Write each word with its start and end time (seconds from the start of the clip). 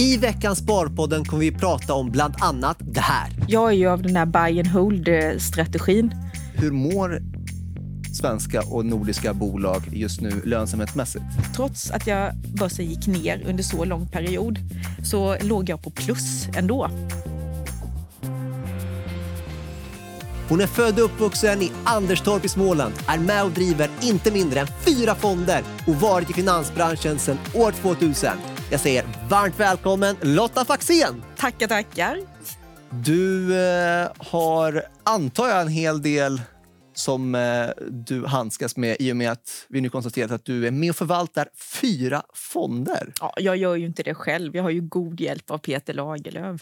I 0.00 0.16
veckans 0.16 0.58
Sparpodden 0.58 1.24
kommer 1.24 1.40
vi 1.40 1.52
prata 1.52 1.94
om 1.94 2.10
bland 2.10 2.34
annat 2.38 2.76
det 2.80 3.00
här. 3.00 3.28
Jag 3.48 3.68
är 3.68 3.72
ju 3.72 3.88
av 3.88 4.02
den 4.02 4.16
här 4.16 4.26
buy 4.26 4.58
and 4.60 4.68
hold-strategin. 4.68 6.14
Hur 6.54 6.70
mår 6.72 7.22
svenska 8.20 8.62
och 8.70 8.86
nordiska 8.86 9.34
bolag 9.34 9.82
just 9.92 10.20
nu 10.20 10.42
lönsamhetsmässigt? 10.44 11.24
Trots 11.56 11.90
att 11.90 12.06
jag 12.06 12.34
börsen 12.36 12.86
gick 12.86 13.06
ner 13.06 13.42
under 13.46 13.62
så 13.62 13.84
lång 13.84 14.08
period 14.08 14.58
så 15.04 15.36
låg 15.40 15.68
jag 15.68 15.82
på 15.82 15.90
plus 15.90 16.48
ändå. 16.56 16.90
Hon 20.48 20.60
är 20.60 20.66
född 20.66 20.98
och 20.98 21.04
uppvuxen 21.04 21.62
i 21.62 21.72
Anderstorp 21.84 22.44
i 22.44 22.48
Småland, 22.48 22.94
är 23.06 23.18
med 23.18 23.44
och 23.44 23.50
driver 23.50 23.90
inte 24.02 24.32
mindre 24.32 24.60
än 24.60 24.66
fyra 24.66 25.14
fonder 25.14 25.62
och 25.86 25.94
varit 25.94 26.30
i 26.30 26.32
finansbranschen 26.32 27.18
sedan 27.18 27.38
år 27.54 27.72
2000. 27.72 28.30
Jag 28.70 28.80
säger 28.80 29.04
varmt 29.28 29.60
välkommen 29.60 30.16
Lotta 30.22 30.64
Faxén! 30.64 31.22
Tackar, 31.36 31.66
tackar. 31.66 32.18
Du 32.90 33.56
eh, 33.60 34.08
har, 34.18 34.82
antar 35.02 35.48
jag, 35.48 35.60
en 35.60 35.68
hel 35.68 36.02
del 36.02 36.40
som 36.94 37.34
eh, 37.34 37.68
du 37.90 38.26
handskas 38.26 38.76
med 38.76 38.96
i 39.00 39.12
och 39.12 39.16
med 39.16 39.30
att 39.30 39.66
vi 39.68 39.80
nu 39.80 39.88
konstaterat 39.88 40.30
att 40.30 40.44
du 40.44 40.66
är 40.66 40.70
med 40.70 40.90
och 40.90 40.96
förvaltar 40.96 41.48
fyra 41.80 42.22
fonder. 42.34 43.12
Ja, 43.20 43.34
jag 43.36 43.56
gör 43.56 43.76
ju 43.76 43.86
inte 43.86 44.02
det 44.02 44.14
själv. 44.14 44.56
Jag 44.56 44.62
har 44.62 44.70
ju 44.70 44.80
god 44.80 45.20
hjälp 45.20 45.50
av 45.50 45.58
Peter 45.58 45.94
Lagerlöf. 45.94 46.60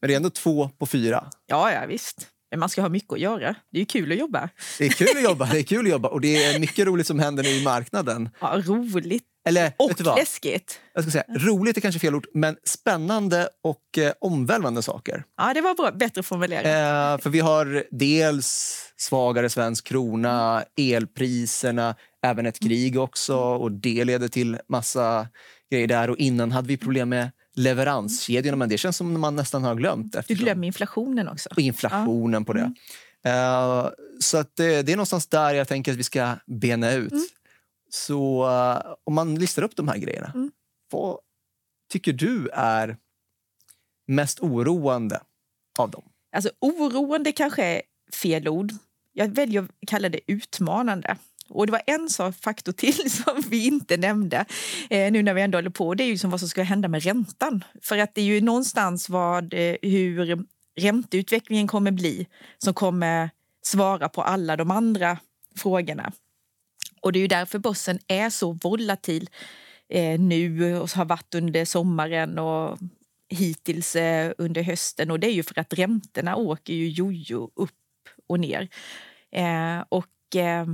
Men 0.00 0.08
det 0.08 0.14
är 0.14 0.16
ändå 0.16 0.30
två 0.30 0.70
på 0.78 0.86
fyra. 0.86 1.30
Ja, 1.46 1.72
ja 1.72 1.86
visst. 1.86 2.26
Men 2.50 2.60
man 2.60 2.68
ska 2.68 2.82
ha 2.82 2.88
mycket 2.88 3.12
att 3.12 3.20
göra. 3.20 3.54
Det 3.70 3.78
är 3.78 3.80
ju 3.80 3.86
kul 3.86 4.12
att 4.12 4.18
jobba. 4.18 4.48
Det 4.78 4.86
är 4.86 4.90
kul 4.90 5.16
att 5.16 5.22
jobba, 5.22 5.46
det 5.52 5.58
är 5.58 5.62
kul 5.62 5.86
att 5.86 5.90
jobba 5.90 6.08
och 6.08 6.20
det 6.20 6.44
är 6.44 6.58
mycket 6.58 6.86
roligt 6.86 7.06
som 7.06 7.18
händer 7.18 7.42
nu 7.42 7.48
i 7.48 7.64
marknaden. 7.64 8.28
Ja, 8.40 8.62
roligt. 8.66 9.24
Eller, 9.48 9.72
Och 9.78 9.92
du 9.96 10.04
läskigt. 10.04 10.80
Jag 10.94 11.04
ska 11.04 11.10
säga, 11.10 11.24
roligt 11.28 11.76
är 11.76 11.80
kanske 11.80 11.98
fel 12.00 12.14
ord, 12.14 12.26
men 12.34 12.56
spännande 12.64 13.48
och 13.62 13.98
eh, 13.98 14.12
omvälvande 14.20 14.82
saker. 14.82 15.24
Ja, 15.36 15.54
det 15.54 15.60
var 15.60 15.74
bra. 15.74 15.90
Bättre 15.92 16.22
formulerat. 16.22 16.64
Eh, 16.66 17.22
för 17.22 17.30
vi 17.30 17.40
har 17.40 17.84
dels 17.90 18.76
svagare 18.96 19.50
svensk 19.50 19.86
krona, 19.86 20.64
elpriserna, 20.76 21.94
även 22.26 22.46
ett 22.46 22.60
krig 22.60 22.98
också 23.00 23.36
och 23.36 23.72
det 23.72 24.04
leder 24.04 24.28
till 24.28 24.58
massa 24.68 25.28
grejer 25.70 25.86
där. 25.86 26.10
Och 26.10 26.16
innan 26.18 26.52
hade 26.52 26.68
vi 26.68 26.76
problem 26.76 27.08
med 27.08 27.30
leveranskedjorna, 27.56 28.56
men 28.56 28.68
det 28.68 28.78
känns 28.78 28.96
som 28.96 29.20
man 29.20 29.36
nästan 29.36 29.64
har 29.64 29.74
glömt. 29.74 30.12
Du 30.12 30.18
eftersom- 30.18 30.44
glömmer 30.44 30.66
inflationen 30.66 31.28
också. 31.28 31.48
och 31.52 31.58
inflationen 31.58 32.44
på 32.44 32.52
det. 32.52 32.72
Eh, 33.24 33.88
så 34.20 34.38
att 34.38 34.56
det, 34.56 34.82
det 34.82 34.92
är 34.92 34.96
någonstans 34.96 35.26
där 35.26 35.54
jag 35.54 35.68
tänker 35.68 35.92
att 35.92 35.98
vi 35.98 36.02
ska 36.04 36.34
bena 36.46 36.92
ut. 36.92 37.12
Så 37.90 38.48
eh, 38.48 38.94
om 39.04 39.14
man 39.14 39.34
listar 39.34 39.62
upp 39.62 39.76
de 39.76 39.88
här 39.88 39.98
grejerna, 39.98 40.32
Mm. 40.34 40.50
vad 40.92 41.18
tycker 41.92 42.12
du 42.12 42.48
är 42.52 42.96
mest 44.06 44.40
oroande 44.40 45.20
av 45.78 45.90
dem? 45.90 46.02
Alltså 46.36 46.50
oroande 46.60 47.32
kanske 47.32 47.64
är 47.64 47.82
fel 48.12 48.48
ord. 48.48 48.72
Jag 49.12 49.28
väljer 49.34 49.62
att 49.62 49.70
kalla 49.86 50.08
det 50.08 50.20
utmanande. 50.26 51.16
Och 51.48 51.66
det 51.66 51.72
var 51.72 51.82
en 51.86 52.10
sak, 52.10 52.34
faktor 52.36 52.72
till 52.72 53.10
som 53.24 53.42
vi 53.48 53.66
inte 53.66 53.96
nämnde 53.96 54.44
eh, 54.90 55.12
nu 55.12 55.22
när 55.22 55.34
vi 55.34 55.42
ändå 55.42 55.58
håller 55.58 55.70
på. 55.70 55.94
Det 55.94 56.04
är 56.04 56.08
ju 56.08 56.18
som 56.18 56.30
vad 56.30 56.40
som 56.40 56.48
ska 56.48 56.62
hända 56.62 56.88
med 56.88 57.02
räntan. 57.02 57.64
För 57.82 57.98
att 57.98 58.14
det 58.14 58.20
är 58.20 58.24
ju 58.24 58.40
någonstans 58.40 59.08
vad, 59.08 59.54
eh, 59.54 59.76
hur 59.82 60.44
ränteutvecklingen 60.80 61.66
kommer 61.68 61.90
bli 61.90 62.26
som 62.58 62.74
kommer 62.74 63.30
svara 63.62 64.08
på 64.08 64.22
alla 64.22 64.56
de 64.56 64.70
andra 64.70 65.18
frågorna. 65.56 66.12
Och 67.00 67.12
det 67.12 67.18
är 67.18 67.20
ju 67.20 67.26
därför 67.26 67.58
börsen 67.58 67.98
är 68.06 68.30
så 68.30 68.52
volatil 68.52 69.28
eh, 69.88 70.20
nu 70.20 70.76
och 70.78 70.90
har 70.90 71.04
varit 71.04 71.34
under 71.34 71.64
sommaren 71.64 72.38
och 72.38 72.78
hittills 73.28 73.96
eh, 73.96 74.32
under 74.38 74.62
hösten. 74.62 75.10
Och 75.10 75.20
det 75.20 75.26
är 75.26 75.32
ju 75.32 75.42
för 75.42 75.58
att 75.58 75.74
räntorna 75.74 76.36
åker 76.36 76.74
ju 76.74 76.88
jojo 76.88 77.50
upp 77.54 77.70
och 78.26 78.40
ner. 78.40 78.68
Eh, 79.32 79.84
och 79.88 80.36
eh, 80.36 80.66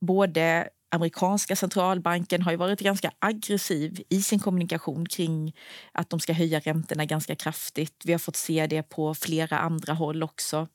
både 0.00 0.68
amerikanska 0.90 1.56
centralbanken 1.56 2.42
har 2.42 2.50
ju 2.50 2.56
varit 2.56 2.80
ganska 2.80 3.12
aggressiv 3.18 4.02
i 4.08 4.22
sin 4.22 4.38
kommunikation 4.38 5.06
kring 5.06 5.56
att 5.92 6.10
de 6.10 6.20
ska 6.20 6.32
höja 6.32 6.60
räntorna 6.60 7.04
ganska 7.04 7.34
kraftigt. 7.34 8.02
Vi 8.04 8.12
har 8.12 8.18
fått 8.18 8.36
se 8.36 8.66
det 8.66 8.82
på 8.82 9.14
flera 9.14 9.58
andra 9.58 9.92
håll 9.92 10.22
också. 10.22 10.68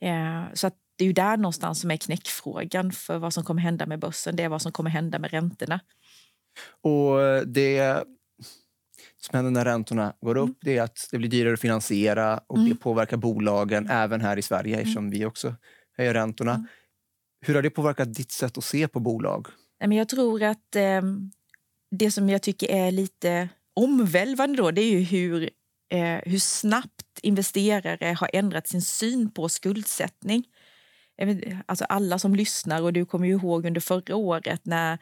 Eh, 0.00 0.42
så 0.54 0.66
att 0.66 0.74
det 0.96 1.04
är 1.04 1.06
ju 1.06 1.12
där 1.12 1.36
någonstans 1.36 1.80
som 1.80 1.90
är 1.90 1.96
knäckfrågan 1.96 2.92
för 2.92 3.18
vad 3.18 3.34
som 3.34 3.44
kommer 3.44 3.62
hända 3.62 3.86
med 3.86 3.98
börsen. 3.98 4.36
Det 4.36 4.42
är 4.42 4.48
vad 4.48 4.62
som 4.62 4.72
kommer 4.72 4.90
hända 4.90 5.18
med 5.18 5.30
räntorna. 5.30 5.80
Och 6.82 7.46
det 7.46 8.04
som 9.20 9.36
händer 9.36 9.50
när 9.50 9.64
räntorna 9.64 10.14
går 10.20 10.36
upp 10.36 10.58
det 10.60 10.78
är 10.78 10.82
att 10.82 11.08
det 11.10 11.18
blir 11.18 11.28
dyrare 11.28 11.54
att 11.54 11.60
finansiera 11.60 12.40
och 12.46 12.58
det 12.58 12.74
påverkar 12.74 13.16
bolagen 13.16 13.90
även 13.90 14.20
här 14.20 14.36
i 14.36 14.42
Sverige 14.42 14.76
eftersom 14.76 15.10
vi 15.10 15.24
också 15.24 15.54
höjer 15.96 16.14
räntorna. 16.14 16.66
Hur 17.40 17.54
har 17.54 17.62
det 17.62 17.70
påverkat 17.70 18.14
ditt 18.14 18.32
sätt 18.32 18.58
att 18.58 18.64
se 18.64 18.88
på 18.88 19.00
bolag? 19.00 19.46
Jag 19.78 20.08
tror 20.08 20.42
att 20.42 20.76
eh, 20.76 21.02
det 21.90 22.10
som 22.10 22.28
jag 22.28 22.42
tycker 22.42 22.70
är 22.70 22.90
lite 22.90 23.48
omvälvande 23.74 24.56
då, 24.56 24.70
det 24.70 24.80
är 24.80 24.90
ju 24.90 25.00
hur, 25.00 25.50
eh, 25.90 26.18
hur 26.24 26.38
snabbt 26.38 27.18
investerare 27.22 28.16
har 28.20 28.30
ändrat 28.32 28.68
sin 28.68 28.82
syn 28.82 29.30
på 29.30 29.48
skuldsättning. 29.48 30.44
Alltså 31.66 31.84
alla 31.84 32.18
som 32.18 32.34
lyssnar, 32.34 32.82
och 32.82 32.92
du 32.92 33.04
kommer 33.04 33.26
ju 33.26 33.32
ihåg 33.32 33.66
under 33.66 33.80
förra 33.80 34.16
året 34.16 34.60
när 34.66 34.98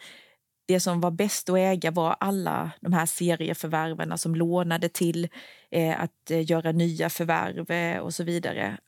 det 0.66 0.80
som 0.80 1.00
var 1.00 1.10
bäst 1.10 1.48
att 1.48 1.56
äga 1.56 1.90
var 1.90 2.16
alla 2.20 2.70
de 2.80 2.92
här 2.92 3.06
serieförvärven 3.06 4.18
som 4.18 4.34
lånade 4.34 4.88
till 4.88 5.28
eh, 5.70 6.00
att 6.00 6.30
eh, 6.30 6.50
göra 6.50 6.72
nya 6.72 7.10
förvärv 7.10 7.70
eh, 7.70 7.98
och 7.98 8.14
så 8.14 8.24
vidare. 8.24 8.78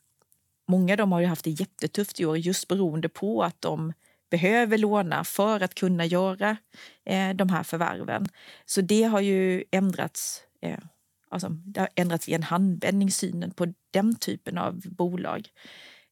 Många 0.67 0.93
av 0.93 0.97
dem 0.97 1.11
har 1.11 1.19
ju 1.19 1.25
haft 1.25 1.43
det 1.43 1.49
jättetufft 1.49 2.19
i 2.19 2.25
år 2.25 2.37
just 2.37 2.67
beroende 2.67 3.09
på 3.09 3.43
att 3.43 3.61
de 3.61 3.93
behöver 4.29 4.77
låna 4.77 5.23
för 5.23 5.63
att 5.63 5.75
kunna 5.75 6.05
göra 6.05 6.57
eh, 7.05 7.29
de 7.29 7.49
här 7.49 7.63
förvärven. 7.63 8.25
Så 8.65 8.81
det 8.81 9.03
har 9.03 9.21
ju 9.21 9.63
ändrats, 9.71 10.41
eh, 10.61 10.79
alltså, 11.29 11.49
det 11.49 11.79
har 11.79 11.89
ändrats 11.95 12.29
i 12.29 12.33
en 12.33 12.43
handvändning 12.43 13.11
synen 13.11 13.51
på 13.51 13.73
den 13.91 14.15
typen 14.15 14.57
av 14.57 14.81
bolag. 14.85 15.49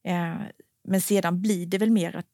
Eh, 0.04 0.36
men 0.88 1.02
sedan 1.02 1.42
blir 1.42 1.66
det 1.66 1.78
väl 1.78 1.92
mer 1.92 2.16
att 2.16 2.26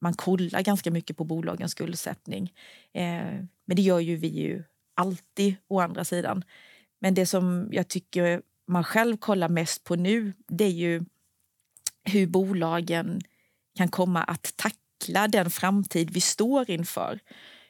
man 0.00 0.14
kollar 0.14 0.62
ganska 0.62 0.90
mycket 0.90 1.16
på 1.16 1.24
bolagens 1.24 1.72
skuldsättning. 1.72 2.52
Eh, 2.92 3.44
men 3.64 3.76
det 3.76 3.82
gör 3.82 4.00
ju 4.00 4.16
vi 4.16 4.28
ju 4.28 4.62
alltid 4.94 5.54
å 5.68 5.80
andra 5.80 6.04
sidan. 6.04 6.44
Men 7.00 7.14
det 7.14 7.26
som 7.26 7.68
jag 7.72 7.88
tycker 7.88 8.42
man 8.68 8.84
själv 8.84 9.16
kollar 9.16 9.48
mest 9.48 9.84
på 9.84 9.94
nu 9.94 10.32
det 10.48 10.64
är 10.64 10.68
ju 10.68 11.02
hur 12.04 12.26
bolagen 12.26 13.20
kan 13.76 13.88
komma 13.88 14.22
att 14.22 14.52
tackla 14.56 15.28
den 15.28 15.50
framtid 15.50 16.10
vi 16.10 16.20
står 16.20 16.70
inför. 16.70 17.20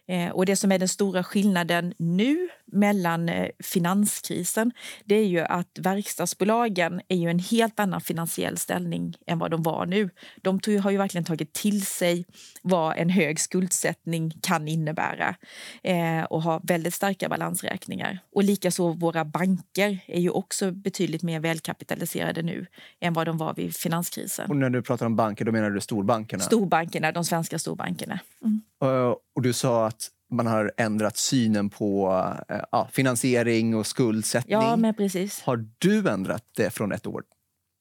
Eh, 0.07 0.31
och 0.31 0.47
det 0.47 0.57
som 0.57 0.73
är 0.73 0.79
den 0.79 0.89
stora 0.89 1.25
skillnaden 1.25 1.95
nu 1.99 2.49
mellan 2.73 3.29
eh, 3.29 3.49
finanskrisen 3.65 4.73
det 5.05 5.15
är 5.15 5.27
ju 5.27 5.41
att 5.41 5.79
verkstadsbolagen 5.81 7.01
är 7.09 7.17
ju 7.17 7.31
en 7.31 7.39
helt 7.39 7.81
annan 7.81 8.01
finansiell 8.01 8.59
ställning 8.59 9.17
än 9.27 9.39
vad 9.39 9.51
de 9.51 9.63
var 9.63 9.87
nu. 9.87 10.11
De 10.43 10.61
tog, 10.61 10.79
har 10.79 10.91
ju 10.91 10.97
verkligen 10.97 11.25
tagit 11.25 11.53
till 11.53 11.87
sig 11.87 12.27
vad 12.63 12.97
en 12.97 13.11
hög 13.11 13.41
skuldsättning 13.41 14.31
kan 14.43 14.69
innebära 14.69 15.35
eh, 15.83 16.23
och 16.23 16.43
har 16.43 16.61
väldigt 16.65 16.95
starka 16.95 17.29
balansräkningar. 17.29 18.19
Och 18.33 18.45
likaså 18.45 18.93
våra 18.93 19.25
banker 19.25 19.99
är 20.07 20.21
ju 20.21 20.31
också 20.31 20.71
betydligt 20.71 21.23
mer 21.23 21.41
välkapitaliserade 21.41 22.43
nu 22.43 22.67
än 23.01 23.13
vad 23.13 23.27
de 23.27 23.39
var 23.39 23.55
vid 23.55 23.77
finanskrisen. 23.77 24.51
Och 24.51 24.57
när 24.57 24.71
du 24.71 24.83
pratar 24.83 25.07
om 25.07 25.17
banker, 25.17 25.45
då 25.45 25.53
menar 25.53 25.71
du 25.71 25.81
storbankerna? 25.81 26.43
Storbankerna, 26.43 27.13
de 27.13 27.25
svenska 27.25 27.59
storbankerna. 27.59 28.21
Mm. 28.45 28.63
Eh, 28.83 29.15
och 29.35 29.43
du 29.43 29.53
sa 29.53 29.87
att 29.87 30.11
man 30.33 30.47
har 30.47 30.73
ändrat 30.77 31.17
synen 31.17 31.71
på 31.71 32.13
eh, 32.49 32.61
ja, 32.73 32.89
finansiering 32.93 33.75
och 33.75 33.87
skuldsättning. 33.87 34.53
Ja, 34.53 34.77
men 34.77 34.95
precis. 34.95 35.43
Har 35.43 35.67
du 35.79 36.09
ändrat 36.09 36.45
det 36.57 36.71
från 36.71 36.93
ett 36.93 37.07
år? 37.07 37.23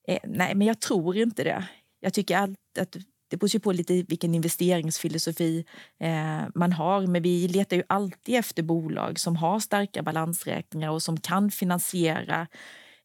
Eh, 0.08 0.20
nej, 0.24 0.56
men 0.56 0.68
jag 0.68 0.80
tror 0.80 1.18
inte 1.18 1.44
det. 1.44 1.68
Jag 2.00 2.14
tycker 2.14 2.38
allt 2.38 2.58
att 2.80 2.96
det 3.32 3.38
beror 3.38 3.50
ju 3.50 3.60
på 3.60 3.72
lite 3.72 3.94
vilken 3.94 4.36
investeringsfilosofi 4.36 5.66
eh, 6.00 6.42
man 6.56 6.72
har. 6.72 7.08
Men 7.08 7.22
vi 7.22 7.48
letar 7.48 7.78
ju 7.78 7.84
alltid 7.90 8.36
efter 8.36 8.64
bolag 8.64 9.20
som 9.20 9.36
har 9.36 9.60
starka 9.60 10.04
balansräkningar 10.04 10.90
och 10.90 11.04
som 11.04 11.20
kan 11.20 11.52
finansiera 11.52 12.48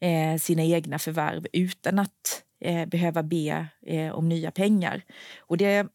eh, 0.00 0.38
sina 0.38 0.62
egna 0.62 0.99
förvärv 0.99 1.47
utan 1.53 1.99
att 1.99 2.43
eh, 2.61 2.87
behöva 2.87 3.23
be 3.23 3.67
eh, 3.87 4.12
om 4.12 4.29
nya 4.29 4.50
pengar. 4.50 5.03
Och 5.38 5.56
det, 5.56 5.87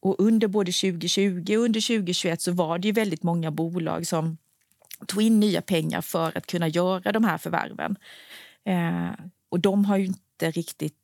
och 0.00 0.20
under 0.20 0.48
både 0.48 0.72
2020 0.72 1.56
och 1.56 1.64
under 1.64 1.80
2021 1.80 2.40
så 2.40 2.52
var 2.52 2.78
det 2.78 2.88
ju 2.88 2.92
väldigt 2.92 3.22
många 3.22 3.50
bolag 3.50 4.06
som 4.06 4.38
tog 5.06 5.22
in 5.22 5.40
nya 5.40 5.62
pengar 5.62 6.00
för 6.00 6.38
att 6.38 6.46
kunna 6.46 6.68
göra 6.68 7.12
de 7.12 7.24
här 7.24 7.38
förvärven. 7.38 7.96
Eh, 8.64 9.10
och 9.48 9.60
de 9.60 9.84
har 9.84 9.96
ju 9.96 10.06
inte 10.06 10.50
riktigt 10.50 10.94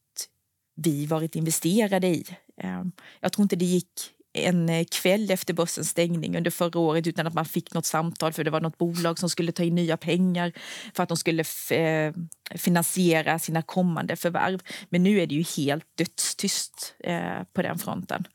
vi 0.75 1.07
varit 1.07 1.37
investerade 1.37 2.07
i. 2.07 2.25
Eh, 2.57 2.83
jag 3.21 3.33
tror 3.33 3.43
inte 3.43 3.57
det 3.57 3.65
gick 3.65 4.13
en 4.37 4.69
eh, 4.69 4.85
kväll 4.85 5.31
efter 5.31 5.55
börsens 5.55 5.89
stängning 5.89 6.37
under 6.37 6.51
förra 6.51 6.79
året 6.79 7.07
utan 7.07 7.27
att 7.27 7.35
man 7.35 7.45
fick 7.45 7.75
något 7.75 7.87
samtal 7.87 8.33
för 8.33 8.45
det 8.45 8.51
var 8.51 8.61
något 8.61 8.79
bolag 8.79 9.19
som 9.19 9.31
skulle 9.31 9.53
ta 9.53 9.63
in 9.63 9.75
nya 9.75 9.97
pengar 9.97 10.53
för 10.95 11.03
att 11.03 11.09
de 11.09 11.17
skulle 11.17 11.45
eh, 11.71 12.13
finansiera 12.55 13.39
sina 13.39 13.63
kommande 13.63 14.17
förvärv. 14.17 14.61
Men 14.89 15.03
nu 15.03 15.21
är 15.21 15.27
det 15.27 15.35
ju 15.35 15.45
helt 15.57 15.85
dödstyst 15.95 16.95
eh, 16.99 17.43
på 17.53 17.63
den 17.63 17.79
fronten. 17.79 18.27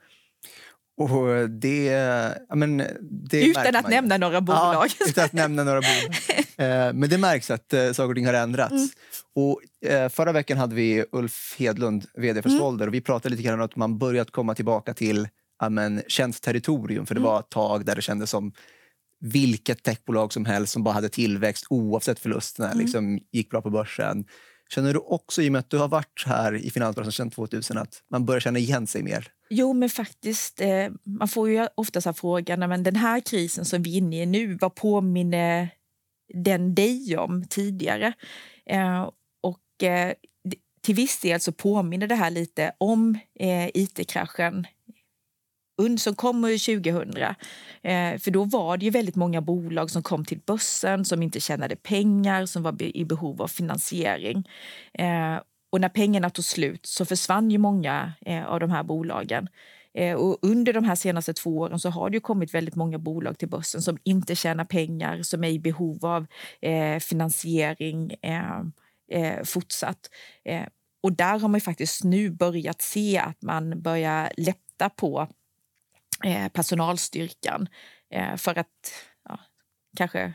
Och 1.01 1.50
det, 1.50 1.92
men 2.56 2.77
det 3.30 3.45
utan 3.45 3.75
att 3.75 3.89
nämna 3.89 4.18
några 4.18 4.42
bolag. 4.42 4.88
Ja, 5.00 5.06
utan 5.07 5.25
att 5.25 5.33
nämna 5.33 5.63
några 5.63 5.81
bolag. 5.81 6.15
Eh, 6.57 6.94
men 6.94 7.09
det 7.09 7.18
märks 7.18 7.51
att 7.51 7.74
eh, 7.74 7.92
saker 7.92 8.09
och 8.09 8.15
ting 8.15 8.25
har 8.25 8.33
ändrats. 8.33 8.71
Mm. 8.71 8.88
Och, 9.36 9.62
eh, 9.92 10.09
förra 10.09 10.31
veckan 10.31 10.57
hade 10.57 10.75
vi 10.75 11.06
Ulf 11.12 11.56
Hedlund, 11.59 12.06
vd 12.13 12.42
för 12.42 12.50
mm. 12.50 12.59
Svolder. 12.59 12.88
Och 12.88 12.94
vi 12.94 13.01
pratade 13.01 13.36
lite 13.36 13.44
grann 13.44 13.59
om 13.59 13.65
att 13.65 13.75
man 13.75 13.98
börjat 13.98 14.31
komma 14.31 14.56
tillbaka 14.56 14.94
till 14.94 15.27
amen, 15.59 16.01
känt 16.07 16.42
territorium. 16.42 17.06
För 17.06 17.15
det 17.15 17.21
mm. 17.21 17.31
var 17.31 17.39
ett 17.39 17.50
tag 17.50 17.86
där 17.86 17.95
det 17.95 18.01
kändes 18.01 18.30
som 18.30 18.53
vilket 19.21 19.83
techbolag 19.83 20.33
som 20.33 20.45
helst 20.45 20.74
som 20.74 20.83
bara 20.83 20.94
hade 20.94 21.09
tillväxt 21.09 21.65
oavsett 21.69 22.19
förlusterna 22.19 22.71
mm. 22.71 22.80
liksom, 22.80 23.19
gick 23.31 23.50
bra 23.50 23.62
på 23.62 23.69
börsen. 23.69 24.25
Känner 24.73 24.94
du 24.94 25.00
också, 25.00 25.41
i 25.41 25.47
och 25.47 25.51
med 25.51 25.59
att 25.59 25.69
du 25.69 25.77
har 25.77 25.88
varit 25.88 26.23
här 26.25 26.56
i 26.56 26.69
finansbranschen 26.69 27.12
sedan 27.12 27.29
2000, 27.29 27.77
att 27.77 28.03
man 28.09 28.25
börjar 28.25 28.39
känna 28.39 28.59
igen 28.59 28.88
sig 28.88 29.03
mer? 29.03 29.27
Jo, 29.50 29.73
men 29.73 29.89
faktiskt. 29.89 30.62
Eh, 30.62 30.89
man 31.03 31.27
får 31.27 31.50
ju 31.50 31.68
ofta 31.75 32.01
så 32.01 32.13
frågan, 32.13 32.59
men 32.59 32.83
den 32.83 32.95
här 32.95 33.19
krisen 33.19 33.65
som 33.65 33.83
vi 33.83 33.94
är 33.94 33.97
inne 33.97 34.21
i 34.21 34.25
nu, 34.25 34.57
vad 34.62 34.75
påminner 34.75 35.69
den 36.33 36.75
dig 36.75 37.18
om 37.18 37.47
tidigare? 37.50 38.13
Eh, 38.65 39.09
och 39.41 39.83
eh, 39.83 40.13
till 40.81 40.95
viss 40.95 41.19
del 41.19 41.39
så 41.39 41.51
påminner 41.51 42.07
det 42.07 42.15
här 42.15 42.29
lite 42.29 42.71
om 42.77 43.19
eh, 43.39 43.67
it-kraschen 43.74 44.67
it-kraschen 45.85 45.97
som 45.97 46.15
kom 46.15 46.41
2000. 46.43 47.15
Eh, 47.83 48.19
för 48.19 48.31
då 48.31 48.43
var 48.43 48.77
det 48.77 48.85
ju 48.85 48.91
väldigt 48.91 49.15
många 49.15 49.41
bolag 49.41 49.89
som 49.91 50.03
kom 50.03 50.25
till 50.25 50.39
börsen 50.45 51.05
som 51.05 51.23
inte 51.23 51.39
tjänade 51.39 51.75
pengar, 51.75 52.45
som 52.45 52.63
var 52.63 52.81
i 52.81 53.05
behov 53.05 53.41
av 53.41 53.47
finansiering. 53.47 54.47
Eh, 54.93 55.39
och 55.71 55.81
när 55.81 55.89
pengarna 55.89 56.29
tog 56.29 56.45
slut 56.45 56.85
så 56.85 57.05
försvann 57.05 57.51
ju 57.51 57.57
många 57.57 58.13
eh, 58.25 58.45
av 58.45 58.59
de 58.59 58.69
här 58.71 58.83
bolagen. 58.83 59.47
Eh, 59.93 60.15
och 60.15 60.37
under 60.41 60.73
de 60.73 60.83
här 60.83 60.95
senaste 60.95 61.33
två 61.33 61.57
åren 61.57 61.79
så 61.79 61.89
har 61.89 62.09
det 62.09 62.21
kommit 62.21 62.53
väldigt 62.53 62.75
många 62.75 62.97
bolag 62.97 63.37
till 63.37 63.49
börsen 63.49 63.81
som 63.81 63.97
inte 64.03 64.35
tjänar 64.35 64.65
pengar, 64.65 65.23
som 65.23 65.43
är 65.43 65.49
i 65.49 65.59
behov 65.59 66.05
av 66.05 66.25
eh, 66.61 66.99
finansiering 66.99 68.11
eh, 68.21 68.61
eh, 69.11 69.43
fortsatt. 69.43 70.09
Eh, 70.45 70.67
och 71.03 71.13
där 71.13 71.39
har 71.39 71.49
man 71.49 71.61
faktiskt 71.61 72.03
nu 72.03 72.29
börjat 72.29 72.81
se 72.81 73.17
att 73.17 73.41
man 73.41 73.81
börjar 73.81 74.31
lätta 74.37 74.89
på 74.89 75.27
personalstyrkan 76.53 77.68
för 78.38 78.57
att 78.59 78.94
ja, 79.29 79.39
kanske 79.97 80.33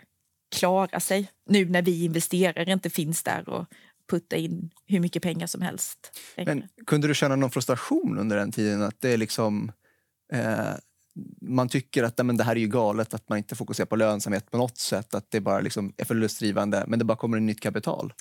klara 0.56 1.00
sig 1.00 1.30
nu 1.46 1.64
när 1.64 1.82
vi 1.82 2.04
investerare 2.04 2.72
inte 2.72 2.90
finns 2.90 3.22
där 3.22 3.48
och 3.48 3.66
putta 4.10 4.36
in 4.36 4.70
hur 4.86 5.00
mycket 5.00 5.22
pengar 5.22 5.46
som 5.46 5.62
helst. 5.62 6.20
Men 6.36 6.68
kunde 6.86 7.08
du 7.08 7.14
känna 7.14 7.36
någon 7.36 7.50
frustration 7.50 8.18
under 8.18 8.36
den 8.36 8.52
tiden? 8.52 8.82
Att 8.82 9.00
det 9.00 9.10
är 9.10 9.16
liksom, 9.16 9.72
eh, 10.32 10.70
man 11.40 11.68
tycker 11.68 12.04
att 12.04 12.26
men 12.26 12.36
det 12.36 12.44
här 12.44 12.56
är 12.56 12.60
ju 12.60 12.68
galet, 12.68 13.14
att 13.14 13.28
man 13.28 13.38
inte 13.38 13.56
fokuserar 13.56 13.86
på 13.86 13.96
lönsamhet 13.96 14.50
på 14.50 14.58
något 14.58 14.78
sätt. 14.78 15.14
Att 15.14 15.30
det 15.30 15.40
bara 15.40 15.60
liksom 15.60 15.94
är 15.96 16.04
förlustdrivande, 16.04 16.84
men 16.86 16.98
det 16.98 17.04
bara 17.04 17.18
kommer 17.18 17.36
in 17.36 17.46
nytt 17.46 17.60
kapital. 17.60 18.12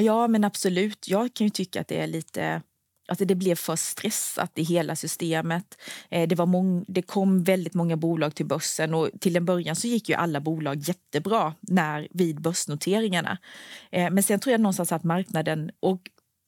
Ja, 0.00 0.28
men 0.28 0.44
absolut. 0.44 1.08
Jag 1.08 1.34
kan 1.34 1.46
ju 1.46 1.50
tycka 1.50 1.80
att 1.80 1.88
det 1.88 2.02
är 2.02 2.06
lite 2.06 2.62
Alltså 3.08 3.24
det 3.24 3.34
blev 3.34 3.54
för 3.54 3.76
stressat 3.76 4.58
i 4.58 4.62
hela 4.62 4.96
systemet. 4.96 5.78
Eh, 6.10 6.28
det, 6.28 6.34
var 6.34 6.46
mång, 6.46 6.84
det 6.88 7.02
kom 7.02 7.44
väldigt 7.44 7.74
många 7.74 7.96
bolag 7.96 8.34
till 8.34 8.46
börsen 8.46 8.94
och 8.94 9.10
till 9.20 9.36
en 9.36 9.44
början 9.44 9.76
så 9.76 9.86
gick 9.86 10.08
ju 10.08 10.14
alla 10.14 10.40
bolag 10.40 10.76
jättebra 10.76 11.54
när, 11.60 12.08
vid 12.10 12.40
börsnoteringarna. 12.40 13.38
Eh, 13.90 14.10
men 14.10 14.22
sen 14.22 14.40
tror 14.40 14.52
jag 14.52 14.60
någonstans 14.60 14.92
att 14.92 15.04
marknaden, 15.04 15.70
och 15.80 16.00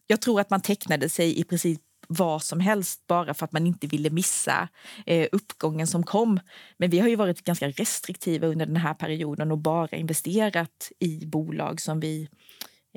jag 0.06 0.20
tror 0.20 0.40
att 0.40 0.50
man 0.50 0.60
tecknade 0.60 1.08
sig 1.08 1.40
i 1.40 1.44
princip 1.44 1.80
vad 2.08 2.42
som 2.42 2.60
helst 2.60 3.06
bara 3.06 3.34
för 3.34 3.44
att 3.44 3.52
man 3.52 3.66
inte 3.66 3.86
ville 3.86 4.10
missa 4.10 4.68
eh, 5.06 5.28
uppgången 5.32 5.86
som 5.86 6.02
kom. 6.02 6.40
Men 6.76 6.90
vi 6.90 6.98
har 6.98 7.08
ju 7.08 7.16
varit 7.16 7.44
ganska 7.44 7.68
restriktiva 7.68 8.46
under 8.46 8.66
den 8.66 8.76
här 8.76 8.94
perioden 8.94 9.52
och 9.52 9.58
bara 9.58 9.96
investerat 9.96 10.92
i 10.98 11.26
bolag 11.26 11.80
som 11.80 12.00
vi 12.00 12.28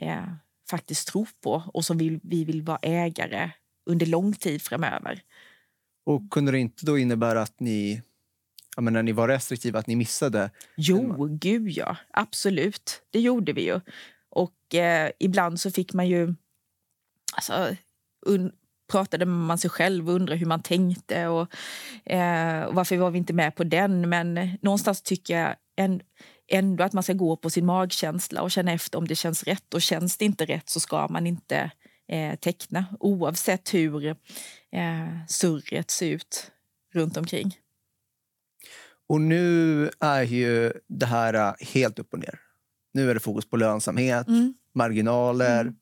eh, 0.02 0.24
faktiskt 0.70 1.08
tror 1.08 1.28
på 1.44 1.64
och 1.74 1.86
som 1.86 1.98
vi, 1.98 2.20
vi 2.24 2.44
vill 2.44 2.62
vara 2.62 2.80
ägare 2.82 3.52
under 3.86 4.06
lång 4.06 4.34
tid 4.34 4.62
framöver. 4.62 5.22
Och 6.06 6.32
kunde 6.32 6.52
det 6.52 6.60
inte 6.60 6.86
då 6.86 6.98
innebära 6.98 7.42
att 7.42 7.60
ni, 7.60 8.02
ja, 8.76 8.82
men 8.82 8.94
när 8.94 9.04
ni 9.04 9.12
var 9.12 9.28
restriktiva, 9.28 9.80
att 9.80 9.88
ni 9.88 9.96
missade? 9.96 10.52
Jo, 10.78 11.26
en... 11.26 11.38
gud 11.38 11.70
ja. 11.70 11.98
Absolut. 12.12 13.02
Det 13.10 13.20
gjorde 13.20 13.54
vi 13.54 13.66
ju. 13.66 13.80
Och 14.30 14.76
eh, 14.76 15.12
ibland 15.20 15.60
så 15.60 15.72
fick 15.72 15.94
man 15.94 16.08
ju... 16.08 16.36
Alltså, 17.34 17.76
un, 18.26 18.52
pratade 18.92 19.26
man 19.26 19.58
sig 19.58 19.70
själv 19.70 20.10
och 20.10 20.16
undrade 20.16 20.40
hur 20.40 20.46
man 20.46 20.62
tänkte 20.62 21.28
och, 21.28 21.56
eh, 22.06 22.64
och 22.64 22.76
varför 22.76 22.98
var 22.98 23.12
vi 23.12 23.18
inte 23.18 23.34
med 23.34 23.56
på 23.56 23.64
den. 23.64 24.10
Men 24.10 24.58
någonstans 24.62 25.02
tycker 25.02 25.40
jag 25.40 25.56
en, 25.76 26.02
ändå 26.50 26.84
att 26.84 26.94
man 26.94 27.04
ska 27.04 27.14
gå 27.14 27.36
på 27.36 27.50
sin 27.50 27.66
magkänsla 27.66 28.42
och 28.42 28.52
känna 28.52 28.72
efter 28.72 28.98
om 28.98 29.08
det 29.08 29.16
känns 29.16 29.44
rätt. 29.44 29.74
Och 29.74 29.82
känns 29.82 30.18
det 30.18 30.26
inte 30.26 30.46
rätt 30.46 30.70
så 30.70 30.80
ska 30.80 31.08
man 31.08 31.28
inte 31.28 31.72
eh, 32.08 32.36
teckna 32.36 32.86
oavsett 33.00 33.74
hur 33.74 34.06
eh, 34.06 34.16
surret 35.28 35.92
ser 35.92 36.10
ut 36.10 36.52
runt 36.94 37.18
omkring. 37.18 37.58
Och 39.10 39.22
nu 39.22 39.90
är 40.00 40.24
ju 40.24 40.74
det 40.88 41.06
här 41.06 41.34
eh, 41.34 41.54
helt 41.74 42.00
upp 42.00 42.14
och 42.14 42.20
ner. 42.20 42.40
Nu 42.94 43.10
är 43.10 43.14
det 43.14 43.20
fokus 43.20 43.50
på 43.50 43.58
lönsamhet, 43.58 44.28
mm. 44.28 44.54
marginaler. 44.74 45.62
Mm. 45.62 45.76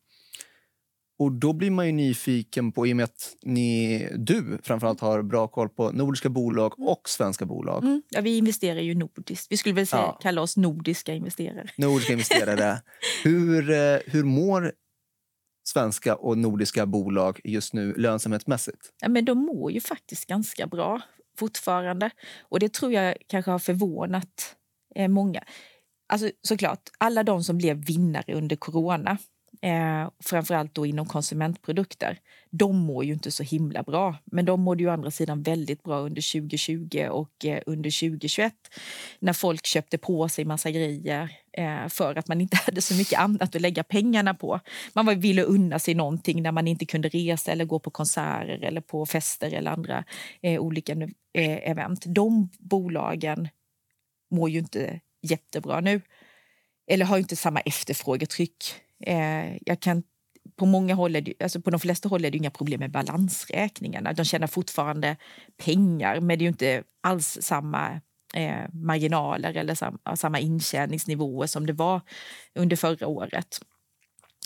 Och 1.20 1.32
då 1.32 1.54
blir 1.54 1.72
man 1.72 1.86
ju 1.86 1.92
nyfiken 1.92 2.72
på, 2.72 2.88
i 2.88 2.94
och 2.94 2.98
med 2.98 3.04
att 3.04 3.36
ni, 3.42 4.10
du 4.18 4.58
framförallt 4.64 5.00
har 5.00 5.22
bra 5.22 5.48
koll 5.48 5.70
på 5.70 5.92
nordiska 5.92 6.30
bolag 6.30 6.74
mm. 6.78 6.90
och 6.90 7.10
svenska 7.10 7.46
bolag. 7.46 7.84
Mm. 7.84 8.02
Ja, 8.10 8.22
vi 8.22 8.38
investerar 8.38 8.80
ju 8.80 8.96
nordiskt. 8.96 9.48
Vi 9.50 9.58
skulle 9.58 9.76
väl 9.76 9.88
säga, 9.88 10.02
ja. 10.02 10.20
kalla 10.22 10.42
oss 10.42 10.58
nordiska 10.58 11.14
investerare. 11.14 11.70
Nordiska 11.78 12.14
investerare. 12.14 12.82
hur, 13.24 13.70
eh, 13.70 14.00
hur 14.06 14.24
mår 14.24 14.72
svenska 15.68 16.16
och 16.16 16.38
nordiska 16.38 16.86
bolag 16.86 17.40
just 17.44 17.74
nu 17.74 17.94
lönsamhetsmässigt? 17.94 18.94
Ja, 19.02 19.10
men 19.10 19.26
de 19.26 19.38
mår 19.38 19.72
ju 19.72 19.82
faktiskt 19.82 20.26
ganska 20.26 20.68
bra 20.68 21.02
fortfarande. 21.38 22.10
Och 22.42 22.60
det 22.60 22.74
tror 22.74 22.94
jag 22.94 23.18
kanske 23.28 23.52
har 23.52 23.60
förvånat 23.60 24.56
eh, 24.96 25.08
många. 25.08 25.44
Alltså 26.10 26.32
såklart, 26.42 26.90
alla 26.98 27.24
de 27.24 27.44
som 27.44 27.58
blev 27.58 27.86
vinnare 27.86 28.34
under 28.34 28.56
corona 28.56 29.18
eh, 29.62 30.10
framförallt 30.20 30.76
då 30.76 30.86
inom 30.86 31.06
konsumentprodukter, 31.06 32.20
de 32.50 32.78
mår 32.78 33.06
ju 33.06 33.14
inte 33.14 33.32
så 33.32 33.44
himla 33.44 33.84
bra. 33.84 34.16
Men 34.26 34.46
de 34.46 34.62
mådde 34.62 34.84
ju 34.84 34.90
å 34.90 34.94
andra 34.94 35.12
sidan 35.12 35.44
väldigt 35.44 35.84
bra 35.84 36.00
under 36.00 36.40
2020 36.40 37.08
och 37.10 37.46
eh, 37.46 37.62
under 37.66 38.10
2021 38.10 38.54
när 39.20 39.34
folk 39.34 39.66
köpte 39.66 39.98
på 39.98 40.30
sig 40.30 40.46
massa 40.46 40.72
grejer 40.72 41.38
eh, 41.54 41.88
för 41.88 42.16
att 42.16 42.28
man 42.28 42.42
inte 42.42 42.58
hade 42.66 42.82
så 42.82 42.94
mycket 42.94 43.20
annat 43.20 43.56
att 43.56 43.62
lägga 43.62 43.84
pengarna 43.84 44.34
på. 44.34 44.60
Man 44.94 45.20
ville 45.20 45.44
unna 45.44 45.80
sig 45.80 45.94
någonting 45.96 46.44
när 46.44 46.52
man 46.52 46.68
inte 46.68 46.86
kunde 46.86 47.10
resa 47.10 47.52
eller 47.52 47.66
gå 47.66 47.80
på 47.80 47.90
konserter 47.90 48.64
eller 48.64 48.82
på 48.82 49.06
fester 49.06 49.54
eller 49.54 49.72
andra 49.72 50.04
eh, 50.42 50.60
olika 50.60 50.94
eh, 51.34 51.70
event. 51.70 52.04
De 52.06 52.50
bolagen 52.60 53.50
mår 54.32 54.50
ju 54.50 54.60
inte 54.60 55.00
jättebra 55.22 55.82
nu 55.82 56.02
eller 56.88 57.06
har 57.06 57.18
inte 57.18 57.36
samma 57.36 57.60
efterfrågetryck 57.60 58.64
Eh, 59.06 59.58
jag 59.66 59.80
kan, 59.80 60.04
på, 60.56 60.66
många 60.66 60.94
håll 60.94 61.16
är 61.16 61.22
det, 61.22 61.34
alltså 61.40 61.62
på 61.62 61.70
de 61.70 61.80
flesta 61.80 62.10
håll 62.10 62.26
är 62.26 62.32
det 62.32 62.38
inga 62.38 62.52
problem 62.52 62.80
med 62.80 62.92
balansräkningarna. 62.92 64.14
De 64.14 64.26
tjänar 64.26 64.48
fortfarande 64.48 65.18
pengar, 65.58 66.20
men 66.20 66.40
det 66.40 66.46
är 66.46 66.48
inte 66.48 66.84
alls 67.04 67.38
samma 67.42 68.02
eh, 68.34 68.74
marginaler 68.74 69.54
eller 69.54 69.76
sam, 69.76 70.00
samma 70.16 70.40
intjäningsnivåer 70.40 71.48
som 71.48 71.66
det 71.66 71.74
var 71.74 72.02
under 72.56 72.76
förra 72.76 73.08
året. 73.08 73.60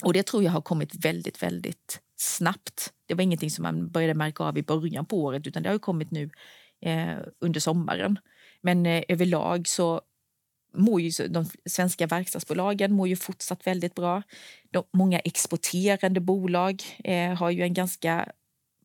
Och 0.03 0.13
det 0.13 0.23
tror 0.23 0.43
jag 0.43 0.51
har 0.51 0.61
kommit 0.61 1.05
väldigt, 1.05 1.43
väldigt 1.43 2.01
snabbt. 2.15 2.93
Det 3.05 3.13
var 3.13 3.23
ingenting 3.23 3.51
som 3.51 3.63
man 3.63 3.89
började 3.89 4.13
märka 4.13 4.43
av 4.43 4.57
i 4.57 4.63
början 4.63 5.05
på 5.05 5.23
året 5.23 5.47
utan 5.47 5.63
det 5.63 5.69
har 5.69 5.79
kommit 5.79 6.11
nu 6.11 6.29
eh, 6.81 7.17
under 7.39 7.59
sommaren. 7.59 8.19
Men 8.61 8.85
eh, 8.85 9.03
överlag 9.07 9.67
så 9.67 10.01
mår 10.73 11.01
ju, 11.01 11.27
de 11.27 11.45
svenska 11.65 12.07
verkstadsbolagen 12.07 12.93
mår 12.93 13.07
ju 13.07 13.15
fortsatt 13.15 13.67
väldigt 13.67 13.95
bra. 13.95 14.23
De, 14.71 14.83
många 14.93 15.19
exporterande 15.19 16.19
bolag 16.19 16.83
eh, 17.03 17.33
har 17.33 17.49
ju 17.49 17.63
en 17.63 17.73
ganska 17.73 18.31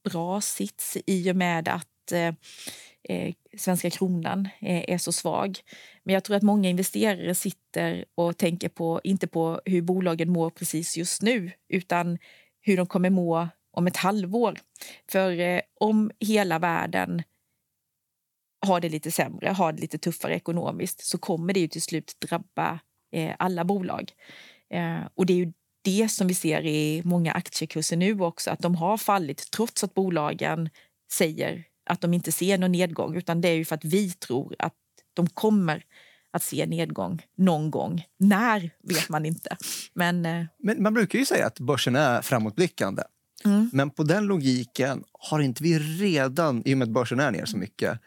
bra 0.05 0.41
sits 0.41 0.97
i 1.07 1.31
och 1.31 1.37
med 1.37 1.69
att 1.69 2.13
eh, 2.13 2.35
eh, 3.09 3.35
svenska 3.57 3.91
kronan 3.91 4.49
eh, 4.61 4.95
är 4.95 4.99
så 4.99 5.13
svag. 5.13 5.59
Men 6.05 6.15
jag 6.15 6.25
tror 6.25 6.37
att 6.37 6.43
många 6.43 6.69
investerare 6.69 7.35
sitter 7.35 8.05
och 8.15 8.37
tänker 8.37 8.69
på, 8.69 9.01
inte 9.05 9.27
på 9.27 9.61
hur 9.65 9.83
bolagen 9.83 10.31
mår 10.31 10.51
precis 10.51 10.97
just 10.97 11.23
nu 11.23 11.51
utan 11.69 12.19
hur 12.61 12.77
de 12.77 12.87
kommer 12.87 13.11
må 13.11 13.49
om 13.73 13.87
ett 13.87 13.97
halvår. 13.97 14.59
För 15.11 15.41
eh, 15.41 15.61
om 15.81 16.11
hela 16.21 16.59
världen 16.59 17.23
har 18.67 18.81
det 18.81 18.89
lite 18.89 19.11
sämre, 19.11 19.49
har 19.49 19.73
det 19.73 19.81
lite 19.81 19.99
tuffare 19.99 20.35
ekonomiskt 20.35 21.05
så 21.05 21.19
kommer 21.19 21.53
det 21.53 21.61
ju 21.61 21.69
till 21.69 21.83
slut 21.83 22.17
drabba 22.29 22.81
eh, 23.13 23.35
alla 23.39 23.65
bolag. 23.65 24.13
Eh, 24.71 25.09
och 25.15 25.27
det 25.27 25.33
är 25.33 25.37
ju 25.37 25.53
det 25.83 26.09
som 26.09 26.27
vi 26.27 26.35
ser 26.35 26.67
i 26.67 27.03
många 27.05 27.33
aktiekurser 27.33 27.97
nu 27.97 28.21
också, 28.21 28.51
att 28.51 28.61
de 28.61 28.75
har 28.75 28.97
fallit 28.97 29.51
trots 29.51 29.85
att 29.85 29.95
bolagen 29.95 30.69
säger 31.13 31.65
att 31.91 32.01
de 32.01 32.15
inte 32.15 32.33
ser 32.33 32.59
någon 32.59 32.73
nedgång, 32.73 33.17
utan 33.17 33.41
det 33.41 33.49
är 33.49 33.55
ju 33.55 33.65
för 33.65 33.75
att 33.75 33.85
vi 33.85 34.11
tror 34.11 34.57
att 34.59 34.75
de 35.15 35.29
kommer 35.29 35.85
att 36.31 36.43
se 36.43 36.67
nedgång 36.67 37.23
någon 37.37 37.71
gång. 37.71 38.05
När 38.19 38.71
vet 38.83 39.09
man 39.09 39.27
inte. 39.27 39.57
Men, 39.95 40.27
eh, 40.27 40.45
Men 40.59 40.83
man 40.83 40.95
brukar 40.95 41.19
ju 41.19 41.25
säga 41.25 41.47
att 41.47 41.61
börsen 41.61 41.97
är 41.97 42.23
framåtblickande. 42.23 43.03
mm. 43.45 43.71
Men 43.73 43.91
på 43.91 44.03
den 44.03 44.25
logiken 44.27 45.05
har 45.13 45.41
inte 45.41 45.63
vi 45.63 45.79
redan, 45.79 46.63
i 46.65 46.75
och 46.75 46.79
med 46.79 46.87
att 46.89 46.95
börsen 46.95 47.21
är 47.21 47.31
ner 47.31 47.45
så 47.45 47.57
mycket, 47.57 48.01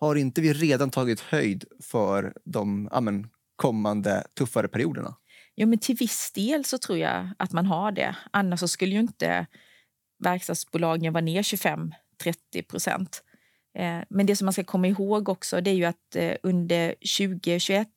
har 0.00 0.16
inte 0.16 0.40
vi 0.40 0.52
redan 0.52 0.90
tagit 0.90 1.20
höjd 1.20 1.64
för 1.82 2.32
de 2.44 2.88
amen, 2.92 3.26
kommande 3.56 4.24
tuffare 4.38 4.68
perioderna? 4.68 5.16
Jo, 5.56 5.68
men 5.68 5.78
till 5.78 5.96
viss 5.96 6.32
del 6.34 6.64
så 6.64 6.78
tror 6.78 6.98
jag 6.98 7.30
att 7.38 7.52
man 7.52 7.66
har 7.66 7.92
det. 7.92 8.16
Annars 8.30 8.60
så 8.60 8.68
skulle 8.68 8.92
ju 8.92 9.00
inte 9.00 9.46
verkstadsbolagen 10.24 11.12
vara 11.12 11.24
ner 11.24 11.42
25-30 11.42 11.92
procent. 12.68 13.22
Eh, 13.78 13.98
men 14.10 14.26
det 14.26 14.36
som 14.36 14.46
man 14.46 14.52
ska 14.52 14.64
komma 14.64 14.86
ihåg 14.86 15.28
också 15.28 15.60
det 15.60 15.70
är 15.70 15.74
ju 15.74 15.84
att 15.84 16.16
eh, 16.16 16.34
under 16.42 16.88
2021 17.18 17.88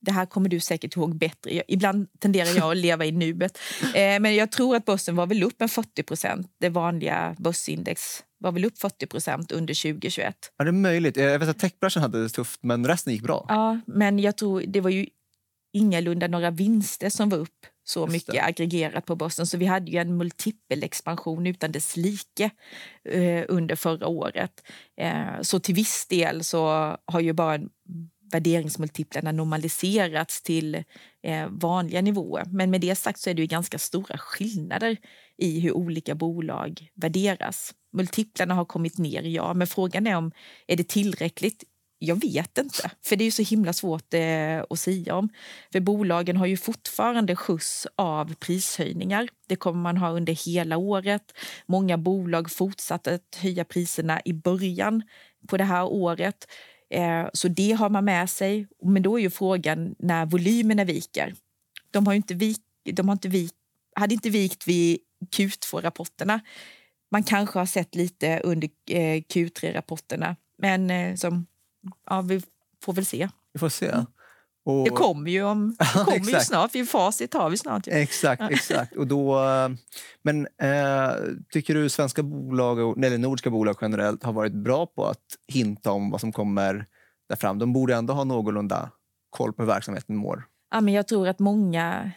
det 0.00 0.12
här 0.12 0.26
kommer 0.26 0.48
du 0.48 0.60
säkert 0.60 0.96
ihåg 0.96 1.18
bättre. 1.18 1.62
Ibland 1.68 2.06
tenderar 2.20 2.56
jag 2.56 2.70
att 2.70 2.76
leva 2.76 3.04
i 3.06 3.12
nuet. 3.12 3.58
Eh, 3.94 4.20
Men 4.20 4.34
jag 4.36 4.52
tror 4.52 4.76
att 4.76 4.84
börsen 4.84 5.16
var 5.16 5.26
väl 5.26 5.42
upp 5.42 5.62
en 5.62 5.68
40 5.68 6.02
procent. 6.02 6.46
Det 6.60 6.68
vanliga 6.68 7.36
börsindex 7.38 8.24
var 8.40 8.52
väl 8.52 8.64
upp 8.64 8.78
40 8.78 9.06
procent 9.06 9.52
under 9.52 9.74
2021. 9.82 10.36
Ja, 10.58 10.64
det 10.64 10.70
är 10.70 10.72
möjligt. 10.72 11.16
Jag 11.16 11.38
vet 11.38 11.48
att 11.48 11.58
techbranschen 11.58 12.02
hade 12.02 12.22
det 12.22 12.28
tufft, 12.28 12.60
men 12.62 12.86
resten 12.86 13.12
gick 13.12 13.22
bra. 13.22 13.46
Ja, 13.48 13.80
men 13.86 14.18
jag 14.18 14.36
tror 14.36 14.62
det 14.66 14.80
var 14.80 14.90
ju 14.90 15.06
ingalunda 15.72 16.26
några 16.28 16.50
vinster 16.50 17.10
som 17.10 17.28
var 17.28 17.38
upp 17.38 17.66
så 17.84 18.00
Just 18.00 18.12
mycket 18.12 18.34
det. 18.34 18.44
aggregerat 18.44 19.06
på 19.06 19.16
börsen. 19.16 19.46
Så 19.46 19.56
vi 19.58 19.66
hade 19.66 19.90
ju 19.90 19.98
en 19.98 20.16
multipelexpansion 20.16 21.46
utan 21.46 21.72
dess 21.72 21.96
like 21.96 22.50
eh, 23.08 23.44
under 23.48 23.76
förra 23.76 24.06
året. 24.06 24.52
Eh, 25.00 25.40
så 25.42 25.60
till 25.60 25.74
viss 25.74 26.06
del 26.08 26.44
så 26.44 26.66
har 27.04 27.20
ju 27.20 27.32
bara 27.32 27.58
värderingsmultiplarna 28.32 29.32
normaliserats 29.32 30.42
till 30.42 30.74
eh, 31.22 31.48
vanliga 31.48 32.00
nivåer. 32.00 32.44
Men 32.52 32.70
med 32.70 32.80
det 32.80 32.94
sagt 32.94 33.20
så 33.20 33.30
är 33.30 33.34
det 33.34 33.42
ju 33.42 33.46
ganska 33.46 33.78
stora 33.78 34.18
skillnader 34.18 34.96
i 35.38 35.60
hur 35.60 35.72
olika 35.72 36.14
bolag 36.14 36.88
värderas. 36.94 37.74
Multiplarna 37.92 38.54
har 38.54 38.64
kommit 38.64 38.98
ner, 38.98 39.22
ja, 39.22 39.54
men 39.54 39.66
frågan 39.66 40.06
är 40.06 40.16
om 40.16 40.32
är 40.66 40.76
det 40.76 40.88
tillräckligt? 40.88 41.64
Jag 42.00 42.20
vet 42.20 42.58
inte, 42.58 42.90
för 43.04 43.16
det 43.16 43.22
är 43.22 43.26
ju 43.26 43.30
så 43.30 43.42
himla 43.42 43.72
svårt 43.72 44.14
eh, 44.14 44.62
att 44.70 44.78
säga 44.78 45.14
om. 45.14 45.28
För 45.72 45.80
bolagen 45.80 46.36
har 46.36 46.46
ju 46.46 46.56
fortfarande 46.56 47.36
skjuts 47.36 47.86
av 47.96 48.34
prishöjningar. 48.34 49.28
Det 49.48 49.56
kommer 49.56 49.80
man 49.80 49.96
ha 49.96 50.10
under 50.10 50.32
hela 50.46 50.76
året. 50.76 51.22
Många 51.66 51.98
bolag 51.98 52.50
fortsatte 52.50 53.14
att 53.14 53.38
höja 53.42 53.64
priserna 53.64 54.20
i 54.24 54.32
början 54.32 55.02
på 55.48 55.56
det 55.56 55.64
här 55.64 55.84
året. 55.84 56.46
Eh, 56.90 57.26
så 57.32 57.48
det 57.48 57.72
har 57.72 57.90
man 57.90 58.04
med 58.04 58.30
sig. 58.30 58.66
Men 58.82 59.02
då 59.02 59.18
är 59.18 59.22
ju 59.22 59.30
frågan 59.30 59.94
när 59.98 60.26
volymerna 60.26 60.84
viker. 60.84 61.34
De 61.90 62.06
har 62.06 62.12
ju 62.12 62.16
inte 62.16 62.34
vik, 62.34 62.62
de 62.92 63.08
har 63.08 63.12
inte 63.12 63.28
vik, 63.28 63.52
hade 63.96 64.14
inte 64.14 64.30
vikt 64.30 64.68
vid 64.68 64.98
Q2-rapporterna. 65.36 66.40
Man 67.10 67.22
kanske 67.22 67.58
har 67.58 67.66
sett 67.66 67.94
lite 67.94 68.40
under 68.44 68.68
eh, 68.90 69.22
Q3-rapporterna. 69.22 70.36
Men 70.58 70.90
eh, 70.90 71.14
som, 71.14 71.46
ja, 72.10 72.20
vi 72.20 72.42
får 72.84 72.92
väl 72.92 73.06
se. 73.06 73.28
Vi 73.52 73.58
får 73.58 73.68
se. 73.68 73.92
Och, 74.68 74.84
Det 74.84 74.90
kommer 74.90 75.30
ju, 75.30 75.42
om, 75.42 75.76
det 75.78 76.04
kommer 76.04 76.32
ju 76.32 76.40
snart. 76.40 76.74
Vi 76.74 76.84
facit 76.86 77.34
har 77.34 77.50
vi 77.50 77.56
snart. 77.56 77.86
ju. 77.86 77.92
Exakt, 77.92 78.42
exakt. 78.50 78.96
Och 78.96 79.06
då, 79.06 79.38
eh, 79.44 79.68
men 80.22 80.46
eh, 80.62 81.12
tycker 81.52 81.74
du 81.74 81.88
svenska 81.88 82.22
bolag, 82.22 82.78
och- 82.78 83.04
eller 83.04 83.18
nordiska 83.18 83.50
bolag 83.50 83.76
generellt, 83.80 84.22
har 84.24 84.32
varit 84.32 84.52
bra 84.52 84.86
på 84.86 85.06
att 85.06 85.24
hinta 85.52 85.92
om 85.92 86.10
vad 86.10 86.20
som 86.20 86.32
kommer 86.32 86.86
där 87.28 87.36
fram? 87.36 87.58
De 87.58 87.72
borde 87.72 87.94
ändå 87.94 88.14
ha 88.14 88.24
någorlunda 88.24 88.90
koll 89.30 89.52
på 89.52 89.62
hur 89.62 89.66
verksamheten 89.66 90.16
mår. 90.16 90.44
Ja, 90.70 90.80
men 90.80 90.94
jag 90.94 91.08
tror 91.08 91.28
att 91.28 91.38
många, 91.38 92.10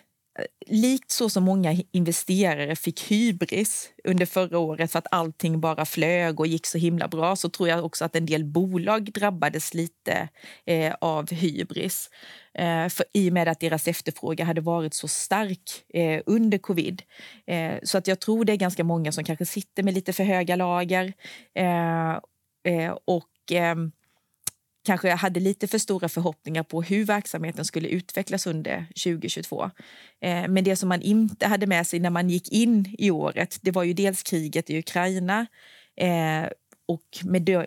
likt 0.67 1.11
så 1.11 1.29
som 1.29 1.43
många 1.43 1.75
investerare 1.91 2.75
fick 2.75 3.11
hybris 3.11 3.89
under 4.03 4.25
förra 4.25 4.59
året 4.59 4.91
för 4.91 4.99
att 4.99 5.07
allting 5.11 5.61
bara 5.61 5.85
flög 5.85 6.39
och 6.39 6.47
gick 6.47 6.65
så 6.65 6.77
himla 6.77 7.07
bra 7.07 7.35
så 7.35 7.49
tror 7.49 7.69
jag 7.69 7.85
också 7.85 8.05
att 8.05 8.15
en 8.15 8.25
del 8.25 8.45
bolag 8.45 9.11
drabbades 9.13 9.73
lite 9.73 10.29
eh, 10.65 10.93
av 11.01 11.31
hybris. 11.31 12.09
Eh, 12.53 12.87
för, 12.89 13.05
I 13.13 13.29
och 13.29 13.33
med 13.33 13.47
att 13.47 13.59
deras 13.59 13.87
efterfrågan 13.87 14.47
hade 14.47 14.61
varit 14.61 14.93
så 14.93 15.07
stark 15.07 15.83
eh, 15.93 16.21
under 16.25 16.57
covid. 16.57 17.01
Eh, 17.47 17.75
så 17.83 17.97
att 17.97 18.07
jag 18.07 18.19
tror 18.19 18.45
det 18.45 18.53
är 18.53 18.57
ganska 18.57 18.83
många 18.83 19.11
som 19.11 19.23
kanske 19.23 19.45
sitter 19.45 19.83
med 19.83 19.93
lite 19.93 20.13
för 20.13 20.23
höga 20.23 20.55
lager. 20.55 21.13
Eh, 21.55 22.11
eh, 22.73 22.97
och... 23.05 23.27
Ehm, 23.51 23.91
kanske 24.83 25.01
kanske 25.01 25.25
hade 25.25 25.39
lite 25.39 25.67
för 25.67 25.77
stora 25.77 26.09
förhoppningar 26.09 26.63
på 26.63 26.81
hur 26.81 27.05
verksamheten 27.05 27.65
skulle 27.65 27.87
utvecklas 27.87 28.47
under 28.47 28.87
2022. 29.03 29.63
Eh, 30.21 30.47
men 30.47 30.63
det 30.63 30.75
som 30.75 30.89
man 30.89 31.01
inte 31.01 31.47
hade 31.47 31.67
med 31.67 31.87
sig 31.87 31.99
när 31.99 32.09
man 32.09 32.29
gick 32.29 32.51
in 32.51 32.95
i 32.97 33.11
året 33.11 33.59
det 33.61 33.71
var 33.71 33.83
ju 33.83 33.93
dels 33.93 34.23
kriget 34.23 34.69
i 34.69 34.79
Ukraina 34.79 35.45
eh, 35.95 36.49
och 36.85 37.07
med 37.23 37.41
de, 37.41 37.65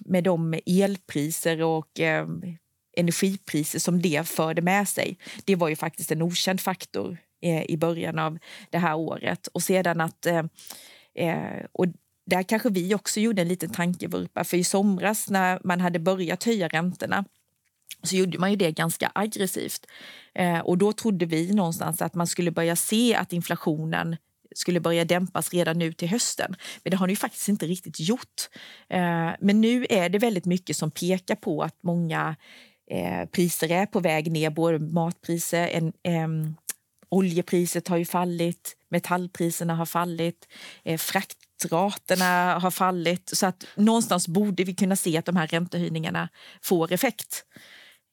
med 0.00 0.24
de 0.24 0.54
elpriser 0.66 1.62
och 1.62 2.00
eh, 2.00 2.26
energipriser 2.96 3.78
som 3.78 4.02
det 4.02 4.28
förde 4.28 4.62
med 4.62 4.88
sig. 4.88 5.18
Det 5.44 5.56
var 5.56 5.68
ju 5.68 5.76
faktiskt 5.76 6.12
en 6.12 6.22
okänd 6.22 6.60
faktor 6.60 7.18
i 7.66 7.76
början 7.76 8.18
av 8.18 8.38
det 8.70 8.78
här 8.78 8.94
året. 8.94 9.46
Och 9.46 9.62
sedan 9.62 10.00
att... 10.00 10.26
Eh, 11.14 11.64
och 11.72 11.86
där 12.30 12.42
kanske 12.42 12.70
vi 12.70 12.94
också 12.94 13.20
gjorde 13.20 13.42
en 13.42 13.48
liten 13.48 13.70
tankevurpa. 13.70 14.44
För 14.44 14.56
i 14.56 14.64
somras 14.64 15.30
när 15.30 15.60
man 15.64 15.80
hade 15.80 15.98
börjat 15.98 16.44
höja 16.44 16.68
räntorna 16.68 17.24
så 18.02 18.16
gjorde 18.16 18.38
man 18.38 18.50
ju 18.50 18.56
det 18.56 18.72
ganska 18.72 19.12
aggressivt. 19.14 19.86
Eh, 20.34 20.58
och 20.58 20.78
då 20.78 20.92
trodde 20.92 21.26
vi 21.26 21.54
någonstans 21.54 22.02
att 22.02 22.14
man 22.14 22.26
skulle 22.26 22.50
börja 22.50 22.76
se 22.76 23.14
att 23.14 23.32
inflationen 23.32 24.16
skulle 24.54 24.80
börja 24.80 25.04
dämpas 25.04 25.52
redan 25.52 25.78
nu 25.78 25.92
till 25.92 26.08
hösten. 26.08 26.56
Men 26.84 26.90
det 26.90 26.96
har 26.96 27.06
den 27.06 27.12
ju 27.12 27.16
faktiskt 27.16 27.48
inte 27.48 27.66
riktigt 27.66 28.00
gjort. 28.00 28.48
Eh, 28.88 29.30
men 29.40 29.60
nu 29.60 29.86
är 29.90 30.08
det 30.08 30.18
väldigt 30.18 30.46
mycket 30.46 30.76
som 30.76 30.90
pekar 30.90 31.34
på 31.34 31.62
att 31.62 31.76
många 31.82 32.36
eh, 32.90 33.26
priser 33.26 33.72
är 33.72 33.86
på 33.86 34.00
väg 34.00 34.32
ner. 34.32 34.50
Både 34.50 34.78
matpriser, 34.78 35.92
en, 36.02 36.56
oljepriset 37.08 37.88
har 37.88 37.96
ju 37.96 38.04
fallit, 38.04 38.76
metallpriserna 38.88 39.74
har 39.74 39.86
fallit, 39.86 40.48
eh, 40.84 40.98
fraktraterna 41.60 42.58
har 42.58 42.70
fallit. 42.70 43.30
Så 43.32 43.46
att 43.46 43.64
någonstans 43.76 44.28
borde 44.28 44.64
vi 44.64 44.74
kunna 44.74 44.96
se 44.96 45.16
att 45.18 45.24
de 45.24 45.36
här 45.36 45.46
räntehöjningarna 45.46 46.28
får 46.62 46.92
effekt. 46.92 47.44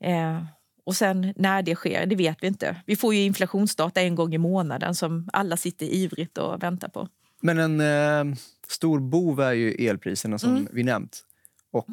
Eh, 0.04 0.44
och 0.86 0.96
sen 0.96 1.34
när 1.36 1.62
det 1.62 1.76
sker, 1.76 2.06
det 2.06 2.16
vet 2.16 2.38
vi 2.44 2.48
inte. 2.48 2.76
Vi 2.86 2.96
får 2.96 3.14
ju 3.16 3.22
inflationsdata 3.24 4.02
en 4.02 4.16
gång 4.16 4.34
i 4.34 4.38
månaden 4.38 4.96
som 4.96 5.30
alla 5.34 5.58
sitter 5.58 5.86
ivrigt 5.86 6.38
och 6.38 6.64
väntar 6.64 6.88
på. 6.88 7.08
Men 7.42 7.58
en 7.60 7.82
eh, 7.82 8.36
stor 8.68 9.00
bov 9.00 9.40
är 9.42 9.52
ju 9.54 9.72
elpriserna 9.88 10.40
som 10.40 10.50
Mm. 10.50 10.68
vi 10.72 10.84
nämnt. 10.84 11.24
Och 11.72 11.88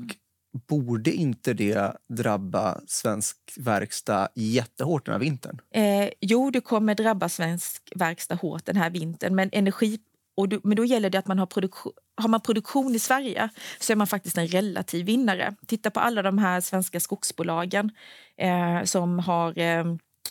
borde 0.69 1.13
inte 1.13 1.55
det 1.55 1.93
drabba 2.09 2.81
svensk 2.87 3.37
verkstad 3.57 4.29
jättehårt 4.35 5.07
den 5.07 5.13
här 5.13 5.21
vintern? 5.21 5.61
Eh, 5.75 6.09
jo, 6.21 6.51
det 6.51 6.61
kommer 6.61 6.95
drabba 6.95 7.29
svensk 7.29 7.93
verkstad 7.97 8.35
hårt 8.35 8.65
den 8.67 8.77
här 8.77 8.91
vintern. 8.91 9.35
Men 9.35 9.49
energi... 9.53 9.99
Och 10.37 10.49
då, 10.49 10.61
men 10.65 10.77
då 10.77 10.85
gäller 10.85 11.11
det 11.11 11.19
att 11.19 11.27
man 11.27 11.39
har 11.39 11.47
produktion, 11.47 11.93
har 12.17 12.29
man 12.29 12.41
produktion 12.41 12.95
i 12.95 12.99
Sverige 12.99 13.49
så 13.81 13.93
är 13.93 13.97
man 13.97 14.07
faktiskt 14.07 14.39
en 14.39 14.47
relativ 14.47 15.07
vinnare. 15.07 15.55
Titta 15.67 15.91
på 15.91 16.01
alla 16.01 16.23
de 16.23 16.39
här 16.39 16.61
svenska 16.61 17.01
skogsbolagen 17.01 17.91
eh, 18.37 18.85
som 18.85 19.19
har 19.19 19.59
eh, 19.59 19.85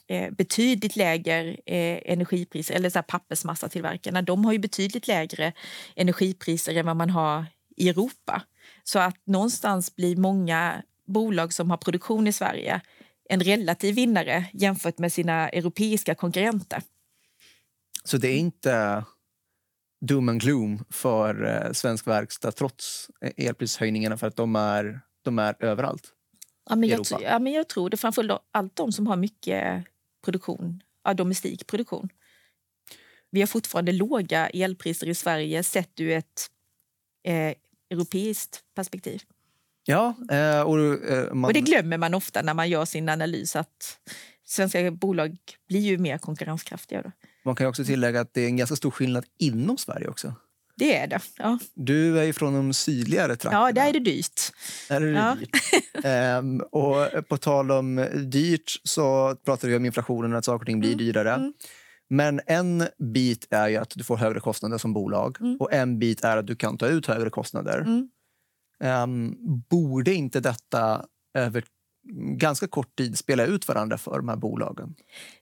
eh 0.08 0.32
betydligt 0.32 0.96
lägre 0.96 1.58
eh, 1.66 2.12
energipriser, 2.12 2.76
eller 2.76 2.90
så 2.90 2.98
här 2.98 3.04
pappersmassatillverkarna. 3.04 4.22
De 4.22 4.46
har 4.46 4.54
ju 4.54 4.60
betydligt 4.60 5.08
lägre 5.08 5.54
energipriser 5.96 6.76
än 6.76 6.86
vad 6.86 6.96
man 6.96 7.10
har 7.10 7.46
i 7.78 7.90
Europa. 7.90 8.42
Så 8.84 9.00
att 9.00 9.28
någonstans 9.28 9.96
blir 9.96 10.16
många 10.16 10.82
bolag 11.08 11.54
som 11.54 11.70
har 11.70 11.78
produktion 11.78 12.28
i 12.28 12.34
Sverige 12.34 12.82
en 13.30 13.40
relativ 13.40 13.96
vinnare 13.96 14.46
jämfört 14.54 14.98
med 14.98 15.14
sina 15.14 15.50
europeiska 15.50 16.16
konkurrenter. 16.16 16.82
Så 18.04 18.18
det 18.18 18.28
är 18.28 18.38
inte 18.38 19.04
doom 20.08 20.30
and 20.30 20.42
gloom 20.42 20.86
för 20.90 21.46
eh, 21.46 21.72
svensk 21.72 22.08
verkstad 22.08 22.52
trots 22.52 23.10
eh, 23.22 23.46
elprishöjningarna 23.48 24.18
för 24.18 24.28
att 24.28 24.36
de 24.36 24.56
är, 24.56 25.02
de 25.22 25.40
är 25.40 25.56
överallt. 25.60 26.14
Ja, 26.70 26.76
men 26.76 26.84
I 26.84 26.92
jag, 26.92 26.96
Europa. 26.96 27.18
tr- 27.18 27.24
ja, 27.24 27.40
men 27.40 27.54
jag 27.54 27.68
tror 27.70 27.90
det. 27.90 27.98
Framförallt 27.98 28.42
allt 28.52 28.76
de 28.76 28.92
som 28.92 29.08
har 29.08 29.16
mycket 29.16 29.86
produktion, 30.26 30.84
ja, 31.04 31.14
domestik 31.14 31.68
produktion. 31.68 32.10
vi 33.30 33.40
har 33.40 33.48
fortfarande 33.48 33.92
låga 33.92 34.50
elpriser 34.50 35.08
i 35.08 35.16
Sverige 35.16 35.64
sett 35.64 36.00
ur 36.00 36.10
ett 36.12 36.48
eh, 37.24 37.54
europeiskt 37.90 38.64
perspektiv. 38.76 39.22
Ja, 39.86 40.16
eh, 40.32 40.62
och, 40.62 40.78
man... 41.36 41.46
och 41.50 41.54
det 41.54 41.62
glömmer 41.62 41.98
man 41.98 42.14
ofta 42.14 42.42
när 42.42 42.54
man 42.54 42.70
gör 42.70 42.86
sin 42.86 43.10
analys 43.10 43.56
att 43.56 44.00
svenska 44.46 44.92
bolag 44.92 45.38
blir 45.68 45.80
ju 45.80 45.98
mer 45.98 46.18
konkurrenskraftiga. 46.18 47.02
Då. 47.02 47.12
Man 47.46 47.56
kan 47.56 47.68
också 47.68 47.84
tillägga 47.86 48.22
att 48.22 48.34
det 48.34 48.42
är 48.42 48.48
en 48.48 48.58
ganska 48.58 48.76
stor 48.76 48.92
skillnad 48.92 49.26
inom 49.40 49.78
Sverige 49.78 50.08
också. 50.08 50.34
Det 50.78 50.96
är 50.98 51.08
det. 51.08 51.20
Ja. 51.38 51.60
Du 51.76 52.20
är 52.20 52.24
ju 52.24 52.34
från 52.34 52.54
de 52.54 52.74
sydligare 52.74 53.36
trakterna. 53.36 53.68
Ja, 53.68 53.72
där 53.72 53.90
är 53.90 53.94
det 53.94 54.00
dyrt. 54.00 54.42
Där 54.90 55.02
är 55.02 55.06
det 55.06 55.12
Ja. 55.20 55.36
dyrt. 55.40 56.06
Ehm, 56.06 56.60
och 56.72 57.28
på 57.30 57.38
tal 57.38 57.72
om 57.72 58.08
dyrt 58.32 58.72
så 58.84 59.36
pratade 59.46 59.72
vi 59.72 59.78
om 59.78 59.86
inflationen, 59.86 60.36
att 60.36 60.46
saker 60.46 60.60
och 60.64 60.66
ting 60.66 60.80
blir 60.80 60.96
dyrare. 60.96 61.34
mm. 61.34 61.54
Men 62.10 62.42
en 62.48 62.88
bit 63.14 63.48
är 63.50 63.68
ju 63.68 63.78
att 63.78 63.90
du 63.96 64.04
får 64.04 64.18
högre 64.18 64.40
kostnader 64.40 64.78
som 64.78 64.94
bolag 64.94 65.38
Mm. 65.42 65.58
och 65.60 65.74
en 65.74 66.00
bit 66.00 66.24
är 66.24 66.38
att 66.38 66.48
du 66.48 66.56
kan 66.56 66.78
ta 66.78 66.88
ut 66.88 67.06
högre 67.08 67.30
kostnader. 67.30 67.80
Mm. 67.82 68.10
Ehm, 68.84 69.34
borde 69.70 70.14
inte 70.14 70.40
detta 70.40 71.06
över 71.38 71.64
ganska 72.38 72.68
kort 72.68 72.96
tid 72.96 73.18
spela 73.18 73.46
ut 73.46 73.68
varandra 73.68 73.98
för 73.98 74.18
de 74.18 74.30
här 74.30 74.36
bolagen? 74.36 74.96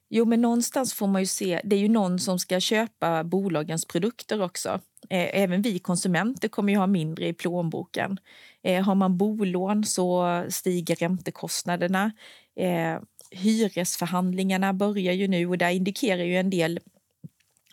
Jo, 0.08 0.24
men 0.24 0.40
någonstans 0.40 0.94
får 0.94 1.06
man 1.06 1.22
ju 1.22 1.26
se. 1.26 1.60
Det 1.64 1.76
är 1.76 1.80
ju 1.80 1.88
någon 1.88 2.18
som 2.18 2.38
ska 2.38 2.60
köpa 2.60 3.24
bolagens 3.24 3.84
produkter 3.84 4.42
också. 4.42 4.68
Eh, 5.10 5.42
även 5.42 5.62
vi 5.62 5.78
konsumenter 5.78 6.48
kommer 6.48 6.72
ju 6.72 6.78
ha 6.78 6.86
mindre 6.86 7.28
i 7.28 7.32
plånboken. 7.32 8.18
Eh, 8.62 8.84
har 8.84 8.94
man 8.94 9.18
bolån 9.18 9.84
så 9.84 10.44
stiger 10.48 10.96
räntekostnaderna. 10.96 12.12
Eh, 12.56 13.00
hyresförhandlingarna 13.30 14.72
börjar 14.72 15.12
ju 15.12 15.28
nu 15.28 15.46
och 15.46 15.58
där 15.58 15.70
indikerar 15.70 16.24
ju 16.24 16.36
en 16.36 16.50
del 16.50 16.80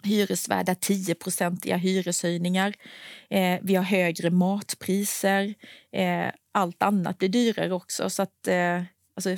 hyresvärdar 0.03 0.73
10-procentiga 0.73 1.77
hyreshöjningar. 1.77 2.73
Eh, 3.29 3.59
vi 3.61 3.75
har 3.75 3.83
högre 3.83 4.29
matpriser. 4.29 5.53
Eh, 5.91 6.27
allt 6.59 6.83
annat 6.83 7.17
blir 7.17 7.29
dyrare 7.29 7.73
också. 7.73 8.09
Så 8.09 8.21
att, 8.21 8.47
eh, 8.47 8.83
alltså, 9.15 9.29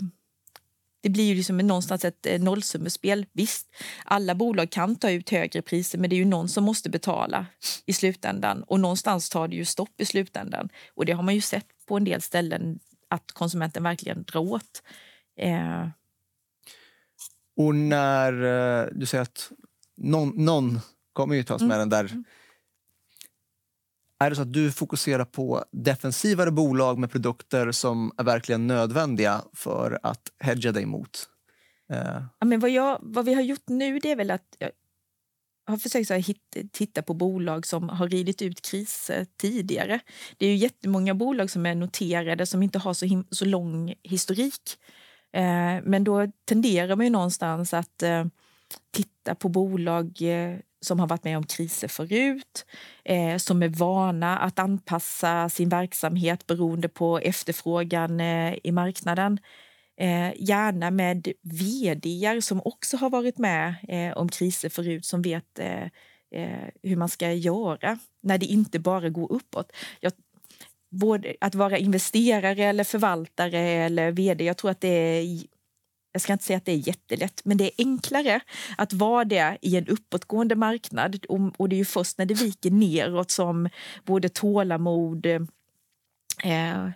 det 1.02 1.10
blir 1.10 1.24
ju 1.24 1.36
liksom 1.36 1.58
någonstans 1.58 2.06
ett 2.06 2.26
eh, 2.26 2.42
nollsummespel. 2.42 3.26
Visst, 3.32 3.68
alla 4.06 4.36
bolag 4.36 4.70
kan 4.72 4.96
ta 4.96 5.12
ut 5.12 5.30
högre 5.30 5.62
priser 5.62 5.98
men 6.00 6.10
det 6.10 6.16
är 6.16 6.18
ju 6.18 6.26
någon 6.26 6.50
som 6.50 6.64
måste 6.64 6.90
betala 6.90 7.46
i 7.86 7.94
slutändan. 7.94 8.64
Och 8.64 8.80
någonstans 8.80 9.30
tar 9.30 9.48
det 9.48 9.56
ju 9.56 9.66
stopp 9.66 10.02
i 10.02 10.06
slutändan. 10.06 10.70
Och 10.96 11.06
det 11.06 11.12
har 11.12 11.24
man 11.24 11.36
ju 11.36 11.42
sett 11.42 11.66
på 11.88 11.98
en 11.98 12.04
del 12.04 12.22
ställen 12.22 12.80
att 13.10 13.32
konsumenten 13.32 13.84
verkligen 13.84 14.24
drar 14.24 14.42
åt. 14.42 14.84
Eh, 15.38 15.88
Och 17.58 17.76
när 17.76 18.34
eh, 18.34 18.88
du 18.92 19.06
säger 19.06 19.22
att 19.22 19.52
någon, 19.98 20.46
någon 20.46 20.80
kommer 21.14 21.36
ju 21.36 21.44
tas 21.44 21.62
med 21.62 21.80
den 21.80 21.90
där. 21.90 22.24
Är 24.22 24.30
det 24.30 24.36
så 24.36 24.42
att 24.42 24.54
du 24.54 24.72
fokuserar 24.72 25.26
på 25.26 25.66
defensivare 25.72 26.52
bolag 26.52 27.00
med 27.00 27.12
produkter 27.12 27.72
som 27.72 28.12
är 28.18 28.24
verkligen 28.24 28.68
nödvändiga 28.68 29.42
för 29.54 30.00
att 30.04 30.22
hedga 30.40 30.72
dig 30.72 30.86
mot? 30.86 31.28
Eh, 31.94 32.24
Ja, 32.40 32.46
men 32.46 32.60
vad, 32.60 32.70
jag, 32.70 33.00
vad 33.02 33.26
vi 33.26 33.34
har 33.34 33.42
gjort 33.42 33.68
nu 33.70 34.00
det 34.00 34.12
är 34.12 34.16
väl 34.16 34.32
att 34.32 34.56
jag 34.60 34.72
har 35.68 35.78
försökt 35.78 36.08
så 36.08 36.14
här, 36.14 36.22
hitta, 36.22 36.60
titta 36.72 37.02
på 37.02 37.14
bolag 37.14 37.68
som 37.68 37.90
har 37.90 38.08
ridit 38.08 38.42
ut 38.42 38.62
kriser 38.62 39.20
eh, 39.20 39.26
tidigare. 39.42 40.00
Det 40.38 40.46
är 40.46 40.50
ju 40.50 40.56
jättemånga 40.56 41.14
bolag 41.16 41.50
som 41.50 41.66
är 41.66 41.76
noterade 41.76 42.46
som 42.46 42.64
inte 42.64 42.80
har 42.80 42.94
så, 42.94 43.06
him- 43.06 43.28
så 43.32 43.46
lång 43.46 43.94
historik. 44.04 44.78
Eh, 45.34 45.84
men 45.84 46.04
då 46.04 46.28
tenderar 46.48 46.96
man 46.96 47.06
ju 47.06 47.10
någonstans 47.10 47.74
att 47.74 48.04
eh, 48.04 48.26
titta 48.92 49.36
på 49.36 49.50
bolag 49.50 50.22
eh, 50.22 50.58
som 50.82 51.00
har 51.00 51.08
varit 51.08 51.24
med 51.24 51.38
om 51.38 51.46
kriser 51.46 51.88
förut, 51.88 52.66
eh, 53.04 53.38
som 53.38 53.64
är 53.64 53.68
vana 53.68 54.38
att 54.38 54.60
anpassa 54.60 55.50
sin 55.50 55.70
verksamhet 55.70 56.48
beroende 56.48 56.90
på 56.90 57.20
efterfrågan 57.20 58.20
eh, 58.20 58.56
i 58.64 58.72
marknaden. 58.72 59.40
Eh, 60.00 60.34
gärna 60.36 60.92
med 60.92 61.28
vd 61.42 62.42
som 62.42 62.62
också 62.66 62.98
har 62.98 63.10
varit 63.10 63.38
med 63.38 63.76
eh, 63.88 64.18
om 64.18 64.30
kriser 64.30 64.70
förut 64.70 65.06
som 65.06 65.22
vet 65.22 65.60
eh, 65.60 65.88
hur 66.84 66.96
man 66.96 67.10
ska 67.10 67.34
göra 67.34 68.00
när 68.24 68.38
det 68.38 68.46
inte 68.46 68.80
bara 68.80 69.10
går 69.10 69.32
uppåt. 69.32 69.72
Jag, 70.00 70.14
både 70.92 71.36
att 71.42 71.56
vara 71.56 71.78
investerare 71.78 72.64
eller 72.64 72.84
förvaltare 72.84 73.60
eller 73.60 74.12
vd, 74.12 74.44
jag 74.44 74.58
tror 74.58 74.72
att 74.72 74.82
det 74.82 74.88
är 74.88 75.44
jag 76.12 76.22
ska 76.22 76.34
inte 76.34 76.46
säga 76.46 76.58
att 76.58 76.66
det 76.66 76.72
är 76.72 76.88
jättelätt, 76.88 77.42
men 77.44 77.58
det 77.58 77.66
är 77.66 77.72
enklare 77.78 78.40
att 78.78 78.94
vara 78.94 79.26
det 79.26 79.58
i 79.62 79.76
en 79.78 79.88
uppåtgående 79.88 80.56
marknad. 80.56 81.26
Och, 81.58 81.70
det 81.70 81.76
är 81.76 81.78
ju 81.78 81.86
först 81.86 82.18
när 82.18 82.26
det 82.26 82.34
viker 82.34 82.72
neråt 82.72 83.32
som 83.32 83.70
både 84.06 84.30
tålamod 84.30 85.26
eh, 85.26 85.42
eh 86.44 86.90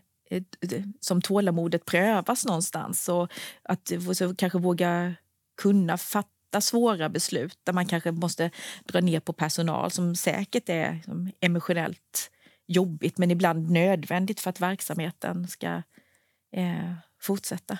som 1.00 1.22
tålamodet 1.22 1.86
prövas 1.86 2.46
någonstans. 2.46 3.10
Och 3.10 3.32
att 3.64 3.92
så 4.14 4.36
kanske 4.36 4.60
våga 4.60 5.16
kunna 5.62 5.98
fatta 5.98 6.62
svåra 6.62 7.10
beslut 7.10 7.60
där 7.64 7.74
man 7.74 7.86
kanske 7.86 8.12
måste 8.12 8.52
dra 8.86 9.02
ner 9.02 9.20
på 9.20 9.34
personal 9.34 9.92
som 9.92 10.16
säkert 10.16 10.70
är 10.70 11.02
emotionellt 11.40 12.32
jobbigt 12.68 13.18
men 13.18 13.32
ibland 13.32 13.72
nödvändigt 13.72 14.40
för 14.40 14.50
att 14.50 14.62
verksamheten 14.62 15.48
ska 15.48 15.82
eh, 16.52 16.94
fortsätta 17.22 17.78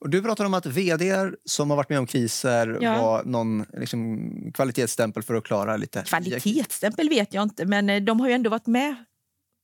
och 0.00 0.10
du 0.10 0.22
pratar 0.22 0.44
om 0.44 0.54
att 0.54 0.66
vd 0.66 1.30
som 1.44 1.70
har 1.70 1.76
varit 1.76 1.88
med 1.88 1.98
om 1.98 2.06
kriser 2.06 2.78
Ja. 2.80 3.02
var 3.02 3.24
någon 3.24 3.64
liksom, 3.72 4.30
kvalitetsstämpel 4.54 5.22
för 5.22 5.34
att 5.34 5.44
klara 5.44 5.76
lite... 5.76 6.02
Kvalitetsstämpel 6.06 7.08
vet 7.08 7.34
jag 7.34 7.42
inte, 7.42 7.64
men 7.66 7.90
eh, 7.90 8.02
de 8.02 8.20
har 8.20 8.28
ju 8.28 8.34
ändå 8.34 8.50
varit 8.50 8.66
med 8.66 8.94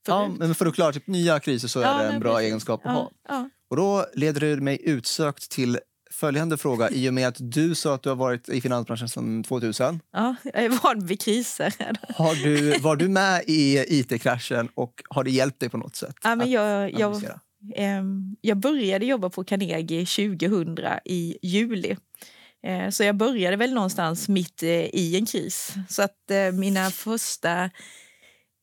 Ja, 0.07 0.25
förut. 0.27 0.39
men 0.39 0.55
för 0.55 0.65
att 0.65 0.75
klara 0.75 0.91
typ, 0.93 1.07
nya 1.07 1.39
kriser 1.39 1.67
så 1.67 1.79
är 1.79 1.83
Ja, 1.83 1.97
det 1.97 2.07
en 2.09 2.19
bra 2.19 2.33
precis. 2.33 2.47
egenskap 2.47 2.85
att 2.85 2.91
ha. 2.93 3.01
ja, 3.01 3.33
ja. 3.33 3.49
Och 3.69 3.77
då 3.77 4.05
leder 4.13 4.41
du 4.41 4.55
mig 4.61 4.79
utsökt 4.83 5.49
till 5.51 5.79
följande 6.11 6.57
fråga 6.57 6.89
i 6.89 7.09
och 7.09 7.13
med 7.13 7.27
att 7.27 7.35
du 7.39 7.75
sa 7.75 7.95
att 7.95 8.03
du 8.03 8.09
har 8.09 8.15
varit 8.15 8.49
i 8.49 8.61
finansbranschen 8.61 9.09
sedan 9.09 9.43
2000. 9.43 9.99
ja, 10.13 10.35
jag 10.43 10.63
är 10.63 10.69
van 10.83 11.05
vid 11.05 11.21
kriser. 11.21 11.73
Har 12.15 12.35
du, 12.35 12.79
var 12.79 12.95
du 12.95 13.07
med 13.09 13.43
i 13.47 13.85
IT-kraschen 13.99 14.69
och 14.75 15.03
har 15.09 15.23
det 15.23 15.31
hjälpt 15.31 15.59
dig 15.59 15.69
på 15.69 15.77
något 15.77 15.95
sätt? 15.95 16.15
Ja, 16.23 16.35
men 16.35 16.51
jag, 16.51 16.99
jag, 16.99 17.23
Ehm, 17.75 18.35
jag 18.41 18.57
började 18.57 19.05
jobba 19.05 19.29
på 19.29 19.43
Carnegie 19.43 20.05
2000 20.05 20.77
i 21.05 21.37
juli. 21.41 21.97
Eh, 22.63 22.89
Så 22.89 23.03
jag 23.03 23.15
började 23.15 23.55
väl 23.57 23.73
någonstans 23.73 24.29
mitt 24.29 24.63
eh, 24.63 24.69
i 24.95 25.15
en 25.17 25.25
kris. 25.25 25.73
Så 25.89 26.01
att 26.03 26.31
eh, 26.31 26.51
mina 26.51 26.91
första 26.91 27.69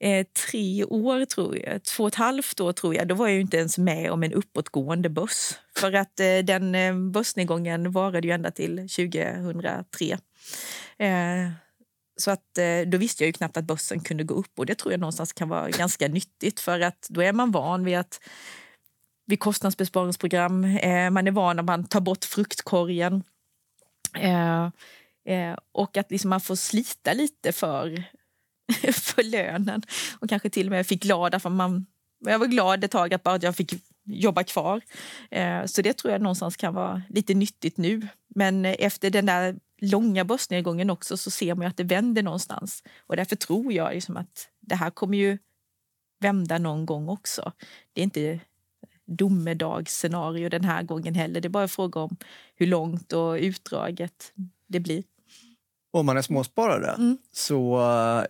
eh, 0.00 0.26
tre 0.50 0.84
år, 0.84 1.24
tror 1.24 1.58
jag, 1.58 1.84
två 1.84 2.02
och 2.04 2.08
ett 2.08 2.14
halvt 2.14 2.60
år 2.60 2.72
tror 2.72 2.94
jag, 2.94 3.08
då 3.08 3.14
var 3.14 3.26
jag 3.28 3.34
ju 3.34 3.40
inte 3.40 3.56
ens 3.56 3.78
med 3.78 4.10
om 4.10 4.22
en 4.22 4.32
uppåtgående 4.32 5.08
börs. 5.08 5.54
För 5.76 5.92
att 5.92 6.20
eh, 6.20 6.38
den 6.38 6.74
eh, 6.74 6.94
börsnedgången 6.96 7.92
varade 7.92 8.28
ju 8.28 8.34
ända 8.34 8.50
till 8.50 8.76
2003. 8.88 10.18
Eh, 10.98 11.50
Så 12.16 12.30
att 12.30 12.58
eh, 12.58 12.80
då 12.86 12.98
visste 12.98 13.22
jag 13.24 13.26
ju 13.26 13.32
knappt 13.32 13.56
att 13.56 13.64
börsen 13.64 14.00
kunde 14.00 14.24
gå 14.24 14.34
upp 14.34 14.58
och 14.58 14.66
det 14.66 14.74
tror 14.74 14.92
jag 14.92 15.00
någonstans 15.00 15.32
kan 15.32 15.48
vara 15.48 15.70
ganska 15.70 16.08
nyttigt 16.08 16.60
för 16.60 16.80
att 16.80 17.06
då 17.10 17.20
är 17.22 17.32
man 17.32 17.50
van 17.50 17.84
vid 17.84 17.98
att 17.98 18.20
vid 19.28 19.40
kostnadsbesparingsprogram. 19.40 20.64
Eh, 20.64 21.10
man 21.10 21.26
är 21.26 21.30
van 21.30 21.58
att 21.58 21.64
man 21.64 21.84
tar 21.84 22.00
bort 22.00 22.24
fruktkorgen. 22.24 23.22
Eh, 24.18 24.64
eh, 25.24 25.56
och 25.72 25.96
att 25.96 26.10
liksom 26.10 26.30
man 26.30 26.40
får 26.40 26.56
slita 26.56 27.12
lite 27.12 27.52
för, 27.52 28.04
för 28.92 29.22
lönen. 29.22 29.82
Och 30.20 30.28
kanske 30.28 30.50
till 30.50 30.66
och 30.66 30.70
med 30.70 30.86
fick 30.86 31.02
glad 31.02 31.42
för 31.42 31.50
man 31.50 31.86
jag 32.20 32.38
var 32.38 32.46
glad 32.46 32.84
ett 32.84 32.90
tag 32.90 33.14
att 33.14 33.22
bara 33.22 33.38
jag 33.42 33.56
fick 33.56 33.74
jobba 34.04 34.44
kvar. 34.44 34.80
Eh, 35.30 35.64
så 35.64 35.82
det 35.82 35.92
tror 35.92 36.12
jag 36.12 36.22
någonstans 36.22 36.56
kan 36.56 36.74
vara 36.74 37.02
lite 37.08 37.34
nyttigt 37.34 37.76
nu. 37.76 38.08
Men 38.28 38.64
efter 38.64 39.10
den 39.10 39.26
där 39.26 39.56
långa 39.80 40.24
börsnedgången 40.24 40.90
också 40.90 41.16
så 41.16 41.30
ser 41.30 41.54
man 41.54 41.62
ju 41.62 41.68
att 41.68 41.76
det 41.76 41.84
vänder 41.84 42.22
någonstans. 42.22 42.82
Och 42.98 43.16
därför 43.16 43.36
tror 43.36 43.72
jag 43.72 43.94
liksom 43.94 44.16
att 44.16 44.48
det 44.60 44.74
här 44.74 44.90
kommer 44.90 45.18
ju 45.18 45.38
vända 46.20 46.58
någon 46.58 46.86
gång 46.86 47.08
också. 47.08 47.52
Det 47.92 48.00
är 48.00 48.04
inte 48.04 48.40
domedagsscenario 49.08 50.48
den 50.48 50.64
här 50.64 50.82
gången 50.82 51.14
heller. 51.14 51.40
Det 51.40 51.48
är 51.48 51.50
bara 51.50 51.62
en 51.62 51.68
fråga 51.68 52.00
om 52.00 52.16
hur 52.56 52.66
långt 52.66 53.12
och 53.12 53.32
utdraget 53.34 54.32
det 54.66 54.80
blir. 54.80 55.04
Om 55.90 56.06
man 56.06 56.16
är 56.16 56.22
småsparare 56.22 56.90
Mm. 56.92 57.18
så 57.32 57.80
eh, 57.80 58.24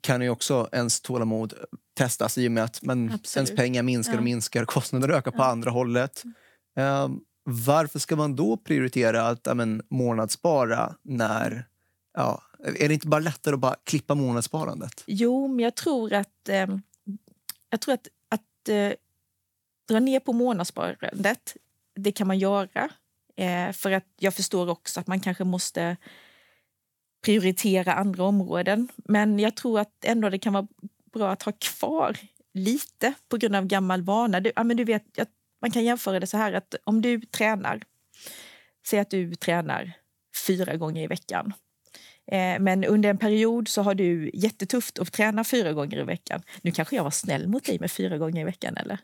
kan 0.00 0.22
ju 0.22 0.30
också 0.30 0.68
ens 0.72 1.00
tålamod 1.00 1.54
testas 1.94 2.38
i 2.38 2.48
och 2.48 2.52
med 2.52 2.64
att 2.64 2.80
Absolut. 2.82 3.36
ens 3.36 3.50
pengar 3.56 3.82
minskar 3.82 4.16
och 4.18 4.22
minskar, 4.24 4.64
kostnader 4.64 5.08
ökar 5.08 5.30
på 5.30 5.38
Ja. 5.38 5.44
andra 5.44 5.70
hållet. 5.70 6.22
Eh, 6.76 7.08
varför 7.44 7.98
ska 7.98 8.16
man 8.16 8.36
då 8.36 8.56
prioritera 8.56 9.28
att 9.28 9.40
ja, 9.46 9.54
men, 9.54 9.82
månadsspara 9.90 10.94
när... 11.02 11.66
Ja, 12.14 12.42
är 12.78 12.88
det 12.88 12.94
inte 12.94 13.06
bara 13.06 13.20
lättare 13.20 13.54
att 13.54 13.60
bara 13.60 13.76
klippa 13.84 14.14
månadssparandet? 14.14 15.04
Jo, 15.06 15.48
men 15.48 15.58
jag 15.64 15.74
tror 15.74 16.12
att, 16.12 16.48
eh, 16.48 16.66
jag 17.70 17.80
tror 17.80 17.94
att, 17.94 18.08
att 18.28 18.68
eh, 18.68 18.92
dra 19.90 20.00
ner 20.00 20.20
på 20.20 20.32
månadssparandet, 20.32 21.56
det 21.96 22.12
kan 22.12 22.26
man 22.26 22.38
göra. 22.38 22.90
Eh, 23.36 23.72
för 23.72 23.90
att 23.90 24.06
jag 24.18 24.34
förstår 24.34 24.70
också 24.70 25.00
att 25.00 25.06
man 25.06 25.20
kanske 25.20 25.44
måste 25.44 25.96
prioritera 27.24 27.94
andra 27.94 28.24
områden. 28.24 28.88
Men 28.96 29.38
jag 29.38 29.56
tror 29.56 29.80
att 29.80 30.04
ändå 30.04 30.30
det 30.30 30.38
kan 30.38 30.52
vara 30.52 30.66
bra 31.12 31.30
att 31.30 31.42
ha 31.42 31.52
kvar 31.52 32.16
lite 32.54 33.14
på 33.28 33.36
grund 33.36 33.56
av 33.56 33.66
gammal 33.66 34.02
vana. 34.02 34.40
Du, 34.40 34.52
ja, 34.56 34.64
men 34.64 34.76
du 34.76 34.84
vet, 34.84 35.04
man 35.60 35.70
kan 35.70 35.84
jämföra 35.84 36.20
det 36.20 36.26
så 36.26 36.36
här 36.36 36.52
att 36.52 36.74
om 36.84 37.02
du 37.02 37.20
tränar, 37.20 37.82
säg 38.86 38.98
att 38.98 39.10
du 39.10 39.34
tränar 39.34 39.92
fyra 40.46 40.76
gånger 40.76 41.02
i 41.02 41.06
veckan. 41.06 41.52
Eh, 42.32 42.60
men 42.60 42.84
under 42.84 43.08
en 43.08 43.18
period 43.18 43.68
så 43.68 43.82
har 43.82 43.94
du 43.94 44.30
jättetufft 44.34 44.98
att 44.98 45.12
träna 45.12 45.44
fyra 45.44 45.72
gånger 45.72 45.98
i 45.98 46.02
veckan. 46.02 46.42
Nu 46.62 46.70
kanske 46.70 46.96
jag 46.96 47.04
var 47.04 47.10
snäll 47.10 47.48
mot 47.48 47.64
dig 47.64 47.78
med 47.78 47.90
fyra 47.90 48.18
gånger 48.18 48.40
i 48.40 48.44
veckan, 48.44 48.76
eller? 48.76 48.98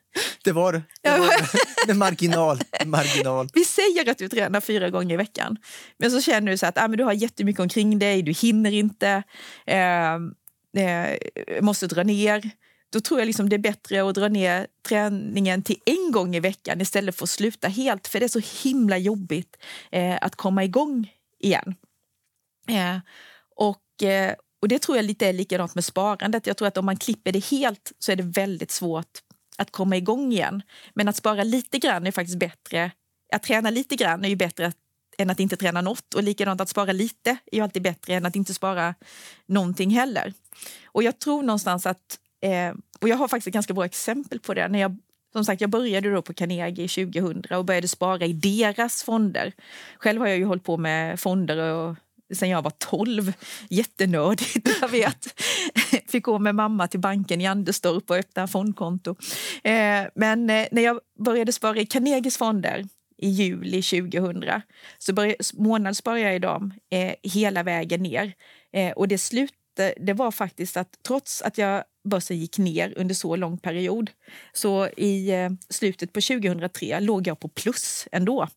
Det 0.46 0.52
var 0.52 0.72
det. 0.72 0.82
Det, 1.02 1.18
var 1.18 1.86
det. 1.86 1.94
marginal, 1.94 2.58
marginal. 2.86 3.48
Vi 3.54 3.64
säger 3.64 4.10
att 4.10 4.18
du 4.18 4.28
tränar 4.28 4.60
fyra 4.60 4.90
gånger 4.90 5.14
i 5.14 5.16
veckan. 5.16 5.56
Men 5.98 6.10
så 6.10 6.20
känner 6.20 6.52
du 6.52 6.58
så 6.58 6.66
att 6.66 6.78
ah, 6.78 6.88
men 6.88 6.98
du 6.98 7.04
har 7.04 7.12
jättemycket 7.12 7.60
omkring 7.60 7.98
dig, 7.98 8.22
du 8.22 8.32
hinner 8.32 8.72
inte, 8.72 9.22
eh, 9.66 10.14
eh, 10.84 11.18
måste 11.60 11.86
dra 11.86 12.02
ner. 12.02 12.50
Då 12.92 13.00
tror 13.00 13.20
jag 13.20 13.26
liksom 13.26 13.48
det 13.48 13.56
är 13.56 13.58
bättre 13.58 14.08
att 14.08 14.14
dra 14.14 14.28
ner 14.28 14.66
träningen 14.88 15.62
till 15.62 15.76
en 15.86 16.12
gång 16.12 16.36
i 16.36 16.40
veckan 16.40 16.80
istället 16.80 17.16
för 17.16 17.24
att 17.24 17.30
sluta 17.30 17.68
helt. 17.68 18.08
För 18.08 18.20
det 18.20 18.26
är 18.26 18.40
så 18.40 18.68
himla 18.68 18.98
jobbigt 18.98 19.56
eh, 19.92 20.18
att 20.20 20.36
komma 20.36 20.64
igång 20.64 21.12
igen. 21.40 21.74
Eh, 22.68 22.98
och, 23.56 24.02
eh, 24.08 24.34
och 24.62 24.68
det 24.68 24.78
tror 24.78 24.96
jag 24.96 25.04
lite 25.04 25.26
är 25.26 25.32
likadant 25.32 25.74
med 25.74 25.84
sparandet. 25.84 26.46
Jag 26.46 26.56
tror 26.56 26.68
att 26.68 26.78
om 26.78 26.86
man 26.86 26.96
klipper 26.96 27.32
det 27.32 27.44
helt 27.44 27.92
så 27.98 28.12
är 28.12 28.16
det 28.16 28.22
väldigt 28.22 28.70
svårt 28.70 29.22
att 29.58 29.70
komma 29.70 29.96
igång 29.96 30.32
igen. 30.32 30.62
Men 30.94 31.08
att 31.08 31.16
spara 31.16 31.44
lite 31.44 31.78
grann 31.78 32.06
är 32.06 32.12
faktiskt 32.12 32.38
bättre. 32.38 32.90
Att 33.32 33.42
träna 33.42 33.70
lite 33.70 33.96
grann 33.96 34.24
är 34.24 34.28
ju 34.28 34.36
bättre 34.36 34.72
än 35.18 35.30
att 35.30 35.40
inte 35.40 35.56
träna 35.56 35.80
något. 35.80 36.14
Och 36.14 36.22
likadant 36.22 36.60
att 36.60 36.68
spara 36.68 36.92
lite 36.92 37.30
är 37.30 37.56
ju 37.56 37.62
alltid 37.62 37.82
bättre 37.82 38.14
än 38.14 38.26
att 38.26 38.36
inte 38.36 38.54
spara 38.54 38.94
någonting 39.46 39.90
heller. 39.90 40.32
Och 40.84 41.02
jag 41.02 41.18
tror 41.18 41.42
någonstans 41.42 41.86
att, 41.86 42.18
eh, 42.42 42.74
och 43.00 43.08
jag 43.08 43.16
har 43.16 43.28
faktiskt 43.28 43.46
ett 43.46 43.54
ganska 43.54 43.74
bra 43.74 43.84
exempel 43.84 44.40
på 44.40 44.54
det. 44.54 44.68
När 44.68 44.78
jag, 44.78 44.96
som 45.32 45.44
sagt, 45.44 45.60
jag 45.60 45.70
började 45.70 46.12
då 46.12 46.22
på 46.22 46.34
Carnegie 46.34 46.88
2000 46.88 47.44
och 47.50 47.64
började 47.64 47.88
spara 47.88 48.24
i 48.24 48.32
deras 48.32 49.02
fonder. 49.02 49.52
Själv 49.98 50.20
har 50.20 50.28
jag 50.28 50.38
ju 50.38 50.44
hållit 50.44 50.64
på 50.64 50.76
med 50.76 51.20
fonder 51.20 51.58
och 51.58 51.96
sen 52.34 52.48
jag 52.48 52.62
var 52.62 52.70
12. 52.70 53.32
Jättenördigt, 53.70 54.68
jag 54.80 54.88
vet. 54.88 55.40
Fick 56.10 56.24
gå 56.24 56.38
med 56.38 56.54
mamma 56.54 56.88
till 56.88 57.00
banken 57.00 57.40
i 57.40 57.46
Anderstorp 57.46 58.10
och 58.10 58.16
öppna 58.16 58.46
fondkonto. 58.46 59.16
Eh, 59.64 60.04
men 60.14 60.50
eh, 60.50 60.66
när 60.70 60.82
jag 60.82 61.00
började 61.24 61.52
spara 61.52 61.78
i 61.78 61.86
Carnegies 61.86 62.36
fonder 62.36 62.84
i 63.18 63.28
juli 63.28 63.82
2000 63.82 64.44
så 64.98 65.12
började, 65.12 65.44
månadssparade 65.54 66.20
jag 66.20 66.36
i 66.36 66.38
dem 66.38 66.74
eh, 66.90 67.14
hela 67.22 67.62
vägen 67.62 68.02
ner. 68.02 68.32
Och 68.96 69.08
det 69.08 69.18
slutade, 69.18 69.94
det 69.96 70.12
var 70.12 70.30
faktiskt 70.30 70.76
att 70.76 70.88
trots 71.06 71.42
att 71.42 71.58
jag 71.58 71.84
börsen 72.08 72.38
gick 72.38 72.58
ner 72.58 72.94
under 72.96 73.14
så 73.14 73.36
lång 73.36 73.58
period 73.58 74.10
så 74.52 74.86
i 74.86 75.30
slutet 75.68 76.12
på 76.12 76.20
2003 76.20 77.00
låg 77.00 77.26
jag 77.26 77.40
på 77.40 77.48
plus 77.48 78.08
ändå. 78.12 78.48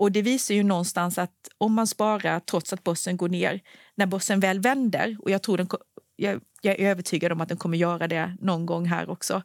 Och 0.00 0.12
det 0.12 0.22
visar 0.22 0.54
ju 0.54 0.62
någonstans 0.62 1.18
att 1.18 1.48
om 1.58 1.74
man 1.74 1.86
sparar 1.86 2.40
trots 2.40 2.72
att 2.72 2.84
börsen 2.84 3.16
går 3.16 3.28
ner, 3.28 3.60
när 3.94 4.06
börsen 4.06 4.40
väl 4.40 4.60
vänder, 4.60 5.16
och 5.20 5.30
jag, 5.30 5.42
tror 5.42 5.56
den, 5.56 5.68
jag, 6.16 6.40
jag 6.60 6.80
är 6.80 6.90
övertygad 6.90 7.32
om 7.32 7.40
att 7.40 7.48
den 7.48 7.56
kommer 7.56 7.78
göra 7.78 8.08
det 8.08 8.36
någon 8.40 8.66
gång 8.66 8.86
här 8.86 9.10
också, 9.10 9.42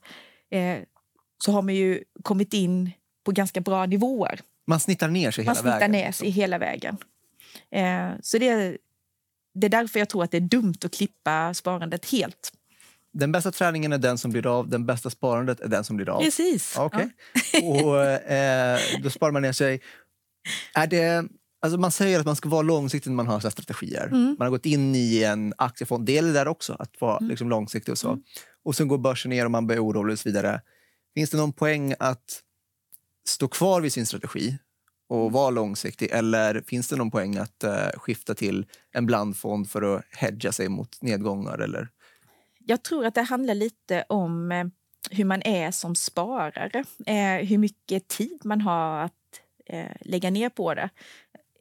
eh, 0.51 0.77
så 1.43 1.51
har 1.51 1.61
man 1.61 1.75
ju 1.75 2.03
kommit 2.23 2.53
in 2.53 2.91
på 3.25 3.31
ganska 3.31 3.61
bra 3.61 3.85
nivåer. 3.85 4.39
Man 4.67 4.79
snittar 4.79 5.07
ner 5.07 5.31
sig 5.31 5.43
hela 5.43 5.49
man 5.49 5.55
snittar 5.55 5.79
vägen? 5.79 5.91
ner 5.91 6.11
sig 6.11 6.29
hela 6.29 6.57
vägen. 6.57 6.97
Eh, 7.71 8.09
så 8.21 8.37
det, 8.37 8.77
det 9.53 9.67
är 9.67 9.69
därför 9.69 9.99
jag 9.99 10.09
tror 10.09 10.23
att 10.23 10.31
det 10.31 10.37
är 10.37 10.41
dumt 10.41 10.77
att 10.85 10.93
klippa 10.93 11.53
sparandet 11.53 12.11
helt. 12.11 12.51
Den 13.11 13.31
bästa 13.31 13.51
träningen 13.51 13.93
är 13.93 13.97
den 13.97 14.17
som 14.17 14.31
blir 14.31 14.47
av, 14.47 14.69
den 14.69 14.85
bästa 14.85 15.09
sparandet 15.09 15.59
är 15.59 15.67
den 15.67 15.83
som 15.83 15.95
blir 15.95 16.09
av. 16.09 16.21
Precis. 16.21 16.77
Okay. 16.77 17.09
Ja. 17.53 17.59
och, 17.61 18.05
eh, 18.31 18.79
då 19.03 19.09
sparar 19.09 19.31
man 19.31 19.41
ner 19.41 19.51
sig. 19.51 19.81
Är 20.73 20.88
det, 20.88 21.25
alltså 21.62 21.79
man 21.79 21.91
säger 21.91 22.19
att 22.19 22.25
man 22.25 22.36
ska 22.36 22.49
vara 22.49 22.62
långsiktig 22.62 23.10
när 23.10 23.15
man 23.15 23.27
har 23.27 23.39
så 23.39 23.51
strategier. 23.51 24.08
Mm. 24.08 24.36
Man 24.39 24.45
har 24.45 24.49
gått 24.49 24.65
in 24.65 24.95
i 24.95 25.23
en 25.23 25.53
aktiefond. 25.58 26.05
Det 26.05 26.12
gäller 26.12 26.34
där 26.34 26.47
också, 26.47 26.73
att 26.79 27.01
vara 27.01 27.17
mm. 27.17 27.29
liksom 27.29 27.49
långsiktig. 27.49 27.91
Och 27.91 27.97
så. 27.97 28.10
Mm. 28.10 28.23
Och 28.63 28.75
sen 28.75 28.88
går 28.88 28.97
börsen 28.97 29.29
ner 29.29 29.45
och 29.45 29.51
man 29.51 29.67
blir 29.67 29.86
orolig 29.86 30.13
och 30.13 30.19
så 30.19 30.29
vidare. 30.29 30.62
Finns 31.13 31.29
det 31.29 31.38
någon 31.38 31.53
poäng 31.53 31.93
att 31.99 32.41
stå 33.27 33.47
kvar 33.47 33.81
vid 33.81 33.93
sin 33.93 34.05
strategi 34.05 34.58
och 35.10 35.31
vara 35.31 35.49
långsiktig? 35.49 36.10
Eller 36.12 36.62
finns 36.62 36.88
det 36.88 36.95
någon 36.95 37.12
poäng 37.12 37.38
att 37.38 37.63
uh, 37.63 37.99
skifta 37.99 38.34
till 38.34 38.65
en 38.91 39.05
blandfond 39.05 39.69
för 39.69 39.81
att 39.81 40.03
hedga 40.12 40.51
sig 40.51 40.69
mot 40.69 41.01
nedgångar? 41.01 41.58
Eller? 41.58 41.89
Jag 42.65 42.84
tror 42.84 43.05
att 43.05 43.15
det 43.15 43.21
handlar 43.21 43.55
lite 43.55 44.05
om 44.10 44.51
eh, 44.51 44.65
hur 45.12 45.25
man 45.25 45.41
är 45.41 45.71
som 45.71 45.95
sparare. 45.95 46.84
Eh, 47.05 47.47
hur 47.47 47.58
mycket 47.58 48.08
tid 48.08 48.41
man 48.43 48.62
har 48.62 48.99
att 48.99 49.13
eh, 49.65 49.91
lägga 50.01 50.30
ner 50.30 50.49
på 50.49 50.73
det. 50.73 50.89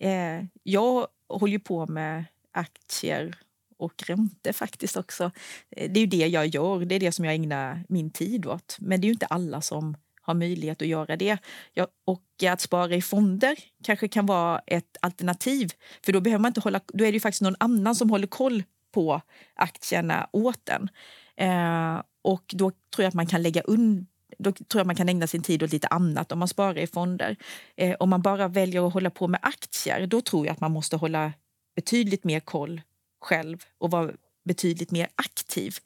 Eh, 0.01 0.45
jag 0.62 1.07
håller 1.29 1.59
på 1.59 1.87
med 1.87 2.25
aktier 2.53 3.35
och 3.79 4.03
räntor 4.07 4.53
faktiskt 4.53 4.97
också. 4.97 5.31
Eh, 5.71 5.90
det 5.90 6.01
är 6.01 6.01
ju 6.01 6.07
det 6.07 6.27
jag 6.27 6.47
gör, 6.47 6.85
det 6.85 6.95
är 6.95 7.01
det 7.01 7.12
som 7.12 7.25
jag 7.25 7.35
ägnar 7.35 7.85
min 7.88 8.11
tid 8.11 8.47
åt. 8.47 8.77
Men 8.81 9.01
det 9.01 9.05
är 9.05 9.09
ju 9.09 9.12
inte 9.12 9.27
alla 9.27 9.61
som 9.61 9.97
har 10.21 10.35
möjlighet 10.35 10.83
att 10.83 10.88
göra 10.88 11.17
det. 11.17 11.38
Ja, 11.73 11.87
och 12.05 12.43
att 12.51 12.61
spara 12.61 12.95
i 12.95 13.03
fonder 13.03 13.57
kanske 13.85 14.09
kan 14.09 14.27
vara 14.27 14.59
ett 14.67 14.97
alternativ. 15.01 15.73
För 16.05 16.12
då 16.12 16.21
behöver 16.21 16.43
man 16.43 16.49
inte 16.51 16.61
hålla, 16.61 16.81
då 16.87 17.05
är 17.05 17.12
det 17.12 17.17
ju 17.17 17.21
faktiskt 17.21 17.43
någon 17.43 17.57
annan 17.61 17.95
som 17.95 18.11
håller 18.11 18.27
koll 18.27 18.62
på 18.93 19.21
aktierna 19.55 20.29
åt 20.33 20.69
en. 20.69 20.88
Eh, 21.37 22.03
och 22.23 22.45
då 22.55 22.71
tror 22.71 23.03
jag 23.03 23.09
att 23.09 23.14
man 23.14 23.27
kan 23.27 23.43
lägga 23.43 23.61
undan 23.61 24.07
då 24.38 24.53
tror 24.53 24.81
jag 24.81 24.87
man 24.87 24.97
kan 24.97 25.09
ägna 25.09 25.27
sin 25.27 25.42
tid 25.42 25.62
åt 25.62 25.73
lite 25.73 25.87
annat 25.87 26.33
om 26.33 26.38
man 26.38 26.49
sparar 26.49 26.79
i 26.79 26.87
fonder. 26.87 27.37
Eh, 27.77 27.97
om 28.01 28.11
man 28.11 28.23
bara 28.23 28.49
väljer 28.49 28.87
att 28.87 28.92
hålla 28.92 29.11
på 29.11 29.29
med 29.29 29.40
aktier, 29.42 30.07
då 30.07 30.20
tror 30.20 30.47
jag 30.47 30.53
att 30.53 30.61
man 30.61 30.73
måste 30.73 30.97
hålla 30.97 31.33
betydligt 31.77 32.25
mer 32.25 32.40
koll 32.40 32.81
själv 33.20 33.64
och 33.79 33.90
vara 33.90 34.11
betydligt 34.44 34.90
mer 34.90 35.09
aktiv. 35.14 35.77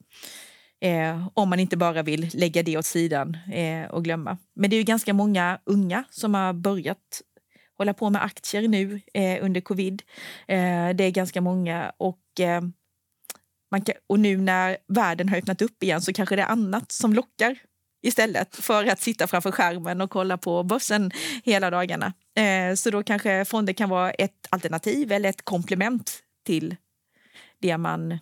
Eh, 0.81 1.27
om 1.33 1.49
man 1.49 1.59
inte 1.59 1.77
bara 1.77 2.03
vill 2.03 2.29
lägga 2.33 2.63
det 2.63 2.77
åt 2.77 2.85
sidan 2.85 3.37
eh, 3.53 3.91
och 3.91 4.03
glömma. 4.03 4.37
Men 4.55 4.69
det 4.69 4.75
är 4.75 4.77
ju 4.77 4.83
ganska 4.83 5.13
många 5.13 5.59
unga 5.65 6.03
som 6.09 6.33
har 6.33 6.53
börjat 6.53 7.21
hålla 7.77 7.93
på 7.93 8.09
med 8.09 8.23
aktier 8.23 8.67
nu 8.67 9.01
eh, 9.13 9.45
under 9.45 9.61
covid. 9.61 10.01
Eh, 10.47 10.89
det 10.95 11.03
är 11.03 11.11
ganska 11.11 11.41
många 11.41 11.91
och 11.97 12.39
eh, 12.39 12.61
man 13.71 13.81
kan, 13.81 13.95
och 14.07 14.19
nu 14.19 14.37
när 14.37 14.77
världen 14.87 15.29
har 15.29 15.37
öppnat 15.37 15.61
upp 15.61 15.83
igen 15.83 16.01
så 16.01 16.13
kanske 16.13 16.35
det 16.35 16.41
är 16.41 16.47
annat 16.47 16.91
som 16.91 17.13
lockar 17.13 17.57
istället 18.01 18.55
för 18.55 18.85
att 18.85 19.01
sitta 19.01 19.27
framför 19.27 19.51
skärmen 19.51 20.01
och 20.01 20.09
kolla 20.09 20.37
på 20.37 20.63
börsen 20.63 21.11
hela 21.43 21.69
dagarna. 21.69 22.13
Eh, 22.35 22.75
så 22.75 22.89
då 22.89 23.03
kanske 23.03 23.45
fonder 23.45 23.73
kan 23.73 23.89
vara 23.89 24.11
ett 24.11 24.47
alternativ 24.49 25.11
eller 25.11 25.29
ett 25.29 25.45
komplement 25.45 26.19
till 26.45 26.75
det 27.61 27.77
man 27.77 28.19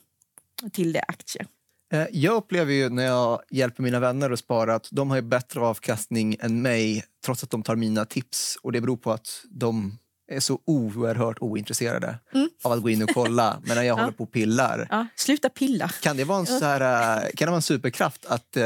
till 0.72 0.94
det 0.94 1.04
aktier. 1.08 1.48
Eh, 1.94 2.06
jag 2.12 2.36
upplever 2.36 2.74
ju 2.74 2.90
när 2.90 3.06
jag 3.06 3.42
hjälper 3.50 3.84
mina 3.84 4.00
vänner 4.00 4.32
att 4.32 4.40
spara 4.40 4.76
att 4.76 4.88
de 4.92 5.12
har 5.12 5.22
bättre 5.22 5.60
avkastning 5.60 6.38
än 6.40 6.62
mig 6.62 7.04
trots 7.26 7.44
att 7.44 7.50
de 7.50 7.64
tar 7.64 7.76
mina 7.76 8.06
tips. 8.06 8.58
Och 8.62 8.72
Det 8.72 8.82
beror 8.82 8.98
på 8.98 9.12
att 9.12 9.46
de 9.50 9.98
är 10.28 10.40
så 10.40 10.60
oerhört 10.66 11.38
ointresserade 11.40 12.20
mm. 12.34 12.50
av 12.64 12.72
att 12.72 12.82
gå 12.82 12.90
in 12.90 13.04
och 13.04 13.10
kolla 13.10 13.62
medan 13.64 13.86
jag 13.86 13.98
ja. 13.98 14.02
håller 14.02 14.18
på 14.18 14.24
och 14.24 14.32
pillar. 14.32 14.88
Ja, 14.90 15.08
sluta 15.16 15.50
pilla. 15.50 15.90
Kan 15.90 16.18
det 16.18 16.24
vara 16.24 16.40
en, 16.40 16.46
så 16.46 16.66
här, 16.66 16.82
eh, 17.18 17.30
kan 17.36 17.46
det 17.46 17.52
vara 17.52 17.56
en 17.56 17.62
superkraft 17.62 18.26
att 18.26 18.58
uh, 18.58 18.64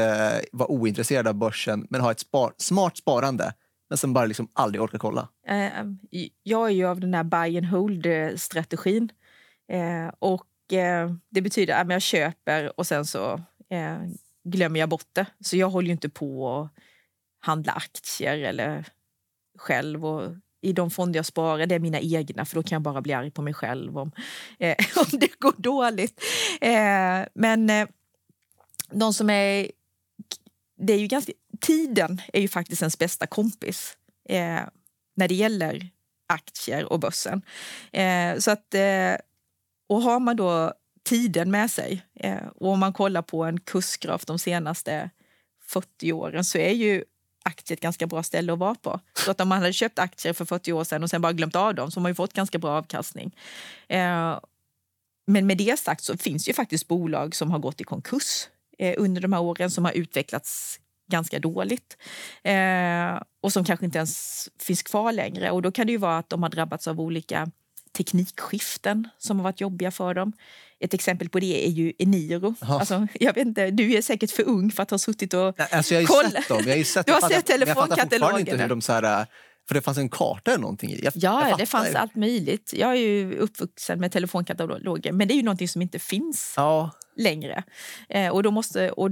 vara 0.52 0.70
ointresserad 0.70 1.28
av 1.28 1.34
börsen 1.34 1.86
men 1.90 2.00
ha 2.00 2.10
ett 2.10 2.20
spar, 2.20 2.52
smart 2.56 2.96
sparande 2.96 3.54
men 3.88 3.98
sen 3.98 4.12
bara 4.12 4.26
liksom 4.26 4.48
aldrig 4.52 4.82
orka 4.82 4.98
kolla? 4.98 5.28
Uh, 5.50 5.92
jag 6.42 6.68
är 6.68 6.72
ju 6.72 6.86
av 6.86 7.00
den 7.00 7.14
här 7.14 7.24
buy 7.24 7.58
and 7.58 7.66
hold-strategin. 7.66 9.12
Uh, 9.72 10.12
och 10.18 10.46
det 11.30 11.40
betyder 11.40 11.74
att 11.74 11.90
jag 11.90 12.02
köper 12.02 12.80
och 12.80 12.86
sen 12.86 13.06
så 13.06 13.40
glömmer 14.44 14.80
jag 14.80 14.88
bort 14.88 15.08
det. 15.12 15.26
Så 15.40 15.56
jag 15.56 15.70
håller 15.70 15.86
ju 15.86 15.92
inte 15.92 16.08
på 16.08 16.60
att 16.60 16.70
handla 17.40 17.72
aktier 17.72 18.38
eller 18.38 18.84
själv 19.58 20.06
och 20.06 20.34
i 20.62 20.72
de 20.72 20.90
fonder 20.90 21.18
jag 21.18 21.26
sparar, 21.26 21.66
det 21.66 21.74
är 21.74 21.78
mina 21.78 22.00
egna 22.00 22.44
för 22.44 22.54
då 22.54 22.62
kan 22.62 22.76
jag 22.76 22.82
bara 22.82 23.02
bli 23.02 23.12
arg 23.12 23.30
på 23.30 23.42
mig 23.42 23.54
själv 23.54 23.98
om, 23.98 24.12
eh, 24.58 24.76
om 24.96 25.18
det 25.18 25.38
går 25.38 25.54
dåligt. 25.56 26.22
Eh, 26.60 27.28
men 27.34 27.70
eh, 27.70 27.88
de 28.90 29.14
som 29.14 29.30
är... 29.30 29.70
Det 30.76 30.92
är 30.92 30.98
ju 30.98 31.06
ganska, 31.06 31.32
tiden 31.60 32.20
är 32.32 32.40
ju 32.40 32.48
faktiskt 32.48 32.82
ens 32.82 32.98
bästa 32.98 33.26
kompis 33.26 33.96
eh, 34.28 34.60
när 35.14 35.28
det 35.28 35.34
gäller 35.34 35.88
aktier 36.26 36.92
och 36.92 37.00
börsen. 37.00 37.42
Eh, 37.92 38.38
så 38.38 38.50
att, 38.50 38.74
eh, 38.74 39.14
och 39.88 40.02
har 40.02 40.20
man 40.20 40.36
då 40.36 40.72
tiden 41.04 41.50
med 41.50 41.70
sig 41.70 42.02
eh, 42.14 42.46
och 42.54 42.68
om 42.68 42.80
man 42.80 42.92
kollar 42.92 43.22
på 43.22 43.44
en 43.44 43.60
kursgraf 43.60 44.24
de 44.24 44.38
senaste 44.38 45.10
40 45.66 46.12
åren 46.12 46.44
så 46.44 46.58
är 46.58 46.72
ju 46.72 47.04
aktier 47.42 47.76
ett 47.76 47.82
ganska 47.82 48.06
bra 48.06 48.22
ställe 48.22 48.52
att 48.52 48.58
vara 48.58 48.74
på. 48.74 49.00
Så 49.14 49.30
att 49.30 49.40
om 49.40 49.48
man 49.48 49.58
hade 49.58 49.72
köpt 49.72 49.98
aktier 49.98 50.32
för 50.32 50.44
40 50.44 50.72
år 50.72 50.84
sedan 50.84 51.02
och 51.02 51.10
sen 51.10 51.22
bara 51.22 51.32
glömt 51.32 51.56
av 51.56 51.74
dem 51.74 51.90
så 51.90 52.00
har 52.00 52.02
man 52.02 52.10
ju 52.10 52.14
fått 52.14 52.32
ganska 52.32 52.58
bra 52.58 52.70
avkastning. 52.70 53.36
Eh, 53.88 54.38
men 55.26 55.46
med 55.46 55.58
det 55.58 55.78
sagt 55.78 56.04
så 56.04 56.16
finns 56.16 56.48
ju 56.48 56.52
faktiskt 56.52 56.88
bolag 56.88 57.34
som 57.34 57.50
har 57.50 57.58
gått 57.58 57.80
i 57.80 57.84
konkurs 57.84 58.48
eh, 58.78 58.94
under 58.98 59.20
de 59.20 59.32
här 59.32 59.40
åren 59.40 59.70
som 59.70 59.84
har 59.84 59.92
utvecklats 59.92 60.80
ganska 61.10 61.38
dåligt 61.38 61.96
eh, 62.42 63.22
och 63.40 63.52
som 63.52 63.64
kanske 63.64 63.84
inte 63.84 63.98
ens 63.98 64.48
finns 64.58 64.82
kvar 64.82 65.12
längre. 65.12 65.50
Och 65.50 65.62
då 65.62 65.72
kan 65.72 65.86
det 65.86 65.92
ju 65.92 65.98
vara 65.98 66.18
att 66.18 66.30
de 66.30 66.42
har 66.42 66.50
drabbats 66.50 66.88
av 66.88 67.00
olika 67.00 67.50
teknikskiften 67.92 69.08
som 69.18 69.38
har 69.38 69.44
varit 69.44 69.60
jobbiga 69.60 69.90
för 69.90 70.14
dem. 70.14 70.32
Ett 70.80 70.94
exempel 70.94 71.28
på 71.28 71.40
det 71.40 71.66
är 71.66 71.70
ju 71.70 71.92
Eniro. 71.98 72.54
Alltså, 72.60 73.06
jag 73.20 73.34
vet 73.34 73.46
inte, 73.46 73.70
du 73.70 73.92
är 73.92 74.02
säkert 74.02 74.30
för 74.30 74.42
ung 74.42 74.70
för 74.70 74.82
att 74.82 74.90
ha 74.90 74.98
suttit 74.98 75.34
och 75.34 75.60
alltså, 75.72 75.94
jag 75.94 76.08
har 76.08 76.24
ju 76.24 76.30
sett 76.30 76.48
dem. 76.48 76.62
Jag 76.66 76.76
har 76.76 76.84
sett 76.84 77.06
du 77.06 77.12
har 77.12 77.20
fattar, 77.20 77.36
sett 77.36 77.46
telefonkatalogen. 77.46 78.40
inte 78.40 78.56
hur 78.56 78.68
de 78.68 78.80
så 78.80 78.92
här, 78.92 79.26
för 79.68 79.74
det 79.74 79.82
fanns 79.82 79.98
en 79.98 80.08
karta 80.08 80.50
eller 80.50 80.60
någonting 80.60 80.90
i. 80.90 81.00
Jag, 81.04 81.12
ja, 81.16 81.48
jag 81.48 81.58
det 81.58 81.66
fanns 81.66 81.94
allt 81.94 82.14
möjligt. 82.14 82.72
Jag 82.76 82.90
är 82.90 82.94
ju 82.94 83.36
uppvuxen 83.36 84.00
med 84.00 84.12
telefonkataloger, 84.12 85.12
men 85.12 85.28
det 85.28 85.34
är 85.34 85.36
ju 85.36 85.42
någonting 85.42 85.68
som 85.68 85.82
inte 85.82 85.98
finns 85.98 86.54
ja. 86.56 86.90
längre. 87.16 87.62
Eh, 88.08 88.28
och 88.28 88.42
då 88.42 88.50
måste, 88.50 88.90
och 88.90 89.10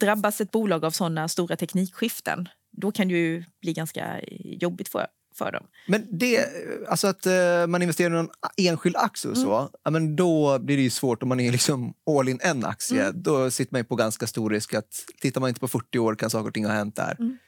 drabbas 0.00 0.40
ett 0.40 0.50
bolag 0.50 0.84
av 0.84 0.90
såna 0.90 1.28
stora 1.28 1.56
teknikskiften, 1.56 2.48
då 2.72 2.92
kan 2.92 3.08
det 3.08 3.14
ju 3.14 3.44
bli 3.60 3.72
ganska 3.72 4.20
jobbigt 4.60 4.88
för, 4.88 5.06
för 5.34 5.52
dem. 5.52 5.66
Men 5.86 6.06
det, 6.10 6.46
alltså 6.88 7.06
att 7.06 7.26
uh, 7.26 7.66
man 7.66 7.82
investerar 7.82 8.10
i 8.10 8.12
någon 8.12 8.28
enskild 8.56 8.96
aktie 8.96 9.30
och 9.30 9.36
så, 9.36 9.56
mm. 9.56 9.70
ja, 9.84 9.90
men 9.90 10.16
då 10.16 10.58
blir 10.58 10.76
det 10.76 10.82
ju 10.82 10.90
svårt 10.90 11.22
om 11.22 11.28
man 11.28 11.40
är 11.40 11.52
liksom 11.52 11.94
all 12.18 12.28
in 12.28 12.38
en 12.42 12.64
aktie. 12.64 13.02
Mm. 13.02 13.22
Då 13.22 13.50
sitter 13.50 13.74
man 13.74 13.84
på 13.84 13.96
ganska 13.96 14.26
stor 14.26 14.50
risk 14.50 14.74
att 14.74 15.04
tittar 15.20 15.40
man 15.40 15.48
inte 15.48 15.60
på 15.60 15.68
40 15.68 15.98
år 15.98 16.14
kan 16.14 16.30
saker 16.30 16.48
och 16.48 16.54
ting 16.54 16.66
ha 16.66 16.72
hänt 16.72 16.96
där. 16.96 17.16
Mm. 17.18 17.38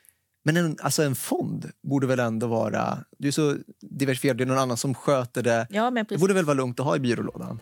Men 0.44 0.56
en, 0.56 0.76
alltså 0.82 1.02
en 1.02 1.14
fond 1.14 1.70
borde 1.82 2.06
väl 2.06 2.18
ändå 2.18 2.46
vara... 2.46 2.98
Du 3.18 3.28
är 3.28 3.32
så 3.32 3.56
diversifierad, 3.80 4.36
det 4.36 4.44
är 4.44 4.46
någon 4.46 4.58
annan 4.58 4.76
som 4.76 4.94
sköter 4.94 5.42
det. 5.42 5.66
Ja, 5.70 5.90
men 5.90 6.06
det 6.08 6.18
borde 6.18 6.34
väl 6.34 6.44
vara 6.44 6.54
lugnt 6.54 6.80
att 6.80 6.86
ha 6.86 6.96
i 6.96 6.98
byrålådan? 6.98 7.60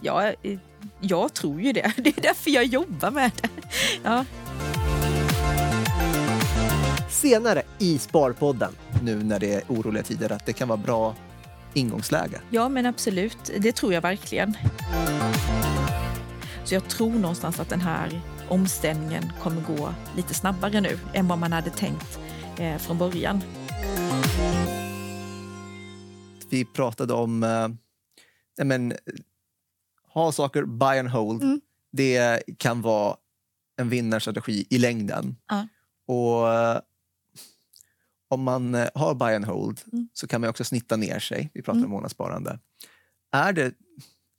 Ja, 0.00 0.32
eh, 0.42 0.58
jag 1.00 1.34
tror 1.34 1.60
ju 1.60 1.72
det. 1.72 1.92
Det 1.96 2.18
är 2.18 2.22
därför 2.22 2.50
jag 2.50 2.64
jobbar 2.64 3.10
med 3.10 3.30
det. 3.42 3.48
Ja. 4.02 4.24
Senare 7.14 7.62
i 7.78 7.98
Sparpodden. 7.98 8.72
Nu 9.02 9.22
när 9.22 9.40
det 9.40 9.54
är 9.54 9.62
oroliga 9.68 10.02
tider, 10.02 10.32
att 10.32 10.46
det 10.46 10.52
kan 10.52 10.68
vara 10.68 10.76
bra 10.78 11.16
ingångsläge. 11.74 12.40
Ja, 12.50 12.68
men 12.68 12.86
absolut. 12.86 13.50
Det 13.58 13.72
tror 13.72 13.92
jag 13.92 14.00
verkligen. 14.00 14.56
Så 16.64 16.74
jag 16.74 16.88
tror 16.88 17.12
någonstans 17.12 17.60
att 17.60 17.68
den 17.68 17.80
här 17.80 18.20
omställningen 18.48 19.32
kommer 19.42 19.62
gå 19.62 19.94
lite 20.16 20.34
snabbare 20.34 20.80
nu 20.80 20.98
än 21.12 21.28
vad 21.28 21.38
man 21.38 21.52
hade 21.52 21.70
tänkt 21.70 22.18
eh, 22.58 22.78
från 22.78 22.98
början. 22.98 23.42
Vi 26.50 26.64
pratade 26.64 27.14
om 27.14 27.42
eh, 27.42 28.64
men, 28.64 28.94
ha 30.12 30.32
saker 30.32 30.64
buy 30.64 30.98
and 30.98 31.08
hold. 31.08 31.42
Mm. 31.42 31.60
Det 31.92 32.42
kan 32.58 32.82
vara 32.82 33.16
en 33.76 33.88
vinnarstrategi 33.88 34.66
i 34.70 34.78
längden. 34.78 35.36
Ja. 35.48 35.66
Och 36.06 36.52
eh, 36.52 36.80
om 38.28 38.42
man 38.42 38.74
eh, 38.74 38.88
har 38.94 39.14
buy 39.14 39.34
and 39.34 39.44
hold 39.44 39.80
mm. 39.92 40.08
så 40.12 40.26
kan 40.26 40.40
man 40.40 40.50
också 40.50 40.64
snitta 40.64 40.96
ner 40.96 41.18
sig. 41.18 41.50
Vi 41.54 41.62
pratar 41.62 41.78
mm. 41.78 41.84
om 41.84 41.90
månadssparande. 41.90 42.58
Är 43.32 43.52
det, 43.52 43.72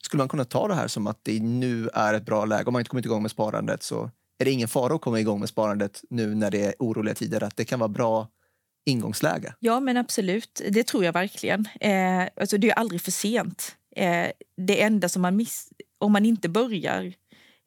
skulle 0.04 0.22
man 0.22 0.30
kunna 0.30 0.46
ta 0.46 0.68
det 0.68 0.76
här 0.76 0.88
som 0.88 1.08
att 1.08 1.20
det 1.24 1.40
nu 1.40 1.90
är 1.94 2.14
ett 2.14 2.26
bra 2.26 2.46
läge? 2.46 2.64
Om 2.66 2.74
man 2.74 2.80
inte 2.80 2.90
kommit 2.90 3.06
igång 3.06 3.22
med 3.22 3.32
sparandet 3.32 3.84
så 3.84 4.12
är 4.40 4.46
det 4.46 4.52
ingen 4.52 4.68
fara 4.68 4.96
att 4.96 5.02
komma 5.02 5.20
igång 5.20 5.40
med 5.40 5.50
sparandet 5.50 6.02
nu 6.10 6.36
när 6.36 6.52
det 6.52 6.66
är 6.66 6.74
oroliga 6.80 7.16
tider? 7.16 7.44
Att 7.44 7.58
det 7.58 7.66
kan 7.66 7.80
vara 7.80 7.90
bra 7.90 8.28
ingångsläge? 8.86 9.54
Ja, 9.60 9.80
men 9.80 9.98
absolut. 9.98 10.62
Det 10.70 10.84
tror 10.84 11.06
jag 11.06 11.14
verkligen. 11.14 11.68
Eh, 11.82 12.28
alltså, 12.36 12.58
det 12.58 12.70
är 12.70 12.74
aldrig 12.74 13.02
för 13.02 13.12
sent. 13.12 13.76
Eh, 13.96 14.28
det 14.58 14.82
enda 14.82 15.10
som 15.10 15.22
man 15.22 15.36
miss... 15.36 15.70
Om 15.98 16.12
man 16.12 16.26
inte 16.26 16.50
börjar 16.50 17.14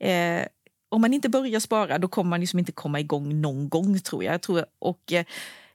eh, 0.00 0.46
om 0.90 1.00
man 1.00 1.14
inte 1.14 1.28
börjar 1.28 1.61
spara 1.61 1.98
då 1.98 2.09
kommer 2.09 2.31
man 2.31 2.40
liksom 2.40 2.59
inte 2.59 2.72
komma 2.72 3.00
igång 3.00 3.40
någon 3.40 3.68
gång 3.68 3.98
tror 3.98 4.24
jag. 4.24 4.35
jag 4.35 4.42
tror, 4.42 4.64
och, 4.78 5.12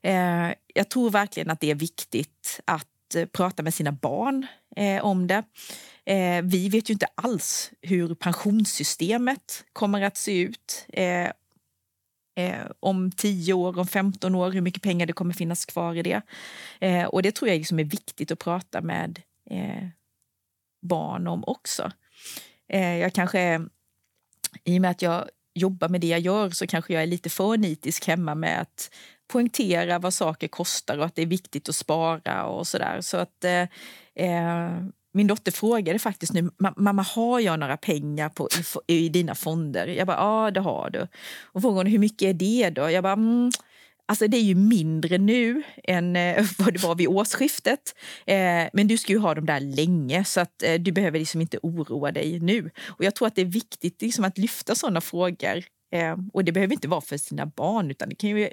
eh, 0.04 0.54
jag 0.74 0.88
tror 0.90 1.10
verkligen 1.10 1.50
att 1.50 1.60
det 1.60 1.70
är 1.70 1.74
viktigt 1.74 2.60
att 2.64 3.14
eh, 3.14 3.26
prata 3.26 3.62
med 3.62 3.74
sina 3.74 3.92
barn 3.92 4.46
eh, 4.76 5.04
om 5.04 5.26
det. 5.26 5.42
Eh, 6.06 6.42
vi 6.42 6.68
vet 6.68 6.90
ju 6.90 6.92
inte 6.92 7.06
alls 7.14 7.70
hur 7.80 8.14
pensionssystemet 8.14 9.64
kommer 9.72 10.02
att 10.02 10.16
se 10.16 10.40
ut 10.40 10.86
eh, 10.88 11.30
eh 12.36 12.66
om 12.80 13.10
10 13.12 13.52
år, 13.52 13.78
om 13.78 13.86
15 13.86 14.34
år, 14.34 14.50
hur 14.50 14.60
mycket 14.60 14.82
pengar 14.82 15.06
det 15.06 15.12
kommer 15.12 15.34
finnas 15.34 15.64
kvar 15.64 15.94
i 15.94 16.02
det. 16.02 16.22
Eh, 16.80 17.04
och 17.04 17.22
det 17.22 17.32
tror 17.32 17.48
jag 17.48 17.58
liksom 17.58 17.78
är 17.78 17.84
viktigt 17.84 18.30
att 18.30 18.38
prata 18.38 18.80
med 18.80 19.22
eh, 19.50 19.88
barn 20.82 21.26
om 21.26 21.44
också. 21.46 21.92
jag 23.00 23.12
kanske, 23.12 23.66
i 24.64 24.78
och 24.78 24.82
med 24.82 24.90
att 24.90 25.02
jag 25.02 25.28
jobbar 25.54 25.88
med 25.88 26.00
det 26.00 26.06
jag 26.06 26.20
gör 26.20 26.50
så 26.50 26.66
kanske 26.66 26.94
jag 26.94 27.02
är 27.02 27.06
lite 27.06 27.30
för 27.30 27.56
nitisk 27.56 28.06
hemma 28.06 28.34
med 28.34 28.60
att 28.60 28.90
poängtera 29.32 29.98
vad 29.98 30.14
saker 30.14 30.48
kostar 30.48 30.98
och 30.98 31.04
att 31.04 31.14
det 31.14 31.22
är 31.22 31.26
viktigt 31.26 31.68
att 31.68 31.74
spara 31.74 32.46
och 32.46 32.66
sådär. 32.66 33.00
Så 33.00 33.16
att 33.16 33.44
eh, 33.44 33.62
eh 34.14 34.70
min 35.16 35.26
dotter 35.26 35.52
frågade 35.52 35.98
faktiskt 35.98 36.32
nu, 36.32 36.50
mamma 36.76 37.02
har 37.02 37.40
jag 37.40 37.60
några 37.60 37.76
pengar 37.76 38.28
på, 38.28 38.48
i, 38.86 38.94
i 39.04 39.08
dina 39.08 39.34
fonder? 39.34 39.86
Jag 39.86 40.06
bara, 40.06 40.16
ja 40.16 40.50
det 40.50 40.60
har 40.60 40.90
du. 40.90 41.08
Och 41.42 41.62
frågade 41.62 41.90
hur 41.90 41.98
mycket 41.98 42.22
är 42.22 42.34
det 42.34 42.70
då? 42.70 42.90
Jag 42.90 43.02
bara, 43.02 43.12
mm, 43.12 43.50
Alltså 44.06 44.28
det 44.28 44.36
är 44.36 44.42
ju 44.42 44.54
mindre 44.54 45.18
nu 45.18 45.62
än 45.84 46.16
eh, 46.16 46.46
vad 46.58 46.72
det 46.72 46.82
var 46.82 46.94
vid 46.94 47.08
årsskiftet. 47.08 47.94
Eh, 48.26 48.68
men 48.72 48.88
du 48.88 48.98
ska 48.98 49.12
ju 49.12 49.18
ha 49.18 49.34
dem 49.34 49.46
där 49.46 49.60
länge 49.60 50.24
så 50.24 50.40
att 50.40 50.62
eh, 50.62 50.74
du 50.74 50.92
behöver 50.92 51.18
liksom 51.18 51.40
inte 51.40 51.58
oroa 51.62 52.12
dig 52.12 52.40
nu. 52.40 52.70
Och 52.86 53.04
jag 53.04 53.14
tror 53.14 53.28
att 53.28 53.34
det 53.34 53.40
är 53.40 53.46
viktigt 53.46 54.02
liksom 54.02 54.24
att 54.24 54.38
lyfta 54.38 54.74
sådana 54.74 55.00
frågor. 55.00 55.64
Eh, 55.94 56.16
och 56.32 56.44
det 56.44 56.52
behöver 56.52 56.74
inte 56.74 56.88
vara 56.88 57.00
för 57.00 57.16
sina 57.16 57.46
barn 57.46 57.90
utan 57.90 58.08
det 58.08 58.14
kan 58.14 58.30
ju 58.30 58.48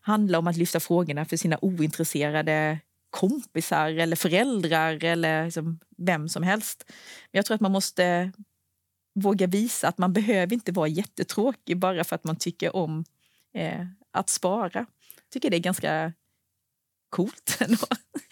handla 0.00 0.38
om 0.38 0.46
att 0.46 0.56
lyfta 0.56 0.80
frågorna 0.80 1.24
för 1.24 1.36
sina 1.36 1.58
ointresserade 1.62 2.78
kompisar 3.10 3.88
eller 3.88 4.16
föräldrar 4.16 5.04
eller 5.04 5.44
liksom 5.44 5.78
vem 5.98 6.28
som 6.28 6.42
helst. 6.42 6.84
Men 7.32 7.38
jag 7.38 7.46
tror 7.46 7.54
att 7.54 7.60
man 7.60 7.72
måste 7.72 8.32
våga 9.14 9.46
visa 9.46 9.88
att 9.88 9.98
man 9.98 10.12
behöver 10.12 10.54
inte 10.54 10.72
vara 10.72 10.88
jättetråkig 10.88 11.78
bara 11.78 12.04
för 12.04 12.16
att 12.16 12.24
man 12.24 12.36
tycker 12.36 12.76
om 12.76 13.04
eh, 13.54 13.86
att 14.10 14.28
spara. 14.28 14.86
Jag 15.14 15.30
tycker 15.32 15.50
det 15.50 15.56
är 15.56 15.60
ganska 15.60 16.12
coolt. 17.10 17.56
Ändå. 17.60 17.86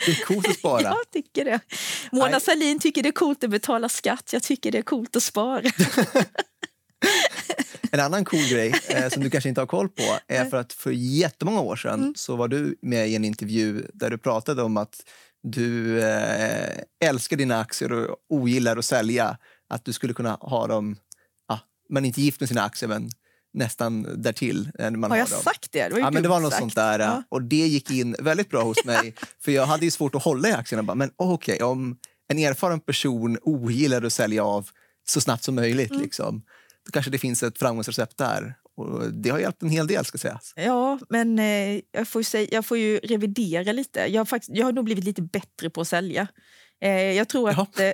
Det 0.07 0.13
är 0.13 0.25
coolt 0.25 0.49
att 0.49 0.59
spara? 0.59 0.83
Jag 0.83 1.11
tycker 1.13 1.45
det. 1.45 1.61
Mona 2.13 2.41
Sahlin 2.41 2.79
tycker 2.79 3.03
det 3.03 3.09
är 3.09 3.13
coolt 3.13 3.45
att 3.45 3.51
betala 3.51 3.89
skatt. 3.89 4.33
Jag 4.33 4.43
tycker 4.43 4.73
det 4.73 4.79
är 4.79 4.83
coolt 4.83 5.17
att 5.17 5.23
spara. 5.23 5.63
En 7.93 8.01
annan 8.01 8.25
cool 8.25 8.49
grej 8.51 8.75
eh, 8.89 9.09
som 9.09 9.23
du 9.23 9.31
kanske 9.31 9.49
inte 9.49 9.61
har 9.61 9.67
koll 9.67 9.89
på 9.89 10.19
är 10.29 10.45
för 10.45 10.57
att 10.57 10.73
för 10.73 10.91
jättemånga 10.91 11.61
år 11.61 11.77
sedan 11.77 12.01
mm. 12.01 12.15
så 12.17 12.37
var 12.37 12.49
du 12.49 12.77
med 12.83 13.09
i 13.09 13.15
en 13.15 13.25
intervju 13.25 13.87
där 13.95 14.11
du 14.11 14.19
pratade 14.19 14.63
om 14.63 14.77
att 14.77 15.03
du 15.43 16.01
eh, 16.03 16.83
älskar 17.05 17.37
dina 17.37 17.61
aktier 17.61 17.93
och 17.93 18.17
ogillar 18.29 18.77
att 18.77 18.85
sälja. 18.85 19.39
Att 19.69 19.85
du 19.85 19.93
skulle 19.93 20.15
kunna 20.15 20.39
ha 20.41 20.67
dem, 20.67 20.97
ah, 21.49 21.59
man 21.89 22.05
är 22.05 22.07
inte 22.07 22.21
gift 22.21 22.41
med 22.41 22.49
sina 22.49 22.63
aktier 22.63 22.89
men 22.89 23.11
nästan 23.53 24.23
därtill. 24.23 24.71
Eh, 24.79 24.91
man 24.91 25.11
har, 25.11 25.19
jag 25.19 25.29
dem. 25.29 25.41
sagt 25.43 25.73
det? 25.73 25.89
det 25.89 25.99
ja, 25.99 26.11
men 26.11 26.23
det 26.23 26.29
var 26.29 26.41
något 26.41 26.53
sagt. 26.53 26.61
sånt 26.61 26.75
där. 26.75 26.99
Ja. 26.99 27.23
Och 27.29 27.43
det 27.43 27.57
gick 27.57 27.91
in 27.91 28.17
väldigt 28.19 28.51
bra 28.51 28.63
hos 28.63 28.85
mig. 28.85 29.15
för 29.45 29.53
jag 29.53 29.67
hade 29.67 29.85
ju 29.85 29.91
svårt 29.91 30.15
att 30.15 30.23
hålla 30.23 30.49
i 30.49 30.53
aktierna. 30.53 30.83
Bara, 30.83 30.95
men 30.95 31.11
okej, 31.17 31.55
okay, 31.55 31.67
om 31.67 31.99
en 32.29 32.39
erfaren 32.39 32.81
person 32.81 33.39
ogillar 33.43 34.03
att 34.03 34.13
sälja 34.13 34.45
av 34.45 34.69
så 35.09 35.21
snabbt 35.21 35.45
som 35.45 35.55
möjligt, 35.55 35.91
mm. 35.91 36.03
liksom, 36.03 36.43
då 36.91 36.93
kanske 36.93 37.11
det 37.11 37.19
finns 37.19 37.43
ett 37.43 37.59
framgångsrecept 37.59 38.19
där. 38.19 38.55
Och 38.77 39.13
det 39.13 39.31
har 39.31 39.39
hjälpt 39.39 39.63
en 39.63 39.71
hel 39.71 39.87
del. 39.87 40.05
ska 40.05 40.19
sägas. 40.19 40.53
Ja, 40.57 40.99
men 41.09 41.39
eh, 41.39 41.81
jag, 41.93 42.09
får 42.09 42.23
säga, 42.23 42.49
jag 42.53 42.67
får 42.67 42.79
ju 42.79 42.99
revidera 42.99 43.73
lite. 43.73 44.01
Jag 44.01 44.21
har, 44.21 44.27
faktiskt, 44.27 44.57
jag 44.57 44.65
har 44.65 44.73
nog 44.73 44.85
blivit 44.85 45.05
lite 45.05 45.23
bättre 45.23 45.71
på 45.71 45.81
att 45.81 45.89
sälja. 45.89 46.29
Eh, 46.81 46.91
jag, 46.91 47.29
tror 47.29 47.51
att, 47.51 47.81
eh, 47.81 47.87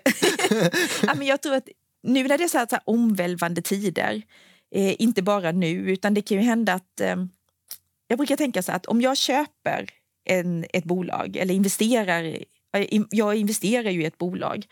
ja, 1.02 1.14
men 1.16 1.26
jag 1.26 1.42
tror 1.42 1.54
att 1.54 1.68
nu 2.02 2.28
när 2.28 2.38
det 2.38 2.44
är 2.44 2.48
så 2.48 2.58
här, 2.58 2.66
så 2.66 2.74
här 2.74 2.82
omvälvande 2.86 3.62
tider 3.62 4.22
Eh, 4.74 4.94
inte 4.98 5.22
bara 5.22 5.52
nu, 5.52 5.70
utan 5.70 6.14
det 6.14 6.22
kan 6.22 6.36
ju 6.36 6.42
hända 6.42 6.72
att... 6.72 7.00
Eh, 7.00 7.16
jag 8.08 8.18
brukar 8.18 8.36
tänka 8.36 8.62
så 8.62 8.72
att 8.72 8.86
om 8.86 9.00
jag 9.00 9.16
köper 9.16 9.88
en, 10.24 10.64
ett 10.72 10.84
bolag 10.84 11.36
eller 11.36 11.54
investerar... 11.54 12.38
Jag 13.10 13.36
investerar 13.36 13.90
ju 13.90 14.02
i 14.02 14.06
ett 14.06 14.18
bolag. 14.18 14.66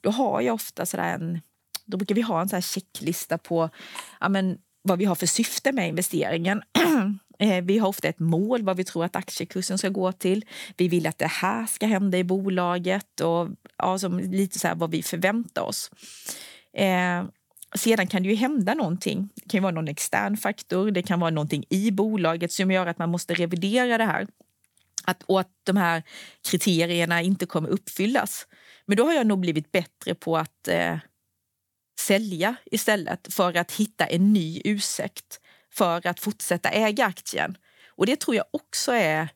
Då 0.00 0.10
har 0.10 0.40
jag 0.40 0.54
ofta 0.54 0.86
så 0.86 0.96
en... 0.96 1.40
Då 1.90 1.96
brukar 1.96 2.14
vi 2.14 2.20
ha 2.20 2.40
en 2.40 2.48
så 2.48 2.60
checklista 2.60 3.38
på 3.38 3.70
ja, 4.20 4.28
men, 4.28 4.58
vad 4.82 4.98
vi 4.98 5.04
har 5.04 5.14
för 5.14 5.26
syfte 5.26 5.72
med 5.72 5.88
investeringen. 5.88 6.62
Eh, 7.42 7.64
vi 7.64 7.78
har 7.78 7.88
ofta 7.88 8.08
ett 8.08 8.18
mål 8.18 8.62
vad 8.62 8.76
vi 8.76 8.84
tror 8.84 9.04
att 9.04 9.16
aktiekursen 9.16 9.78
ska 9.78 9.88
gå 9.88 10.12
till. 10.12 10.44
Vi 10.76 10.88
vill 10.88 11.06
att 11.06 11.18
det 11.18 11.26
här 11.26 11.66
ska 11.66 11.86
hända 11.86 12.18
i 12.18 12.24
bolaget 12.24 13.20
och 13.20 13.48
ja, 13.76 13.98
som 13.98 14.18
lite 14.18 14.58
så 14.58 14.72
vad 14.74 14.90
vi 14.90 15.02
förväntar 15.02 15.62
oss. 15.62 15.90
Eh, 16.76 17.24
sedan 17.74 18.06
kan 18.06 18.22
det 18.22 18.28
ju 18.28 18.34
hända 18.34 18.74
någonting. 18.74 19.28
Det 19.34 19.48
kan 19.50 19.62
vara 19.62 19.72
någon 19.72 19.88
extern 19.88 20.36
faktor, 20.36 20.90
det 20.90 21.02
kan 21.02 21.20
vara 21.20 21.30
någonting 21.30 21.64
i 21.70 21.90
bolaget 21.90 22.52
som 22.52 22.70
gör 22.70 22.86
att 22.86 22.98
man 22.98 23.10
måste 23.10 23.34
revidera 23.34 23.98
det 23.98 24.04
här. 24.04 24.26
att, 25.04 25.22
och 25.22 25.40
att 25.40 25.52
de 25.64 25.76
här 25.76 26.02
kriterierna 26.50 27.22
inte 27.22 27.46
kommer 27.46 27.68
uppfyllas. 27.68 28.46
Men 28.86 28.96
då 28.96 29.04
har 29.04 29.12
jag 29.12 29.26
nog 29.26 29.40
blivit 29.40 29.72
bättre 29.72 30.14
på 30.14 30.36
att 30.36 30.68
eh, 30.68 30.96
sälja 32.00 32.54
istället 32.64 33.34
för 33.34 33.56
att 33.56 33.72
hitta 33.72 34.06
en 34.06 34.32
ny 34.32 34.60
ursäkt 34.64 35.40
för 35.72 36.06
att 36.06 36.20
fortsätta 36.20 36.68
äga 36.68 37.04
aktien. 37.04 37.56
Och 37.88 38.06
det 38.06 38.20
tror 38.20 38.36
jag 38.36 38.44
också 38.50 38.92
är, 38.92 39.28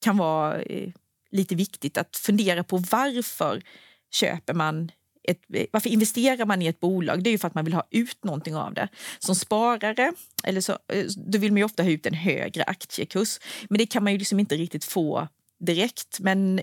kan 0.00 0.16
vara 0.16 0.62
eh, 0.62 0.92
lite 1.30 1.54
viktigt 1.54 1.98
att 1.98 2.16
fundera 2.16 2.64
på 2.64 2.76
varför 2.76 3.62
köper 4.10 4.54
man 4.54 4.90
ett, 5.28 5.40
eh, 5.54 5.66
varför 5.70 5.90
investerar 5.90 6.46
man 6.46 6.62
i 6.62 6.66
ett 6.66 6.80
bolag? 6.80 7.22
Det 7.22 7.30
är 7.30 7.32
ju 7.32 7.38
för 7.38 7.48
att 7.48 7.54
man 7.54 7.64
vill 7.64 7.74
ha 7.74 7.86
ut 7.90 8.24
någonting 8.24 8.56
av 8.56 8.74
det. 8.74 8.88
Som 9.18 9.34
sparare 9.34 10.12
eller 10.44 10.60
så, 10.60 10.72
eh, 10.72 11.06
då 11.16 11.38
vill 11.38 11.52
man 11.52 11.58
ju 11.58 11.64
ofta 11.64 11.82
ha 11.82 11.90
ut 11.90 12.06
en 12.06 12.14
högre 12.14 12.64
aktiekurs. 12.64 13.38
Men 13.68 13.78
det 13.78 13.86
kan 13.86 14.04
man 14.04 14.12
ju 14.12 14.18
liksom 14.18 14.40
inte 14.40 14.56
riktigt 14.56 14.84
få 14.84 15.28
direkt. 15.58 16.20
Men 16.20 16.60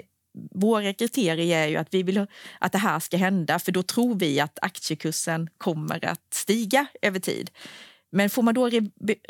våra 0.51 0.93
kriterier 0.93 1.63
är 1.63 1.67
ju 1.67 1.77
att 1.77 1.93
vi 1.93 2.03
vill 2.03 2.27
att 2.59 2.71
det 2.71 2.77
här 2.77 2.99
ska 2.99 3.17
hända 3.17 3.59
för 3.59 3.71
då 3.71 3.83
tror 3.83 4.15
vi 4.15 4.39
att 4.39 4.59
aktiekursen 4.61 5.49
kommer 5.57 6.05
att 6.05 6.33
stiga 6.33 6.85
över 7.01 7.19
tid. 7.19 7.51
Men 8.11 8.29
får 8.29 8.41
man 8.41 8.53
då 8.53 8.69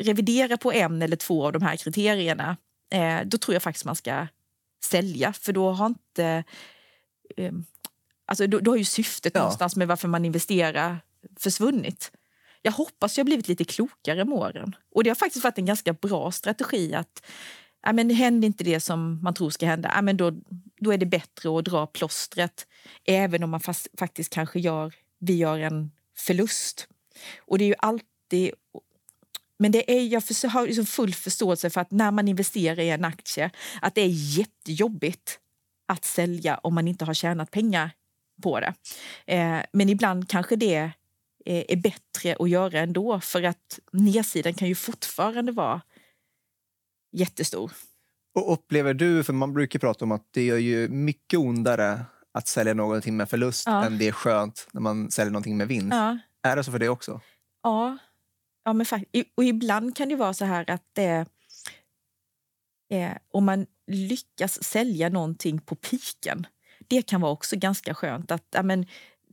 revidera 0.00 0.56
på 0.56 0.72
en 0.72 1.02
eller 1.02 1.16
två 1.16 1.46
av 1.46 1.52
de 1.52 1.62
här 1.62 1.76
kriterierna 1.76 2.56
eh, 2.92 3.20
då 3.24 3.38
tror 3.38 3.54
jag 3.54 3.62
faktiskt 3.62 3.84
man 3.84 3.96
ska 3.96 4.26
sälja 4.84 5.32
för 5.32 5.52
då 5.52 5.70
har 5.70 5.86
inte 5.86 6.44
eh, 7.36 7.52
Alltså, 8.26 8.46
då, 8.46 8.58
då 8.58 8.70
har 8.70 8.76
ju 8.76 8.84
syftet 8.84 9.32
ja. 9.34 9.40
någonstans 9.40 9.76
med 9.76 9.88
varför 9.88 10.08
man 10.08 10.24
investerar 10.24 11.00
försvunnit. 11.36 12.12
Jag 12.62 12.72
hoppas 12.72 13.18
jag 13.18 13.26
blivit 13.26 13.48
lite 13.48 13.64
klokare 13.64 14.24
med 14.24 14.38
åren. 14.38 14.76
Och 14.94 15.04
det 15.04 15.10
har 15.10 15.14
faktiskt 15.14 15.44
varit 15.44 15.58
en 15.58 15.66
ganska 15.66 15.92
bra 15.92 16.32
strategi 16.32 16.94
att 16.94 17.22
ja, 17.84 17.92
men 17.92 18.10
händer 18.10 18.46
inte 18.46 18.64
det 18.64 18.80
som 18.80 19.22
man 19.22 19.34
tror 19.34 19.50
ska 19.50 19.66
hända, 19.66 19.92
ja, 19.94 20.02
men 20.02 20.16
då, 20.16 20.32
då 20.80 20.92
är 20.92 20.98
det 20.98 21.06
bättre 21.06 21.58
att 21.58 21.64
dra 21.64 21.86
plåstret 21.86 22.66
även 23.04 23.42
om 23.42 23.50
man 23.50 23.60
fast, 23.60 23.88
faktiskt 23.98 24.32
kanske 24.32 24.60
gör, 24.60 24.94
vi 25.18 25.36
gör 25.36 25.58
en 25.58 25.90
förlust. 26.16 26.88
Och 27.38 27.58
det 27.58 27.64
är 27.64 27.68
ju 27.68 27.74
alltid... 27.78 28.50
Men 29.58 29.72
det 29.72 29.98
är, 29.98 30.02
jag 30.02 30.22
har 30.50 30.66
liksom 30.66 30.86
full 30.86 31.14
förståelse 31.14 31.70
för 31.70 31.80
att 31.80 31.90
när 31.90 32.10
man 32.10 32.28
investerar 32.28 32.80
i 32.80 32.90
en 32.90 33.04
aktie 33.04 33.50
att 33.82 33.94
det 33.94 34.00
är 34.00 34.38
jättejobbigt 34.38 35.38
att 35.88 36.04
sälja 36.04 36.58
om 36.62 36.74
man 36.74 36.88
inte 36.88 37.04
har 37.04 37.14
tjänat 37.14 37.50
pengar 37.50 37.90
på 38.42 38.60
det. 38.60 38.74
Eh, 39.26 39.60
men 39.72 39.88
ibland 39.88 40.28
kanske 40.28 40.56
det 40.56 40.90
eh, 41.46 41.64
är 41.68 41.76
bättre 41.76 42.36
att 42.38 42.50
göra 42.50 42.80
ändå 42.80 43.20
för 43.20 43.42
att 43.42 43.78
nedsidan 43.92 44.54
kan 44.54 44.68
ju 44.68 44.74
fortfarande 44.74 45.52
vara 45.52 45.80
jättestor. 47.14 47.72
Och 48.34 48.52
upplever 48.52 48.94
du, 48.94 49.24
för 49.24 49.32
man 49.32 49.52
brukar 49.52 49.78
prata 49.78 50.04
om 50.04 50.12
att 50.12 50.28
det 50.30 50.44
gör 50.44 50.58
ju 50.58 50.88
mycket 50.88 51.38
ondare 51.38 52.04
att 52.32 52.48
sälja 52.48 52.74
någonting 52.74 53.16
med 53.16 53.30
förlust 53.30 53.66
ja. 53.66 53.84
än 53.84 53.98
det 53.98 54.08
är 54.08 54.12
skönt 54.12 54.68
när 54.72 54.80
man 54.80 55.10
säljer 55.10 55.32
någonting 55.32 55.56
med 55.56 55.68
vinst. 55.68 55.94
Ja. 55.94 56.18
Är 56.42 56.56
det 56.56 56.64
så 56.64 56.72
för 56.72 56.78
dig 56.78 56.88
också? 56.88 57.20
Ja, 57.62 57.98
ja 58.64 58.72
men 58.72 58.86
och 59.34 59.44
ibland 59.44 59.96
kan 59.96 60.08
det 60.08 60.16
vara 60.16 60.34
så 60.34 60.44
här 60.44 60.70
att 60.70 60.84
det 60.92 61.26
eh, 62.90 63.12
om 63.30 63.44
man 63.44 63.66
lyckas 63.86 64.64
sälja 64.64 65.08
någonting 65.08 65.58
på 65.58 65.74
piken 65.74 66.46
det 66.88 67.02
kan 67.02 67.20
vara 67.20 67.32
också 67.32 67.56
ganska 67.56 67.94
skönt. 67.94 68.30
att 68.30 68.56
men, 68.64 68.86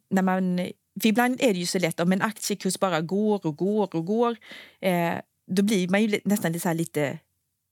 när 0.09 0.21
man, 0.21 0.57
för 1.01 1.09
ibland 1.09 1.41
är 1.41 1.53
det 1.53 1.59
ju 1.59 1.65
så 1.65 1.79
lätt 1.79 1.99
om 1.99 2.11
en 2.11 2.21
aktiekurs 2.21 2.79
bara 2.79 3.01
går 3.01 3.45
och 3.45 3.57
går 3.57 3.95
och 3.95 4.05
går. 4.05 4.37
Eh, 4.79 5.13
då 5.47 5.63
blir 5.63 5.87
man 5.87 6.01
ju 6.03 6.19
nästan 6.25 6.59
så 6.59 6.73
lite 6.73 7.19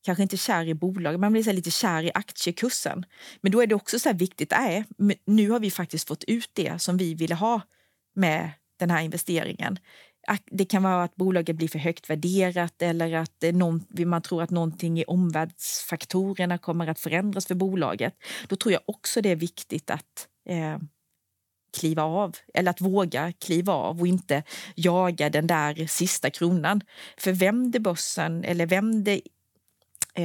kanske 0.06 0.24
inte 0.24 0.38
kär 0.38 0.68
i 0.68 0.74
bolaget, 0.74 1.20
man 1.20 1.32
blir 1.32 1.44
så 1.44 1.52
lite 1.52 1.72
kär 1.72 2.04
i 2.04 2.12
aktiekursen. 2.14 3.06
Men 3.42 3.52
då 3.52 3.62
är 3.62 3.68
det 3.68 3.76
också 3.76 4.00
så 4.00 4.14
viktigt, 4.14 4.52
äh, 4.52 4.60
nej, 4.60 4.86
nu 5.26 5.50
har 5.50 5.60
vi 5.60 5.72
faktiskt 5.72 6.08
fått 6.08 6.24
ut 6.24 6.50
det 6.54 6.82
som 6.82 6.98
vi 6.98 7.14
ville 7.14 7.36
ha 7.36 7.62
med 8.16 8.52
den 8.80 8.90
här 8.90 9.02
investeringen. 9.02 9.80
Det 10.52 10.66
kan 10.66 10.84
vara 10.84 11.04
att 11.04 11.16
bolaget 11.16 11.56
blir 11.56 11.68
för 11.68 11.80
högt 11.80 12.10
värderat 12.10 12.82
eller 12.82 13.16
att 13.16 13.44
någon, 13.54 13.86
man 14.06 14.22
tror 14.22 14.44
att 14.44 14.50
någonting 14.50 15.00
i 15.00 15.04
omvärldsfaktorerna 15.04 16.58
kommer 16.58 16.88
att 16.88 17.00
förändras 17.00 17.46
för 17.46 17.56
bolaget. 17.56 18.14
Då 18.48 18.56
tror 18.56 18.74
jag 18.74 18.82
också 18.86 19.22
det 19.22 19.30
är 19.30 19.36
viktigt 19.36 19.90
att 19.90 20.28
eh, 20.50 20.78
kliva 21.78 22.04
av 22.04 22.36
eller 22.54 22.72
att 22.72 22.82
våga 22.82 23.32
kliva 23.32 23.74
av 23.74 24.00
och 24.02 24.08
inte 24.08 24.44
jaga 24.76 25.30
den 25.30 25.48
där 25.48 25.88
sista 25.88 26.30
kronan. 26.30 26.82
För 27.18 27.32
vänder 27.32 27.80
börsen 27.80 28.44
eller 28.44 28.66
vände 28.66 29.22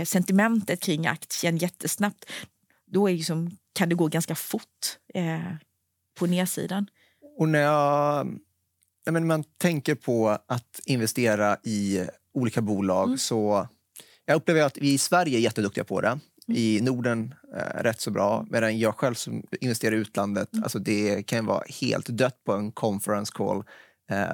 sentimentet 0.04 0.80
kring 0.80 1.06
aktien 1.06 1.56
jättesnabbt 1.56 2.24
då 2.86 3.10
är 3.10 3.14
liksom, 3.14 3.50
kan 3.72 3.88
det 3.88 3.94
gå 3.94 4.06
ganska 4.06 4.34
fort 4.34 4.98
eh, 5.14 5.54
på 6.18 6.26
nedsidan. 6.26 6.86
Och 7.38 7.48
när 7.48 7.58
jag 7.58 8.26
Nej, 9.06 9.12
men 9.12 9.26
man 9.26 9.44
tänker 9.58 9.94
på 9.94 10.38
att 10.46 10.80
investera 10.86 11.56
i 11.62 12.06
olika 12.34 12.60
bolag 12.60 13.06
mm. 13.06 13.18
så 13.18 13.68
jag 14.26 14.36
upplever 14.36 14.62
att 14.62 14.78
vi 14.78 14.92
i 14.92 14.98
Sverige 14.98 15.38
är 15.38 15.40
jätteduktiga 15.40 15.84
på 15.84 16.00
det. 16.00 16.08
Mm. 16.08 16.20
I 16.60 16.80
Norden 16.80 17.34
eh, 17.56 17.82
rätt 17.82 18.00
så 18.00 18.10
bra. 18.10 18.46
Medan 18.50 18.78
jag 18.78 18.94
själv 18.94 19.14
som 19.14 19.42
investerar 19.60 19.94
i 19.94 19.98
utlandet, 19.98 20.52
mm. 20.52 20.62
alltså 20.62 20.78
det 20.78 21.22
kan 21.22 21.46
vara 21.46 21.64
helt 21.80 22.06
dött 22.06 22.44
på 22.44 22.52
en 22.52 22.72
conference 22.72 23.32
call 23.34 23.58
eh, 23.58 23.64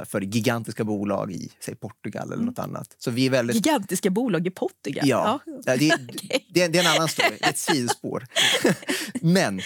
för 0.05 0.21
gigantiska 0.21 0.85
bolag 0.85 1.33
i 1.33 1.53
säg 1.61 1.75
Portugal 1.75 2.27
eller 2.27 2.35
mm. 2.35 2.47
något 2.47 2.59
annat. 2.59 2.95
Så 2.99 3.11
vi 3.11 3.27
är 3.27 3.31
väldigt... 3.31 3.57
Gigantiska 3.57 4.11
bolag 4.11 4.47
i 4.47 4.51
Portugal? 4.51 5.09
Ja, 5.09 5.41
ja. 5.47 5.77
Det, 5.77 5.95
okay. 6.09 6.41
det, 6.49 6.69
det, 6.69 6.79
är 6.79 6.85
en 6.85 6.97
annan 6.97 7.09
story, 7.09 7.39
ett 7.41 7.59
sidospår. 7.59 8.27
Men 9.21 9.61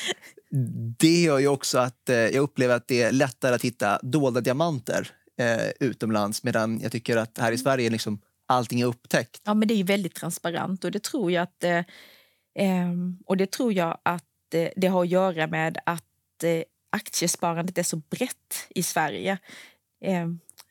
det 0.99 1.23
gör 1.23 1.39
ju 1.39 1.49
också 1.49 1.79
att 1.79 2.09
eh, 2.09 2.17
jag 2.17 2.37
upplever 2.37 2.75
att 2.75 2.89
det 2.89 3.03
är 3.03 3.13
lättare 3.13 3.55
att 3.55 3.63
hitta 3.63 3.99
dolda 4.03 4.41
diamanter 4.41 5.11
eh, 5.41 5.71
utomlands 5.81 6.43
medan 6.43 6.81
jag 6.81 6.93
tycker 6.93 7.17
att 7.17 7.39
här 7.39 7.53
i 7.53 7.59
Sverige 7.59 7.91
liksom 7.91 8.21
allting 8.47 8.81
är 8.81 8.87
upptäckt. 8.87 9.41
Ja, 9.45 9.55
men 9.55 9.69
det 9.69 9.75
är 9.75 9.85
väldigt 9.85 10.15
transparent 10.15 10.85
och 10.85 10.91
det 10.91 11.03
tror 11.03 11.33
jag 11.33 11.43
att 11.43 11.65
eh, 11.65 11.85
ehm, 12.59 13.19
och 13.27 13.37
det 13.37 13.51
tror 13.51 13.73
jag 13.73 13.99
att 14.03 14.55
eh, 14.55 14.69
det 14.77 14.87
har 14.87 15.03
att 15.03 15.09
göra 15.09 15.47
med 15.47 15.79
att 15.87 16.45
eh, 16.45 16.63
aktiesparandet 16.93 17.79
är 17.79 17.83
så 17.83 17.97
brett 17.97 18.67
i 18.69 18.83
Sverige. 18.83 19.39
Eh, 20.05 20.29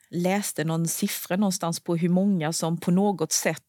läste 0.10 0.64
någon 0.64 0.88
siffra 0.88 1.36
någonstans 1.36 1.80
på 1.80 1.96
hur 1.96 2.10
många 2.10 2.54
som 2.54 2.78
på 2.78 2.92
något 2.92 3.32
sätt 3.32 3.64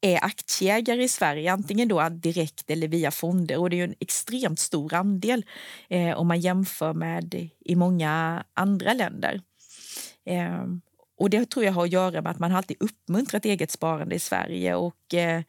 är 0.00 0.24
aktieägare 0.24 1.02
i 1.02 1.08
Sverige, 1.08 1.52
antingen 1.52 1.88
då 1.88 2.08
direkt 2.08 2.70
eller 2.70 2.88
via 2.88 3.10
fonder. 3.10 3.58
Och 3.58 3.70
det 3.70 3.80
är 3.80 3.84
en 3.84 3.94
extremt 4.00 4.58
stor 4.58 4.94
andel 4.94 5.44
eh, 5.88 6.18
om 6.18 6.28
man 6.28 6.40
jämför 6.40 6.92
med 6.92 7.48
i 7.60 7.76
många 7.76 8.44
andra 8.54 8.92
länder. 8.92 9.40
Eh, 10.24 10.64
och 11.18 11.30
det 11.30 11.50
tror 11.50 11.64
jag 11.64 11.72
har 11.72 11.84
att 11.84 11.92
göra 11.92 12.22
med 12.22 12.30
att 12.30 12.38
man 12.38 12.52
alltid 12.52 12.76
uppmuntrat 12.80 13.44
eget 13.44 13.70
sparande 13.70 14.14
i 14.14 14.18
Sverige 14.18 14.74
och 14.74 15.14
eh, 15.14 15.42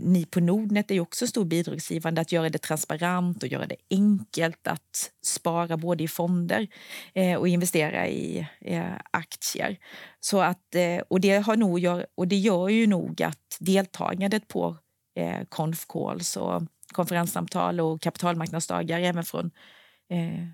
ni 0.00 0.26
på 0.26 0.40
Nordnet 0.40 0.90
är 0.90 1.00
också 1.00 1.26
stor 1.26 1.44
bidragsgivande 1.44 2.20
att 2.20 2.32
göra 2.32 2.48
det 2.48 2.58
transparent 2.58 3.42
och 3.42 3.48
göra 3.48 3.66
det 3.66 3.76
enkelt 3.90 4.66
att 4.66 5.10
spara 5.24 5.76
både 5.76 6.04
i 6.04 6.08
fonder 6.08 6.68
eh, 7.14 7.38
och 7.38 7.48
investera 7.48 8.08
i 8.08 8.48
eh, 8.60 8.92
aktier. 9.10 9.78
Så 10.20 10.40
att, 10.40 10.74
eh, 10.74 10.98
och, 11.08 11.20
det 11.20 11.38
har 11.38 11.56
nog 11.56 11.78
gör, 11.78 12.06
och 12.14 12.28
det 12.28 12.36
gör 12.36 12.68
ju 12.68 12.86
nog 12.86 13.22
att 13.22 13.56
deltagandet 13.60 14.48
på 14.48 14.76
eh, 15.16 15.44
conf 15.48 15.86
calls 15.88 16.36
och 16.36 16.62
konferenssamtal 16.92 17.80
och 17.80 18.02
kapitalmarknadsdagar 18.02 19.00
även 19.00 19.24
från 19.24 19.50
eh, 20.10 20.46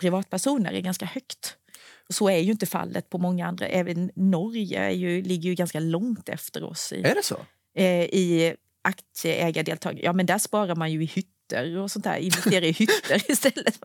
privatpersoner 0.00 0.72
är 0.72 0.80
ganska 0.80 1.06
högt. 1.06 1.56
Så 2.08 2.28
är 2.28 2.38
ju 2.38 2.52
inte 2.52 2.66
fallet 2.66 3.10
på 3.10 3.18
många 3.18 3.46
andra. 3.46 3.66
Även 3.66 4.10
Norge 4.14 4.78
är 4.78 4.90
ju, 4.90 5.22
ligger 5.22 5.48
ju 5.48 5.54
ganska 5.54 5.80
långt 5.80 6.28
efter 6.28 6.64
oss. 6.64 6.92
I, 6.92 7.02
är 7.02 7.14
det 7.14 7.24
så? 7.24 7.36
Eh, 7.74 8.04
i 8.04 8.56
aktieägardeltagande. 8.82 10.02
Ja, 10.02 10.12
men 10.12 10.26
där 10.26 10.38
sparar 10.38 10.76
man 10.76 10.92
ju 10.92 11.02
i 11.02 11.06
hytter 11.06 11.78
och 11.78 11.90
sånt 11.90 12.04
där. 12.04 12.16
Investerar 12.16 12.64
i 12.64 12.72
hytter 12.72 13.30
istället. 13.30 13.80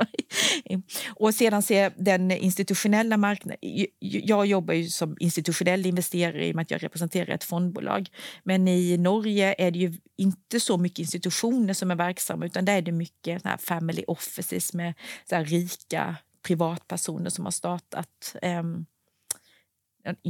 och 1.07 1.35
sedan 1.35 1.61
ser 1.61 1.93
den 1.97 2.31
institutionella 2.31 3.17
marknaden. 3.17 3.57
Jag 3.99 4.45
jobbar 4.45 4.73
ju 4.73 4.87
som 4.87 5.17
institutionell 5.19 5.85
investerare 5.85 6.47
i 6.47 6.51
och 6.51 6.55
med 6.55 6.63
att 6.63 6.71
jag 6.71 6.83
representerar 6.83 7.35
ett 7.35 7.43
fondbolag. 7.43 8.09
Men 8.43 8.67
i 8.67 8.97
Norge 8.97 9.55
är 9.57 9.71
det 9.71 9.79
ju 9.79 9.93
inte 10.17 10.59
så 10.59 10.77
mycket 10.77 10.99
institutioner 10.99 11.73
som 11.73 11.91
är 11.91 11.95
verksamma 11.95 12.45
utan 12.45 12.65
där 12.65 12.77
är 12.77 12.81
det 12.81 12.91
mycket 12.91 13.43
family 13.59 14.03
offices 14.07 14.73
med 14.73 14.93
så 15.29 15.35
rika 15.37 16.15
privatpersoner 16.47 17.29
som 17.29 17.45
har 17.45 17.51
startat 17.51 18.35
um, 18.41 18.85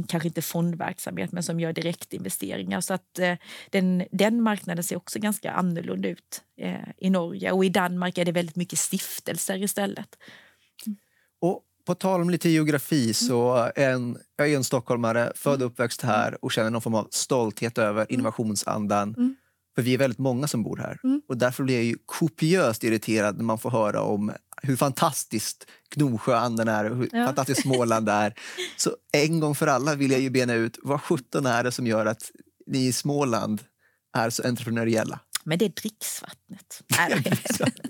kanske 0.08 0.28
inte 0.28 0.42
fondverksamhet, 0.42 1.32
men 1.32 1.42
som 1.42 1.60
gör 1.60 1.72
direktinvesteringar. 1.72 2.80
Så 2.80 2.94
att 2.94 3.18
eh, 3.18 3.34
den, 3.70 4.04
den 4.12 4.42
marknaden 4.42 4.84
ser 4.84 4.96
också 4.96 5.18
ganska 5.18 5.52
annorlunda 5.52 6.08
ut 6.08 6.42
eh, 6.60 6.88
i 6.98 7.10
Norge. 7.10 7.52
Och 7.52 7.64
i 7.64 7.68
Danmark 7.68 8.18
är 8.18 8.24
det 8.24 8.32
väldigt 8.32 8.56
mycket 8.56 8.78
stiftelser 8.78 9.62
istället. 9.62 10.16
Mm. 10.86 10.98
Och 11.40 11.62
på 11.86 11.94
tal 11.94 12.20
om 12.20 12.30
lite 12.30 12.48
geografi 12.48 13.14
så 13.14 13.70
en, 13.76 14.18
jag 14.36 14.52
är 14.52 14.56
en 14.56 14.64
stockholmare, 14.64 15.32
född 15.34 15.62
och 15.62 15.66
uppväxt 15.66 16.02
här 16.02 16.44
och 16.44 16.52
känner 16.52 16.70
någon 16.70 16.82
form 16.82 16.94
av 16.94 17.08
stolthet 17.10 17.78
över 17.78 18.12
innovationsandan. 18.12 19.14
Mm. 19.18 19.36
För 19.78 19.82
vi 19.82 19.94
är 19.94 19.98
väldigt 19.98 20.18
många 20.18 20.46
som 20.48 20.62
bor 20.62 20.76
här. 20.76 20.98
Mm. 21.04 21.22
Och 21.28 21.36
därför 21.38 21.64
blir 21.64 21.74
jag 21.74 21.84
ju 21.84 21.96
kopiöst 22.06 22.84
irriterad 22.84 23.36
när 23.36 23.44
man 23.44 23.58
får 23.58 23.70
höra 23.70 24.02
om 24.02 24.32
hur 24.62 24.76
fantastiskt 24.76 25.66
Gnosjöanden 25.94 26.68
är 26.68 26.90
och 26.90 26.96
hur 26.96 27.08
Ja. 27.12 27.26
fantastiskt 27.26 27.62
Småland 27.62 28.08
är. 28.08 28.34
Så 28.76 28.90
en 29.12 29.40
gång 29.40 29.54
för 29.54 29.66
alla 29.66 29.94
vill 29.94 30.10
jag 30.10 30.20
ju 30.20 30.30
bena 30.30 30.54
ut 30.54 30.78
vad 30.82 31.00
sjutton 31.02 31.46
är 31.46 31.64
det 31.64 31.72
som 31.72 31.86
gör 31.86 32.06
att 32.06 32.30
ni 32.66 32.86
i 32.86 32.92
Småland 32.92 33.62
är 34.16 34.30
så 34.30 34.48
entreprenöriella? 34.48 35.20
Men 35.44 35.58
det 35.58 35.64
är 35.64 35.68
dricksvattnet. 35.68 36.82
Nej, 36.98 37.10
jag 37.10 37.16
vet 37.16 37.50
inte. 37.50 37.64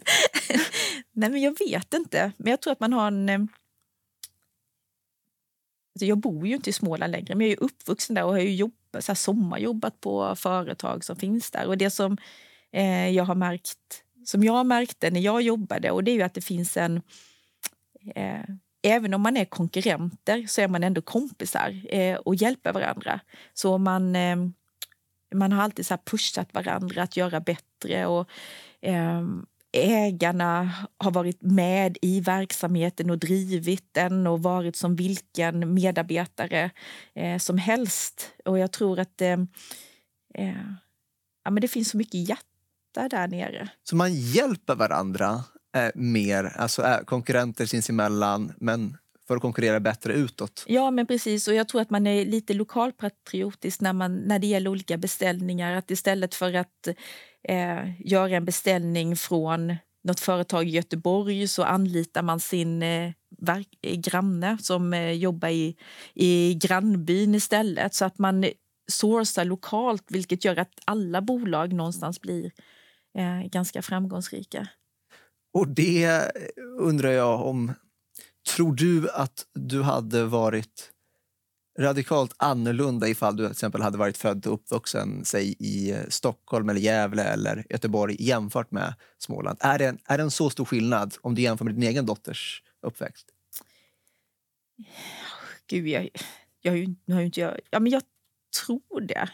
Nej, 1.12 1.30
men 1.30 1.40
jag 1.40 1.58
vet 1.58 1.94
inte. 1.94 2.32
Men 2.38 2.50
jag 2.50 2.60
tror 2.62 2.72
att 2.72 2.80
man 2.80 2.92
har 2.92 3.06
en... 3.06 3.28
eh, 3.28 3.38
Alltså 5.94 6.06
jag 6.06 6.18
bor 6.18 6.46
ju 6.46 6.54
inte 6.54 6.70
i 6.70 6.72
Småland 6.72 7.10
längre, 7.12 7.34
men 7.34 7.46
jag 7.46 7.52
är 7.58 7.62
uppvuxen 7.62 8.14
där 8.14 8.24
och 8.24 8.30
har 8.32 8.38
ju 8.38 8.54
jobbat, 8.54 8.77
så 8.92 9.12
här, 9.12 9.14
sommarjobbat 9.14 10.00
på 10.00 10.34
företag 10.36 11.04
som 11.04 11.16
finns 11.16 11.50
där. 11.50 11.66
Och 11.66 11.78
det 11.78 11.90
som 11.90 12.16
eh, 12.72 13.08
jag 13.08 13.24
har 13.24 13.34
märkt, 13.34 14.04
som 14.24 14.44
jag 14.44 14.66
märkte 14.66 15.10
när 15.10 15.20
jag 15.20 15.42
jobbade, 15.42 15.90
och 15.90 16.04
det 16.04 16.10
är 16.10 16.14
ju 16.14 16.22
att 16.22 16.34
det 16.34 16.40
finns 16.40 16.76
en... 16.76 17.02
Eh, 18.14 18.44
även 18.82 19.14
om 19.14 19.20
man 19.20 19.36
är 19.36 19.44
konkurrenter 19.44 20.46
så 20.48 20.60
är 20.60 20.68
man 20.68 20.84
ändå 20.84 21.02
kompisar 21.02 21.94
eh, 21.94 22.16
och 22.16 22.34
hjälper 22.34 22.72
varandra. 22.72 23.20
Så 23.54 23.78
man... 23.78 24.16
Eh, 24.16 24.36
man 25.34 25.52
har 25.52 25.62
alltid 25.62 25.86
så 25.86 25.94
här 25.94 26.00
pushat 26.04 26.54
varandra 26.54 27.02
att 27.02 27.16
göra 27.16 27.40
bättre. 27.40 28.06
Och, 28.06 28.28
eh, 28.80 29.22
ägarna 29.72 30.72
har 30.98 31.10
varit 31.10 31.42
med 31.42 31.98
i 32.02 32.20
verksamheten 32.20 33.10
och 33.10 33.18
drivit 33.18 33.88
den 33.92 34.26
och 34.26 34.42
varit 34.42 34.76
som 34.76 34.96
vilken 34.96 35.74
medarbetare 35.74 36.70
eh, 37.14 37.38
som 37.38 37.58
helst. 37.58 38.30
Och 38.44 38.58
jag 38.58 38.72
tror 38.72 38.98
att 38.98 39.20
eh, 39.20 39.32
eh, 40.34 40.62
ja, 41.44 41.50
men 41.50 41.60
det 41.60 41.68
finns 41.68 41.90
så 41.90 41.96
mycket 41.96 42.28
hjärta 42.28 43.08
där 43.10 43.28
nere. 43.28 43.68
Så 43.84 43.96
man 43.96 44.14
hjälper 44.14 44.74
varandra 44.74 45.44
eh, 45.76 45.90
mer, 45.94 46.44
alltså 46.44 46.82
är 46.82 47.04
konkurrenter 47.04 47.66
sinsemellan, 47.66 48.52
men 48.56 48.96
för 49.28 49.36
att 49.36 49.42
konkurrera 49.42 49.80
bättre 49.80 50.12
utåt. 50.12 50.64
Ja, 50.66 50.90
men 50.90 51.06
precis. 51.06 51.48
Och 51.48 51.54
jag 51.54 51.68
tror 51.68 51.80
att 51.80 51.90
man 51.90 52.06
är 52.06 52.24
lite 52.24 52.54
lokalpatriotisk 52.54 53.80
när, 53.80 53.92
man, 53.92 54.16
när 54.16 54.38
det 54.38 54.46
gäller 54.46 54.70
olika 54.70 54.96
beställningar. 54.96 55.72
Att 55.76 55.90
istället 55.90 56.34
för 56.34 56.54
att 56.54 56.88
eh, 57.48 58.00
göra 58.00 58.36
en 58.36 58.44
beställning 58.44 59.16
från 59.16 59.76
något 60.04 60.20
företag 60.20 60.68
i 60.68 60.70
Göteborg 60.70 61.48
så 61.48 61.62
anlitar 61.62 62.22
man 62.22 62.40
sin 62.40 62.82
eh, 62.82 63.12
verk, 63.38 63.68
eh, 63.82 63.96
granne 63.96 64.58
som 64.60 64.94
eh, 64.94 65.12
jobbar 65.12 65.48
i, 65.48 65.76
i 66.14 66.54
grannbyn 66.54 67.34
istället. 67.34 67.94
Så 67.94 68.04
att 68.04 68.18
man 68.18 68.44
eh, 68.44 68.50
sourcar 68.90 69.44
lokalt, 69.44 70.04
vilket 70.08 70.44
gör 70.44 70.56
att 70.56 70.72
alla 70.84 71.20
bolag 71.22 71.72
någonstans 71.72 72.20
blir 72.20 72.52
eh, 73.18 73.48
ganska 73.50 73.82
framgångsrika. 73.82 74.68
Och 75.54 75.68
det 75.68 76.30
undrar 76.80 77.10
jag 77.10 77.46
om... 77.46 77.72
Tror 78.56 78.74
du 78.74 79.10
att 79.10 79.46
du 79.54 79.82
hade 79.82 80.24
varit 80.24 80.90
radikalt 81.78 82.34
annorlunda 82.36 83.08
ifall 83.08 83.36
du 83.36 83.44
till 83.44 83.52
exempel 83.52 83.82
hade 83.82 83.98
varit 83.98 84.18
född 84.18 84.46
och 84.46 84.54
uppvuxen 84.54 85.24
säg, 85.24 85.56
i 85.58 85.90
eh, 85.90 85.98
Stockholm, 86.08 86.68
eller 86.68 86.80
Gävle 86.80 87.22
eller 87.22 87.64
Göteborg 87.70 88.16
jämfört 88.18 88.70
med 88.70 88.94
Småland? 89.18 89.58
Är 89.60 89.78
det, 89.78 89.86
en, 89.86 89.98
är 90.04 90.18
det 90.18 90.24
en 90.24 90.30
så 90.30 90.50
stor 90.50 90.64
skillnad 90.64 91.14
om 91.20 91.34
du 91.34 91.42
jämför 91.42 91.64
med 91.64 91.74
din 91.74 91.82
egen 91.82 92.06
dotters 92.06 92.62
uppväxt? 92.82 93.26
Gud, 95.66 95.88
jag, 95.88 96.08
jag, 96.60 96.72
har 96.72 96.76
ju, 96.76 96.94
jag 97.04 97.14
har 97.14 97.20
ju 97.20 97.26
inte 97.26 97.40
jag, 97.40 97.58
ja, 97.70 97.80
men 97.80 97.92
jag 97.92 98.02
tror 98.64 99.00
det. 99.00 99.28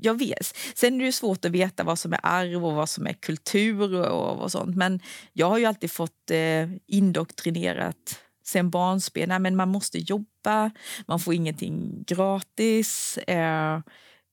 Jag 0.00 0.18
vet. 0.18 0.56
Sen 0.74 1.00
är 1.00 1.04
det 1.04 1.12
svårt 1.12 1.44
att 1.44 1.50
veta 1.50 1.84
vad 1.84 1.98
som 1.98 2.12
är 2.12 2.20
arv 2.22 2.66
och 2.66 2.74
vad 2.74 2.88
som 2.88 3.06
är 3.06 3.12
kultur 3.12 3.94
och, 3.94 4.42
och 4.42 4.52
sånt. 4.52 4.76
Men 4.76 5.00
jag 5.32 5.46
har 5.46 5.58
ju 5.58 5.64
alltid 5.64 5.90
fått 5.90 6.30
eh, 6.30 6.70
indoktrinerat 6.86 8.20
sen 8.44 8.70
barnsben. 8.70 9.28
Nej, 9.28 9.38
men 9.38 9.56
man 9.56 9.68
måste 9.68 9.98
jobba, 9.98 10.70
man 11.06 11.20
får 11.20 11.34
ingenting 11.34 12.04
gratis. 12.06 13.18
Eh, 13.18 13.80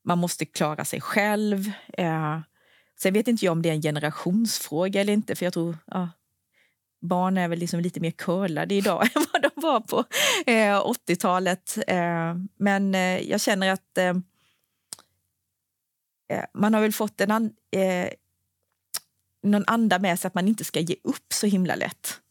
man 0.03 0.17
måste 0.17 0.45
klara 0.45 0.85
sig 0.85 1.01
själv. 1.01 1.71
Eh, 1.93 2.39
sen 2.99 3.13
vet 3.13 3.27
inte 3.27 3.45
jag 3.45 3.51
om 3.51 3.61
det 3.61 3.69
är 3.69 3.73
en 3.73 3.81
generationsfråga 3.81 5.01
eller 5.01 5.13
inte. 5.13 5.35
För 5.35 5.45
jag 5.45 5.53
tror 5.53 5.77
ja, 5.85 6.09
barn 7.01 7.37
är 7.37 7.47
väl 7.47 7.59
liksom 7.59 7.79
lite 7.79 7.99
mer 7.99 8.11
curlade 8.11 8.75
idag 8.75 9.03
än 9.15 9.25
vad 9.33 9.41
de 9.41 9.51
var 9.55 9.79
på 9.79 9.99
eh, 10.45 10.81
80-talet. 11.07 11.77
Eh, 11.87 12.35
men 12.57 12.95
eh, 12.95 13.29
jag 13.29 13.41
känner 13.41 13.71
att 13.71 13.97
eh, 13.97 14.13
eh, 16.29 16.45
man 16.53 16.73
har 16.73 16.81
väl 16.81 16.93
fått 16.93 17.21
en 17.21 17.31
an, 17.31 17.53
eh, 17.71 18.09
någon 19.43 19.63
anda 19.67 19.99
med 19.99 20.19
sig 20.19 20.27
att 20.27 20.35
man 20.35 20.47
inte 20.47 20.63
ska 20.63 20.79
ge 20.79 20.95
upp 21.03 21.33
så 21.33 21.47
himla 21.47 21.75
lätt. 21.75 22.21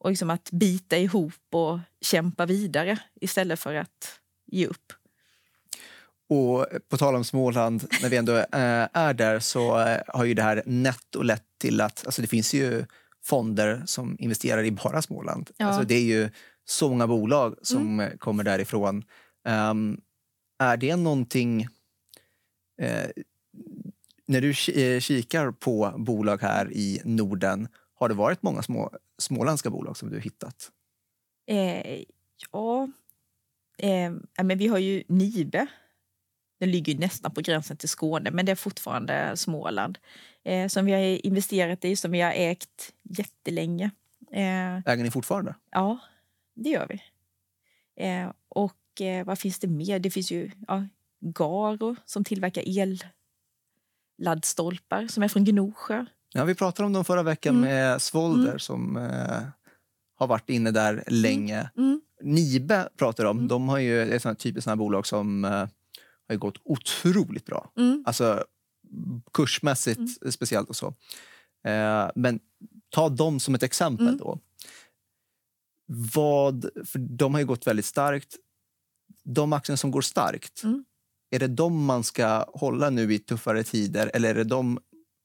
Och 0.00 0.10
liksom 0.10 0.30
att 0.30 0.50
bita 0.50 0.98
ihop 0.98 1.34
och 1.50 1.78
kämpa 2.00 2.46
vidare 2.46 2.98
istället 3.20 3.60
för 3.60 3.74
att 3.74 4.20
ge 4.46 4.66
upp. 4.66 4.92
Och 6.28 6.66
på 6.88 6.96
tal 6.96 7.14
om 7.14 7.24
Småland, 7.24 7.84
när 8.02 8.08
vi 8.08 8.16
ändå 8.16 8.36
eh, 8.36 8.88
är 8.92 9.14
där 9.14 9.40
så 9.40 9.80
eh, 9.80 10.00
har 10.06 10.24
ju 10.24 10.34
det 10.34 10.42
här 10.42 10.62
netto 10.66 11.22
lett 11.22 11.44
till 11.58 11.80
att 11.80 12.06
alltså 12.06 12.22
det 12.22 12.28
finns 12.28 12.54
ju 12.54 12.84
fonder 13.22 13.82
som 13.86 14.16
investerar 14.18 14.64
i 14.64 14.70
bara 14.70 15.02
Småland. 15.02 15.50
Ja. 15.56 15.66
Alltså 15.66 15.84
det 15.84 15.94
är 15.94 16.02
ju 16.02 16.30
så 16.64 16.88
många 16.88 17.06
bolag 17.06 17.54
som 17.62 18.00
eh, 18.00 18.10
kommer 18.18 18.44
därifrån. 18.44 19.04
Ehm, 19.46 20.00
är 20.58 20.76
det 20.76 20.96
någonting... 20.96 21.68
Eh, 22.82 23.10
när 24.26 24.40
du 24.40 24.48
eh, 24.82 25.00
kikar 25.00 25.50
på 25.50 25.94
bolag 25.98 26.42
här 26.42 26.72
i 26.72 27.00
Norden, 27.04 27.68
har 27.94 28.08
det 28.08 28.14
varit 28.14 28.42
många 28.42 28.62
små, 28.62 28.92
småländska 29.20 29.70
bolag 29.70 29.96
som 29.96 30.10
du 30.10 30.16
har 30.16 30.22
hittat? 30.22 30.70
Eh, 31.46 32.04
ja, 32.52 32.88
eh, 33.78 34.12
men 34.44 34.58
vi 34.58 34.66
har 34.66 34.78
ju 34.78 35.02
Nibe. 35.08 35.66
Den 36.60 36.70
ligger 36.70 36.92
ju 36.92 36.98
nästan 36.98 37.34
på 37.34 37.40
gränsen 37.40 37.76
till 37.76 37.88
Skåne, 37.88 38.30
men 38.30 38.46
det 38.46 38.52
är 38.52 38.56
fortfarande 38.56 39.36
Småland. 39.36 39.98
Eh, 40.44 40.68
som 40.68 40.84
vi 40.86 40.92
har 40.92 41.26
investerat 41.26 41.84
i, 41.84 41.96
som 41.96 42.10
vi 42.10 42.20
har 42.20 42.32
ägt 42.32 42.92
jättelänge. 43.02 43.90
Eh, 44.32 44.76
Äger 44.76 45.02
ni 45.02 45.10
fortfarande? 45.10 45.54
ja, 45.70 45.98
det 46.54 46.70
gör 46.70 46.86
vi. 46.88 47.02
Eh, 48.04 48.32
och 48.48 49.00
eh, 49.00 49.26
vad 49.26 49.38
finns 49.38 49.58
det 49.58 49.68
mer? 49.68 49.98
Det 49.98 50.10
finns 50.10 50.30
ju 50.32 50.50
ja, 50.68 50.86
Garo 51.20 51.96
som 52.04 52.24
tillverkar 52.24 52.64
elladdstolpar 54.18 55.06
som 55.06 55.22
är 55.22 55.28
från 55.28 55.44
Gnosjö. 55.44 56.06
Ja, 56.32 56.44
vi 56.44 56.54
pratade 56.54 56.86
om 56.86 56.92
dem 56.92 57.04
förra 57.04 57.22
veckan 57.22 57.56
Mm. 57.56 57.68
med 57.70 58.02
Svolder 58.02 58.46
Mm. 58.48 58.58
som 58.58 58.96
eh, 58.96 59.42
har 60.16 60.26
varit 60.26 60.50
inne 60.50 60.70
där 60.70 61.04
länge. 61.06 61.70
Mm. 61.76 62.00
Nibe 62.22 62.88
pratar 62.96 63.24
om. 63.24 63.36
Mm. 63.36 63.48
De 63.48 63.68
har 63.68 63.78
ju 63.78 64.04
det 64.04 64.14
är 64.14 64.18
såna 64.18 64.34
typiskt 64.34 64.64
såna 64.64 64.76
bolag 64.76 65.06
som 65.06 65.44
eh, 65.44 65.68
har 66.28 66.36
gått 66.36 66.58
otroligt 66.64 67.46
bra. 67.46 67.72
Mm. 67.76 68.02
Alltså 68.06 68.44
kursmässigt 69.32 70.32
speciellt 70.34 70.68
och 70.68 70.76
så. 70.76 70.86
Eh, 71.64 72.10
men 72.14 72.40
ta 72.90 73.08
dem 73.08 73.40
som 73.40 73.54
ett 73.54 73.62
exempel 73.62 74.06
Mm. 74.06 74.18
då. 74.18 74.38
Vad, 76.14 76.70
för 76.86 76.98
de 76.98 77.34
har 77.34 77.40
ju 77.40 77.46
gått 77.46 77.66
väldigt 77.66 77.84
starkt. 77.86 78.36
De 79.24 79.52
aktierna 79.52 79.76
som 79.76 79.90
går 79.90 80.00
starkt, 80.00 80.62
Mm. 80.64 80.84
är 81.30 81.38
det 81.38 81.46
de 81.46 81.84
man 81.84 82.04
ska 82.04 82.44
hålla 82.54 82.90
nu 82.90 83.14
i 83.14 83.18
tuffare 83.18 83.62
tider 83.64 84.10
eller 84.14 84.30
är 84.30 84.34
det 84.34 84.44
de 84.44 84.78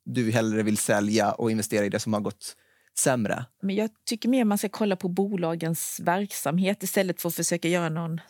du 0.06 0.32
hellre 0.32 0.64
vill 0.64 0.78
sälja 0.78 1.32
och 1.32 1.52
investera 1.52 1.86
i 1.86 1.90
det 1.90 2.00
som 2.00 2.14
har 2.14 2.22
gått 2.22 2.56
sämre? 3.00 3.46
Men 3.62 3.76
jag 3.76 3.90
tycker 4.06 4.30
mer 4.30 4.46
man 4.46 4.58
ska 4.58 4.70
kolla 4.70 4.96
på 4.96 5.08
bolagens 5.08 6.00
verksamhet 6.04 6.84
istället 6.84 7.22
för 7.22 7.30
att 7.30 7.36
försöka 7.36 7.68
göra 7.68 7.90
någon 7.90 8.22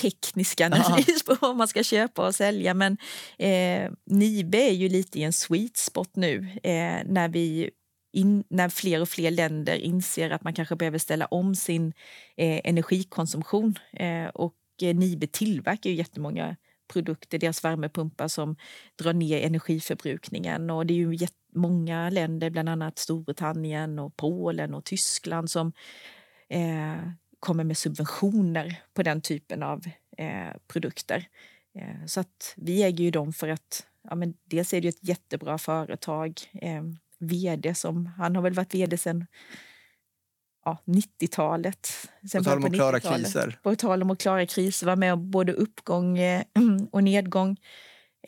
teknisk 0.00 0.60
analys 0.60 1.22
på 1.22 1.36
vad 1.40 1.56
man 1.56 1.68
ska 1.68 1.82
köpa 1.82 2.26
och 2.26 2.34
sälja. 2.34 2.74
Men 2.74 2.96
eh, 3.38 3.90
Nibe 4.06 4.58
är 4.58 4.72
ju 4.72 4.88
lite 4.88 5.18
i 5.18 5.22
en 5.22 5.32
sweet 5.32 5.76
spot 5.76 6.16
nu 6.16 6.38
eh, 6.62 6.98
när, 7.04 7.28
vi 7.28 7.70
in, 8.12 8.44
när 8.48 8.68
fler 8.68 9.00
och 9.00 9.08
fler 9.08 9.30
länder 9.30 9.76
inser 9.76 10.30
att 10.30 10.44
man 10.44 10.54
kanske 10.54 10.76
behöver 10.76 10.98
ställa 10.98 11.26
om 11.26 11.54
sin 11.54 11.92
eh, 12.36 12.60
energikonsumtion. 12.64 13.78
Eh, 13.92 14.26
och 14.26 14.54
eh, 14.82 14.94
Nibe 14.94 15.26
tillverkar 15.26 15.90
ju 15.90 15.96
jättemånga 15.96 16.56
produkter, 16.88 17.38
deras 17.38 17.64
värmepumpar 17.64 18.28
som 18.28 18.56
drar 18.96 19.12
ner 19.12 19.40
energiförbrukningen. 19.40 20.70
Och 20.70 20.86
det 20.86 20.94
är 20.94 20.98
ju 20.98 21.26
många 21.54 22.10
länder, 22.10 22.50
bland 22.50 22.68
annat 22.68 22.98
Storbritannien 22.98 23.98
och 23.98 24.16
Polen 24.16 24.74
och 24.74 24.84
Tyskland 24.84 25.50
som 25.50 25.72
eh, 26.48 27.08
kommer 27.40 27.64
med 27.64 27.76
subventioner 27.76 28.82
på 28.94 29.02
den 29.02 29.20
typen 29.20 29.62
av 29.62 29.82
eh, 30.18 30.56
produkter. 30.68 31.28
Eh, 31.78 32.06
så 32.06 32.20
att 32.20 32.54
vi 32.56 32.82
äger 32.82 33.04
ju 33.04 33.10
dem 33.10 33.32
för 33.32 33.48
att 33.48 33.86
ja, 34.08 34.14
men 34.14 34.34
dels 34.44 34.74
är 34.74 34.80
det 34.80 34.84
ju 34.84 34.88
ett 34.88 35.08
jättebra 35.08 35.58
företag. 35.58 36.40
Eh, 36.52 36.82
vd 37.18 37.74
som, 37.74 38.06
han 38.06 38.36
har 38.36 38.42
väl 38.42 38.52
varit 38.52 38.74
vd 38.74 38.96
sen 38.96 39.26
ja, 40.64 40.78
90-talet. 40.84 41.88
Sen 42.30 42.44
På 42.44 42.50
tal 42.50 42.58
om 42.58 42.64
att 42.64 42.74
klara 42.74 42.98
90-talet. 42.98 43.24
kriser. 43.24 43.58
På 43.62 43.76
tal 43.76 44.02
om 44.02 44.10
att 44.10 44.18
klara 44.18 44.46
kriser, 44.46 44.86
var 44.86 44.96
med 44.96 45.12
om 45.12 45.30
både 45.30 45.52
uppgång 45.52 46.18
eh, 46.18 46.42
och 46.90 47.04
nedgång. 47.04 47.56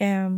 Eh, 0.00 0.30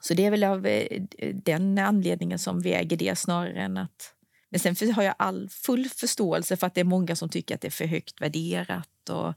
Så 0.00 0.14
det 0.14 0.24
är 0.24 0.30
väl 0.30 0.44
av 0.44 0.66
eh, 0.66 1.02
den 1.34 1.78
anledningen 1.78 2.38
som 2.38 2.60
vi 2.60 2.72
äger 2.74 2.96
det 2.96 3.18
snarare 3.18 3.60
än 3.62 3.76
att... 3.76 4.12
Men 4.50 4.76
sen 4.76 4.92
har 4.92 5.02
jag 5.02 5.14
all 5.18 5.48
full 5.48 5.88
förståelse 5.88 6.56
för 6.56 6.66
att 6.66 6.74
det 6.74 6.80
är 6.80 6.84
många 6.84 7.16
som 7.16 7.28
tycker 7.28 7.54
att 7.54 7.60
det 7.60 7.68
är 7.68 7.70
för 7.70 7.86
högt 7.86 8.20
värderat 8.20 9.08
och, 9.10 9.34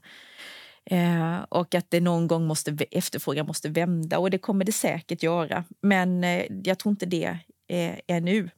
eh, 0.94 1.38
och 1.48 1.74
att 1.74 1.90
det 1.90 2.00
någon 2.00 2.26
gång 2.28 2.46
måste 2.46 2.76
efterfrågan 2.90 3.46
måste 3.46 3.68
vända 3.68 4.18
och 4.18 4.30
det 4.30 4.38
kommer 4.38 4.64
det 4.64 4.72
säkert 4.72 5.22
göra. 5.22 5.64
Men 5.82 6.22
jag 6.64 6.78
tror 6.78 6.90
inte 6.90 7.06
det 7.06 7.38
är, 7.68 8.00
är 8.06 8.20
nu. 8.20 8.50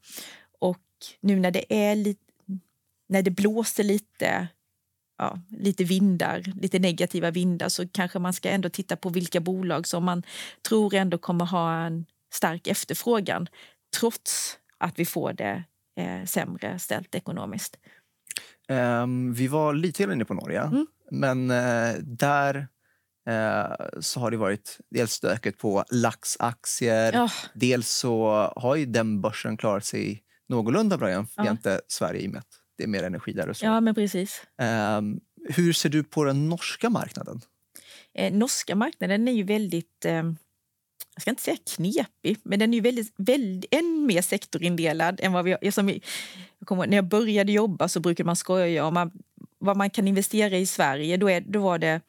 Och 0.60 0.78
nu 1.20 1.40
när 1.40 1.50
det 1.50 1.74
är 1.74 1.94
lite 1.94 2.31
när 3.12 3.22
det 3.22 3.30
blåser 3.30 3.84
lite 3.84 4.48
ja, 5.18 5.38
lite 5.50 5.84
vindar, 5.84 6.42
lite 6.60 6.78
negativa 6.78 7.30
vindar 7.30 7.68
så 7.68 7.88
kanske 7.88 8.18
man 8.18 8.32
ska 8.32 8.48
ändå 8.48 8.68
titta 8.68 8.96
på 8.96 9.08
vilka 9.08 9.40
bolag 9.40 9.86
som 9.86 10.04
man 10.04 10.22
tror 10.68 10.94
ändå 10.94 11.18
kommer 11.18 11.44
ha 11.44 11.74
en 11.74 12.06
stark 12.32 12.66
efterfrågan 12.66 13.46
trots 13.98 14.58
att 14.78 14.98
vi 14.98 15.04
får 15.04 15.32
det 15.32 15.64
eh, 15.96 16.24
sämre 16.24 16.78
ställt 16.78 17.14
ekonomiskt. 17.14 17.76
Um, 18.68 19.34
vi 19.34 19.48
var 19.48 19.74
lite 19.74 20.02
inne 20.02 20.24
på 20.24 20.34
Norge, 20.34 20.60
mm. 20.60 20.86
men 21.10 21.50
uh, 21.50 21.94
där 22.02 22.56
uh, 23.28 24.00
så 24.00 24.20
har 24.20 24.30
det 24.30 24.36
varit 24.36 24.78
dels 24.90 25.12
stöket 25.12 25.58
på 25.58 25.84
laxaktier. 25.90 27.24
Oh. 27.24 27.32
Dels 27.54 27.88
så 27.88 28.30
har 28.56 28.76
ju 28.76 28.86
den 28.86 29.20
börsen 29.20 29.56
klarat 29.56 29.84
sig 29.84 30.22
någorlunda 30.48 30.98
bra 30.98 31.10
jämfört 31.10 31.66
oh. 31.66 31.76
Sverige 31.88 32.20
i 32.20 32.26
och 32.26 32.30
med 32.30 32.38
att 32.38 32.61
det 32.76 32.84
är 32.84 32.88
mer 32.88 33.02
energi 33.02 33.32
där. 33.32 33.48
Och 33.48 33.56
så. 33.56 33.64
Ja, 33.64 33.80
men 33.80 33.94
precis. 33.94 34.42
Um, 34.98 35.20
hur 35.48 35.72
ser 35.72 35.88
du 35.88 36.04
på 36.04 36.24
den 36.24 36.48
norska 36.48 36.90
marknaden? 36.90 37.40
Eh, 38.14 38.32
norska 38.32 38.74
marknaden 38.74 39.28
är 39.28 39.32
ju 39.32 39.42
väldigt, 39.42 40.04
eh, 40.04 40.12
jag 41.14 41.22
ska 41.22 41.30
inte 41.30 41.42
säga 41.42 41.56
knepig, 41.76 42.38
men 42.42 42.58
den 42.58 42.74
är 42.74 42.74
ju 42.74 42.80
väldigt, 42.80 43.14
väldigt, 43.16 43.74
än 43.74 44.06
mer 44.06 44.22
sektorindelad 44.22 45.20
än 45.22 45.32
vad 45.32 45.44
vi 45.44 45.56
vi, 45.60 46.02
jag 46.58 46.68
kommer, 46.68 46.86
När 46.86 46.96
jag 46.96 47.08
började 47.08 47.52
jobba 47.52 47.88
så 47.88 48.00
brukade 48.00 48.26
man 48.26 48.36
skoja 48.36 48.86
om 48.86 48.94
man, 48.94 49.10
vad 49.58 49.76
man 49.76 49.90
kan 49.90 50.08
investera 50.08 50.56
i 50.56 50.66
Sverige. 50.66 51.16
Då, 51.16 51.30
är, 51.30 51.40
då 51.40 51.60
var 51.60 51.78
det 51.78 52.00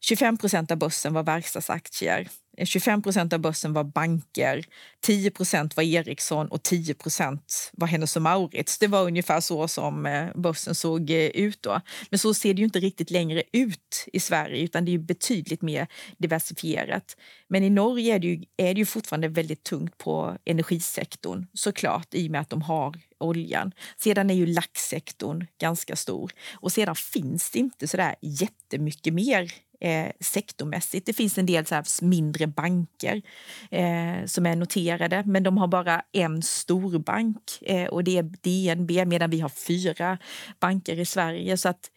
25 0.00 0.38
procent 0.38 0.70
av 0.70 0.78
börsen 0.78 1.14
var 1.14 1.22
verkstadsaktier. 1.22 2.28
25 2.64 3.02
procent 3.02 3.32
av 3.32 3.38
börsen 3.38 3.72
var 3.72 3.84
banker, 3.84 4.64
10 5.00 5.30
procent 5.30 5.76
var 5.76 5.82
Ericsson 5.82 6.48
och 6.48 6.62
10 6.62 6.94
procent 6.94 7.70
var 7.72 7.86
Hennes 7.86 8.16
och 8.16 8.22
Maurits. 8.22 8.78
Det 8.78 8.86
var 8.86 9.02
ungefär 9.04 9.40
så 9.40 9.68
som 9.68 10.06
eh, 10.06 10.26
börsen 10.34 10.74
såg 10.74 11.10
eh, 11.10 11.16
ut 11.16 11.62
då. 11.62 11.80
Men 12.10 12.18
så 12.18 12.34
ser 12.34 12.54
det 12.54 12.58
ju 12.58 12.64
inte 12.64 12.80
riktigt 12.80 13.10
längre 13.10 13.42
ut 13.52 14.08
i 14.12 14.20
Sverige 14.20 14.64
utan 14.64 14.84
det 14.84 14.94
är 14.94 14.98
betydligt 14.98 15.62
mer 15.62 15.86
diversifierat. 16.18 17.16
Men 17.48 17.64
i 17.64 17.70
Norge 17.70 18.14
är 18.14 18.18
det 18.18 18.26
ju, 18.26 18.44
är 18.56 18.74
det 18.74 18.78
ju 18.78 18.86
fortfarande 18.86 19.28
väldigt 19.28 19.62
tungt 19.62 19.98
på 19.98 20.36
energisektorn 20.44 21.46
såklart 21.52 22.14
i 22.14 22.28
och 22.28 22.30
med 22.30 22.40
att 22.40 22.50
de 22.50 22.62
har 22.62 22.94
oljan. 23.22 23.72
Sedan 23.96 24.30
är 24.30 24.34
ju 24.34 24.46
laxsektorn 24.46 25.46
ganska 25.58 25.96
stor 25.96 26.32
och 26.54 26.72
sedan 26.72 26.94
finns 26.94 27.50
det 27.50 27.58
inte 27.58 27.88
så 27.88 27.96
där 27.96 28.14
jättemycket 28.20 29.14
mer 29.14 29.52
eh, 29.82 30.12
sektormässigt. 30.20 31.06
Det 31.06 31.12
finns 31.12 31.38
en 31.38 31.46
del 31.46 31.66
så 31.66 31.74
här 31.74 32.04
mindre 32.04 32.46
banker 32.46 33.22
eh, 33.70 34.26
som 34.26 34.46
är 34.46 34.56
noterade, 34.56 35.22
men 35.26 35.42
de 35.42 35.58
har 35.58 35.68
bara 35.68 36.02
en 36.12 36.42
storbank 36.42 37.58
eh, 37.60 37.88
och 37.88 38.04
det 38.04 38.18
är 38.18 38.22
DNB 38.22 39.04
medan 39.06 39.30
vi 39.30 39.40
har 39.40 39.48
fyra 39.48 40.18
banker 40.60 40.98
i 40.98 41.04
Sverige. 41.04 41.56
Så 41.56 41.68
att 41.68 41.90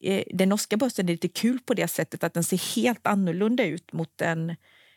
eh, 0.00 0.22
den 0.34 0.48
norska 0.48 0.76
börsen 0.76 1.08
är 1.08 1.12
lite 1.12 1.28
kul 1.28 1.58
på 1.58 1.74
det 1.74 1.88
sättet 1.88 2.24
att 2.24 2.34
den 2.34 2.44
ser 2.44 2.76
helt 2.76 3.06
annorlunda 3.06 3.64
ut 3.64 3.92
mot 3.92 4.18
den, 4.18 4.50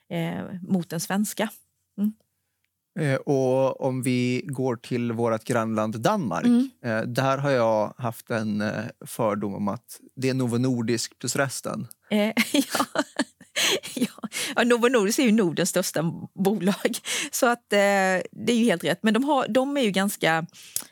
eh, 0.09 0.43
mot 0.61 0.89
den 0.89 0.99
svenska. 0.99 1.49
Mm. 1.97 2.13
Eh, 2.99 3.15
och 3.15 3.81
om 3.81 4.01
vi 4.01 4.41
går 4.45 4.75
till 4.75 5.11
vårt 5.11 5.43
grannland 5.43 5.99
Danmark. 5.99 6.45
Mm. 6.45 6.69
Eh, 6.85 7.01
där 7.01 7.37
har 7.37 7.51
jag 7.51 7.93
haft 7.97 8.29
en 8.29 8.61
eh, 8.61 8.83
fördom 9.05 9.53
om 9.55 9.67
att 9.67 9.99
det 10.15 10.29
är 10.29 10.33
Novo 10.33 10.57
Nordisk 10.57 11.19
plus 11.19 11.35
resten. 11.35 11.87
ja. 12.09 12.85
ja. 13.95 14.20
Novo 14.65 14.87
Nordisk 14.87 15.19
är 15.19 15.23
ju 15.23 15.31
Nordens 15.31 15.69
största 15.69 16.03
bolag. 16.33 16.97
Så 17.31 17.47
att, 17.47 17.73
eh, 17.73 17.77
det 18.31 18.51
är 18.51 18.55
ju 18.55 18.65
helt 18.65 18.83
rätt. 18.83 18.99
Men 19.03 19.13
de, 19.13 19.23
har, 19.23 19.47
de 19.47 19.77
är 19.77 19.81
ju 19.81 19.91
ganska 19.91 20.45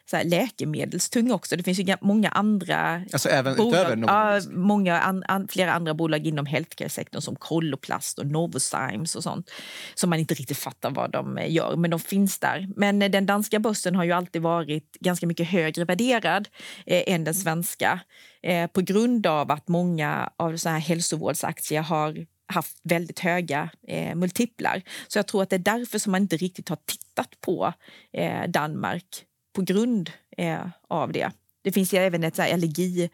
så 0.09 0.15
här, 0.17 0.23
läkemedelstunga 0.23 1.33
också. 1.33 1.55
Det 1.55 1.63
finns 1.63 1.79
ju 1.79 1.95
många 2.01 2.29
andra 2.29 3.03
alltså 3.13 3.29
även 3.29 3.57
bolag, 3.57 3.81
utöver 3.81 4.03
ja, 4.07 4.41
många 4.51 4.99
an, 4.99 5.23
an, 5.27 5.47
Flera 5.47 5.73
andra 5.73 5.93
bolag 5.93 6.27
inom 6.27 6.45
healthcare-sektorn 6.45 7.21
som 7.21 7.35
Koloplast 7.35 8.19
och 8.19 8.25
Novozymes 8.25 9.15
och 9.15 9.23
sånt 9.23 9.51
som 9.95 10.09
man 10.09 10.19
inte 10.19 10.33
riktigt 10.33 10.57
fattar 10.57 10.91
vad 10.91 11.11
de 11.11 11.37
eh, 11.37 11.53
gör, 11.53 11.75
men 11.75 11.91
de 11.91 11.99
finns 11.99 12.39
där. 12.39 12.67
Men 12.75 13.01
eh, 13.01 13.09
den 13.09 13.25
danska 13.25 13.59
börsen 13.59 13.95
har 13.95 14.03
ju 14.03 14.11
alltid 14.11 14.41
varit 14.41 14.97
ganska 14.99 15.27
mycket 15.27 15.47
högre 15.47 15.85
värderad 15.85 16.47
eh, 16.85 17.03
än 17.07 17.23
den 17.23 17.35
svenska 17.35 17.99
eh, 18.43 18.67
på 18.67 18.81
grund 18.81 19.27
av 19.27 19.51
att 19.51 19.67
många 19.67 20.29
av 20.37 20.57
så 20.57 20.69
här 20.69 20.79
hälsovårdsaktier 20.79 21.81
har 21.81 22.25
haft 22.49 22.77
väldigt 22.83 23.19
höga 23.19 23.69
eh, 23.87 24.15
multiplar. 24.15 24.81
Så 25.07 25.19
jag 25.19 25.27
tror 25.27 25.43
att 25.43 25.49
det 25.49 25.55
är 25.55 25.59
därför 25.59 25.99
som 25.99 26.11
man 26.11 26.21
inte 26.21 26.37
riktigt 26.37 26.69
har 26.69 26.77
tittat 26.85 27.41
på 27.41 27.73
eh, 28.13 28.47
Danmark 28.47 29.25
på 29.55 29.61
grund 29.61 30.11
eh, 30.37 30.67
av 30.87 31.11
det. 31.11 31.31
Det 31.63 31.71
finns 31.71 31.93
ju 31.93 31.97
även 31.97 32.23
ett 32.23 32.35
så 32.35 32.41
här, 32.41 32.53
allergi, 32.53 33.09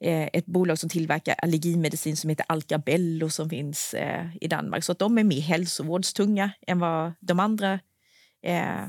eh, 0.00 0.28
ett 0.32 0.46
bolag 0.46 0.78
som 0.78 0.90
tillverkar 0.90 1.34
allergimedicin 1.38 2.16
som 2.16 2.30
heter 2.30 2.46
Alcabello 2.48 3.30
som 3.30 3.50
finns 3.50 3.94
eh, 3.94 4.26
i 4.40 4.48
Danmark. 4.48 4.84
Så 4.84 4.92
att 4.92 4.98
de 4.98 5.18
är 5.18 5.24
mer 5.24 5.40
hälsovårdstunga 5.40 6.50
än 6.66 6.78
vad 6.78 7.12
de 7.20 7.40
andra 7.40 7.80
eh, 8.42 8.86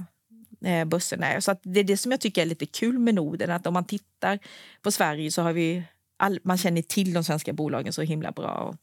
bussen 0.62 0.90
börserna 0.90 1.28
är. 1.28 1.40
Så 1.40 1.52
att 1.52 1.60
det 1.64 1.80
är 1.80 1.84
det 1.84 1.98
som 1.98 2.12
jag 2.12 2.22
tycker 2.22 2.42
är 2.42 2.46
lite 2.46 2.66
kul 2.66 3.00
med 3.00 3.16
Norden. 3.16 3.52
Att 3.52 3.68
om 3.68 3.74
man 3.74 3.86
tittar 3.86 4.40
på 4.82 4.92
Sverige 4.92 5.32
så 5.32 5.42
har 5.42 5.54
vi 5.54 5.84
all, 6.18 6.40
man 6.44 6.58
känner 6.58 6.82
till 6.82 7.14
de 7.14 7.24
svenska 7.24 7.54
bolagen 7.54 7.94
så 7.94 8.02
himla 8.02 8.32
bra. 8.32 8.78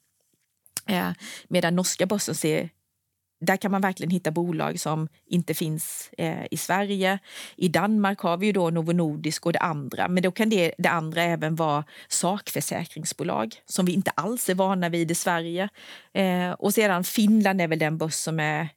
Eh, 0.87 1.11
medan 1.49 1.76
norska 1.76 2.07
börsen 2.07 2.35
ser 2.35 2.70
där 3.41 3.57
kan 3.57 3.70
man 3.70 3.81
verkligen 3.81 4.11
hitta 4.11 4.31
bolag 4.31 4.81
som 4.81 5.09
inte 5.26 5.55
finns 5.55 6.11
eh, 6.18 6.47
i 6.51 6.57
Sverige. 6.57 7.18
I 7.57 7.68
Danmark 7.68 8.20
har 8.20 8.37
vi 8.37 8.47
ju 8.47 8.53
då 8.53 8.70
Novo 8.70 8.93
Nordisk 8.93 9.47
och 9.47 9.53
det 9.53 9.59
andra, 9.59 10.09
men 10.09 10.22
då 10.22 10.31
kan 10.31 10.49
det, 10.51 10.74
det 10.78 10.89
andra 10.89 11.22
även 11.22 11.57
vara 11.57 11.85
sakförsäkringsbolag 12.09 13.55
som 13.66 13.87
vi 13.87 13.93
inte 13.93 14.11
alls 14.11 14.49
är 14.49 14.55
vana 14.55 14.89
vid 14.89 15.11
i 15.11 15.14
Sverige. 15.14 15.68
Eh, 16.12 16.51
och 16.51 16.74
sedan 16.74 17.05
Finland 17.05 17.61
är 17.61 17.68
väl 17.68 17.78
den 17.78 17.99
börs 17.99 18.14
som 18.14 18.41
är 18.41 18.68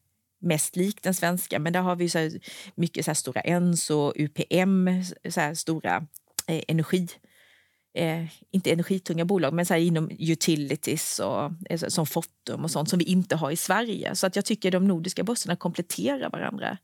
mest 0.42 0.76
lik 0.76 1.04
den 1.04 1.14
svenska, 1.14 1.60
men 1.60 1.74
där 1.74 1.82
har 1.82 1.96
vi 1.96 2.10
så 2.10 2.32
mycket 2.76 3.06
så 3.06 3.12
här 3.12 3.16
stora 3.16 3.42
Enso, 3.42 4.14
UPM, 4.16 5.04
så 5.30 5.40
här 5.40 5.54
stora 5.54 6.08
eh, 6.48 6.62
energi 6.68 7.08
eh, 7.94 8.26
inte 8.52 8.72
energitunga 8.72 9.26
bolag, 9.26 9.54
men 9.54 9.66
så 9.66 9.76
inom 9.76 10.10
utilities 10.20 11.20
och, 11.20 11.52
eh, 11.70 11.78
som 11.88 12.06
Fortum 12.06 12.64
och 12.64 12.72
sånt 12.72 12.90
som 12.90 13.00
vi 13.00 13.06
inte 13.06 13.36
har 13.36 13.52
i 13.52 13.56
Sverige. 13.56 14.16
Så 14.16 14.28
att 14.28 14.36
jag 14.36 14.46
tycker 14.46 14.72
de 14.72 14.88
nordiska 14.88 15.24
börserna 15.24 15.56
kompletterar 15.56 16.30
varandra 16.30 16.78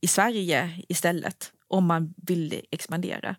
i 0.00 0.06
Sverige 0.08 0.82
istället 0.88 1.52
om 1.68 1.86
man 1.86 2.14
vill 2.16 2.60
expandera? 2.70 3.36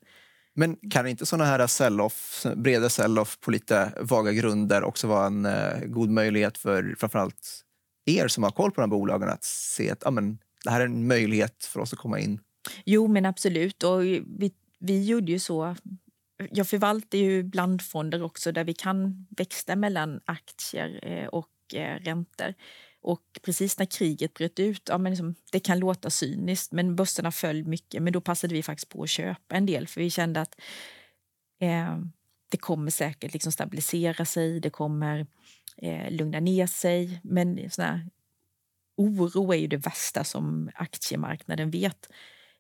Men 0.62 0.76
kan 0.90 1.08
inte 1.08 1.26
såna 1.26 1.46
här 1.46 1.68
sell-off, 1.68 2.46
breda 2.56 2.90
sell-off 2.90 3.40
på 3.40 3.52
lite 3.52 3.94
vaga 4.00 4.32
grunder 4.32 4.84
också 4.84 5.08
vara 5.08 5.26
en 5.26 5.46
eh, 5.46 5.80
god 5.86 6.10
möjlighet 6.10 6.58
för 6.58 6.96
framförallt 7.00 7.64
er 8.06 8.28
som 8.28 8.44
har 8.44 8.52
koll 8.52 8.72
på 8.72 8.82
de 8.82 8.82
här 8.82 8.98
bolagen 8.98 9.30
att 9.30 9.44
se 9.44 9.92
att 9.92 10.02
ja, 10.06 10.12
men, 10.12 10.38
det 10.64 10.70
här 10.70 10.82
är 10.82 10.86
en 10.86 11.08
möjlighet 11.08 11.66
för 11.66 11.80
oss 11.80 11.94
att 11.94 12.00
komma 12.00 12.20
in? 12.20 12.40
Jo, 12.86 13.08
men 13.08 13.26
absolut. 13.26 13.84
Och 13.84 14.04
vi, 14.04 14.54
vi 14.80 15.06
gjorde 15.06 15.32
ju 15.32 15.40
så. 15.40 15.76
Jag 16.52 16.68
förvaltar 16.68 17.18
ju 17.18 17.44
blandfonder 17.44 18.24
också 18.24 18.52
där 18.52 18.64
vi 18.64 18.74
kan 18.74 19.28
växla 19.30 19.76
mellan 19.76 20.20
aktier 20.26 21.00
eh, 21.04 21.28
och 21.28 21.76
eh, 21.76 22.00
räntor. 22.00 22.54
Och 23.02 23.22
precis 23.42 23.80
när 23.80 23.86
kriget 23.86 24.34
bröt 24.34 24.60
ut, 24.60 24.82
ja, 24.90 24.98
men 24.98 25.12
liksom, 25.12 25.36
det 25.52 25.60
kan 25.60 25.80
låta 25.80 26.10
cyniskt 26.10 26.72
men 26.72 26.96
börserna 26.96 27.32
föll 27.32 27.64
mycket. 27.64 28.04
Men 28.04 28.14
då 28.14 28.22
passade 28.22 28.54
vi 28.54 28.64
faktiskt 28.64 28.90
på 28.90 29.04
att 29.04 29.10
köpa 29.10 29.56
en 29.56 29.66
del 29.66 29.88
för 29.88 30.02
vi 30.02 30.10
kände 30.10 30.42
att 30.42 30.62
eh, 31.60 32.00
det 32.52 32.58
kommer 32.58 32.92
säkert 32.92 33.34
liksom 33.34 33.52
stabilisera 33.52 34.26
sig, 34.26 34.60
det 34.60 34.70
kommer 34.70 35.28
eh, 35.78 36.12
lugna 36.12 36.40
ner 36.40 36.68
sig. 36.68 37.20
Men 37.24 37.70
såna 37.70 37.88
här, 37.88 38.10
oro 38.98 39.54
är 39.54 39.58
ju 39.58 39.68
det 39.68 39.78
värsta 39.78 40.24
som 40.24 40.72
aktiemarknaden 40.76 41.72
vet. 41.72 42.10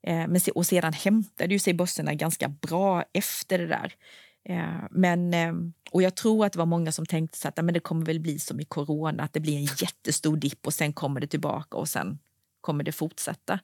Eh, 0.04 0.28
men, 0.28 0.40
och 0.56 0.66
sedan 0.66 0.94
hämtade 0.94 1.54
ju 1.54 1.60
sig 1.60 1.74
börserna 1.74 2.14
ganska 2.14 2.48
bra 2.48 3.06
efter 3.14 3.58
det 3.58 3.68
där. 3.68 3.96
Eh, 4.50 4.84
men, 4.92 5.34
ehm, 5.34 5.74
och 5.92 6.02
jag 6.02 6.16
tror 6.16 6.46
att 6.46 6.54
det 6.54 6.60
var 6.60 6.66
många 6.66 6.92
som 6.92 7.06
tänkte 7.06 7.38
så 7.38 7.48
att 7.48 7.66
men 7.66 7.74
det 7.74 7.80
kommer 7.80 8.06
väl 8.06 8.20
bli 8.20 8.40
som 8.40 8.60
i 8.60 8.66
corona, 8.66 9.24
att 9.24 9.34
det 9.34 9.40
blir 9.40 9.58
en 9.58 9.64
jättestor 9.78 10.38
dipp 10.38 10.68
och 10.68 10.74
sen 10.74 10.94
kommer 10.94 11.22
det 11.22 11.28
tillbaka 11.28 11.78
och 11.78 11.90
sen 11.90 12.20
kommer 12.62 12.84
det 12.84 12.92
fortsätta. 12.92 13.60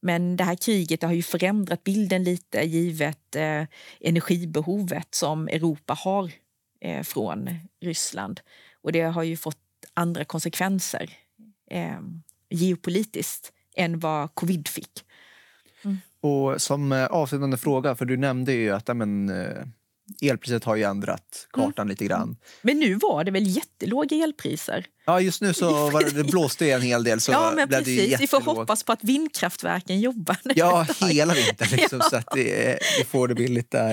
Men 0.00 0.36
det 0.36 0.44
här 0.44 0.54
kriget 0.54 1.02
har 1.02 1.12
ju 1.12 1.22
förändrat 1.22 1.84
bilden 1.84 2.24
lite 2.24 2.60
givet 2.60 3.36
eh, 3.36 3.64
energibehovet 4.00 5.14
som 5.14 5.48
Europa 5.48 5.94
har 5.94 6.30
eh, 6.80 7.02
från 7.02 7.50
Ryssland. 7.80 8.40
Och 8.82 8.92
det 8.92 9.02
har 9.02 9.22
ju 9.22 9.36
fått 9.36 9.58
andra 9.94 10.24
konsekvenser 10.24 11.10
eh, 11.70 12.00
geopolitiskt 12.50 13.52
än 13.76 13.98
vad 13.98 14.34
covid 14.34 14.68
fick. 14.68 15.04
Mm. 15.84 15.98
Och 16.20 16.62
som 16.62 16.92
eh, 16.92 17.06
avslutande 17.06 17.56
fråga, 17.56 17.94
för 17.94 18.04
du 18.04 18.16
nämnde 18.16 18.52
ju 18.52 18.70
att 18.70 18.96
men, 18.96 19.28
eh, 19.28 19.62
elpriset 20.20 20.64
har 20.64 20.76
ju 20.76 20.82
ändrat 20.82 21.48
kartan 21.52 21.72
mm. 21.82 21.88
lite 21.88 22.04
grann. 22.04 22.36
Men 22.62 22.78
nu 22.78 22.94
var 22.94 23.24
det 23.24 23.30
väl 23.30 23.46
jättelåga 23.46 24.16
elpriser? 24.16 24.86
Ja, 25.06 25.20
just 25.20 25.40
nu 25.40 25.54
så 25.54 25.90
var 25.90 26.04
det, 26.04 26.10
det 26.10 26.24
blåste 26.24 26.70
en 26.70 26.82
hel 26.82 27.04
del. 27.04 27.20
Så 27.20 27.32
ja, 27.32 27.52
men 27.56 27.68
precis. 27.68 28.20
Vi 28.20 28.26
får 28.26 28.40
hoppas 28.40 28.82
på 28.82 28.92
att 28.92 29.04
vindkraftverken 29.04 30.00
jobbar. 30.00 30.36
Ja, 30.42 30.86
hela 31.10 31.34
vintern 31.34 31.68
liksom, 31.72 31.98
ja. 32.02 32.10
så 32.10 32.16
att 32.16 32.28
det, 32.34 32.78
vi 32.98 33.04
får 33.04 33.28
det 33.28 33.34
billigt 33.34 33.70
där. 33.70 33.90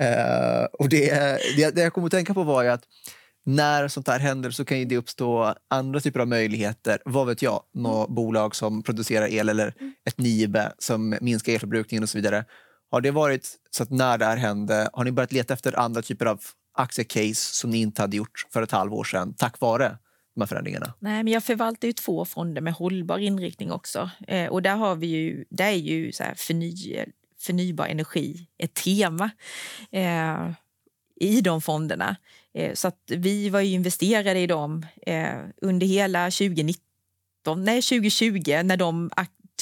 Uh, 0.00 0.66
och 0.72 0.88
det, 0.88 1.10
det, 1.56 1.70
det 1.74 1.82
jag 1.82 1.92
kom 1.92 2.04
att 2.04 2.10
tänka 2.10 2.34
på 2.34 2.42
var 2.42 2.64
att 2.64 2.84
när 3.46 3.88
sånt 3.88 4.08
här 4.08 4.18
händer 4.18 4.50
så 4.50 4.64
kan 4.64 4.88
det 4.88 4.96
uppstå 4.96 5.54
andra 5.70 6.00
typer 6.00 6.20
av 6.20 6.28
möjligheter. 6.28 6.98
Vad 7.04 7.26
vet 7.26 7.42
jag? 7.42 7.62
Något 7.74 8.08
mm. 8.08 8.14
bolag 8.14 8.56
som 8.56 8.82
producerar 8.82 9.26
el 9.26 9.48
eller 9.48 9.74
mm. 9.80 9.92
ett 10.06 10.18
NIBE 10.18 10.72
som 10.78 11.16
minskar 11.20 11.52
elförbrukningen 11.52 12.02
och 12.02 12.08
så 12.08 12.18
vidare. 12.18 12.44
Har 12.90 13.00
det 13.00 13.10
varit 13.10 13.56
så 13.70 13.82
att 13.82 13.90
när 13.90 14.18
det 14.18 14.24
här 14.24 14.36
hände, 14.36 14.90
har 14.92 15.04
ni 15.04 15.12
börjat 15.12 15.32
leta 15.32 15.54
efter 15.54 15.78
andra 15.78 16.02
typer 16.02 16.26
av 16.26 16.40
aktiecase 16.74 17.54
som 17.54 17.70
ni 17.70 17.78
inte 17.78 18.02
hade 18.02 18.16
gjort 18.16 18.46
för 18.52 18.62
ett 18.62 18.70
halvår 18.70 19.04
sedan 19.04 19.34
tack 19.34 19.60
vare 19.60 19.98
de 20.34 20.40
här 20.40 20.46
förändringarna? 20.46 20.94
Nej, 20.98 21.24
men 21.24 21.32
jag 21.32 21.44
förvaltar 21.44 21.88
ju 21.88 21.92
två 21.92 22.24
fonder 22.24 22.60
med 22.60 22.72
hållbar 22.72 23.18
inriktning 23.18 23.72
också. 23.72 24.10
Eh, 24.28 24.48
och 24.48 24.62
där 24.62 24.76
har 24.76 24.96
vi 24.96 25.06
ju, 25.06 25.44
där 25.50 25.66
är 25.66 25.76
ju 25.76 26.12
så 26.12 26.24
förny, 26.36 27.04
förnybar 27.38 27.86
energi 27.86 28.46
ett 28.58 28.74
tema 28.74 29.30
eh, 29.90 30.50
i 31.20 31.40
de 31.40 31.60
fonderna. 31.60 32.16
Eh, 32.54 32.74
så 32.74 32.88
att 32.88 33.02
vi 33.06 33.48
var 33.48 33.60
ju 33.60 33.72
investerade 33.72 34.38
i 34.38 34.46
dem 34.46 34.86
eh, 35.06 35.38
under 35.62 35.86
hela 35.86 36.24
2019, 36.24 36.84
nej 37.56 37.82
2020 37.82 38.62
när 38.64 38.76
de 38.76 39.10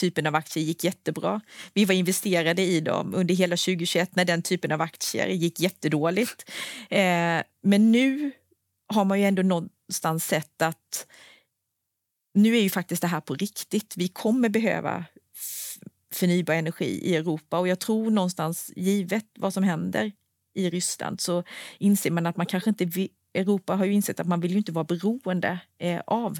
typen 0.00 0.26
av 0.26 0.34
aktier 0.34 0.64
gick 0.64 0.84
jättebra. 0.84 1.40
Vi 1.74 1.84
var 1.84 1.94
investerade 1.94 2.62
i 2.62 2.80
dem 2.80 3.14
under 3.14 3.34
hela 3.34 3.56
2021 3.56 4.16
när 4.16 4.24
den 4.24 4.42
typen 4.42 4.72
av 4.72 4.80
aktier 4.80 5.26
gick 5.26 5.60
jättedåligt. 5.60 6.50
Eh, 6.90 7.42
men 7.62 7.92
nu 7.92 8.32
har 8.86 9.04
man 9.04 9.20
ju 9.20 9.26
ändå 9.26 9.42
någonstans 9.42 10.24
sett 10.24 10.62
att 10.62 11.06
nu 12.34 12.56
är 12.56 12.60
ju 12.60 12.70
faktiskt 12.70 13.02
det 13.02 13.08
här 13.08 13.20
på 13.20 13.34
riktigt. 13.34 13.94
Vi 13.96 14.08
kommer 14.08 14.48
behöva 14.48 15.04
förnybar 16.12 16.54
energi 16.54 17.00
i 17.02 17.16
Europa 17.16 17.58
och 17.58 17.68
jag 17.68 17.78
tror 17.78 18.10
någonstans, 18.10 18.72
givet 18.76 19.26
vad 19.34 19.54
som 19.54 19.62
händer 19.62 20.12
i 20.54 20.70
Ryssland, 20.70 21.20
så 21.20 21.44
inser 21.78 22.10
man 22.10 22.26
att 22.26 22.36
man 22.36 22.46
kanske 22.46 22.70
inte 22.70 22.84
vill, 22.84 23.08
Europa 23.34 23.74
har 23.74 23.84
ju 23.84 23.92
insett 23.92 24.20
att 24.20 24.26
man 24.26 24.40
vill 24.40 24.50
ju 24.50 24.58
inte 24.58 24.72
vara 24.72 24.84
beroende 24.84 25.58
eh, 25.78 26.00
av 26.06 26.38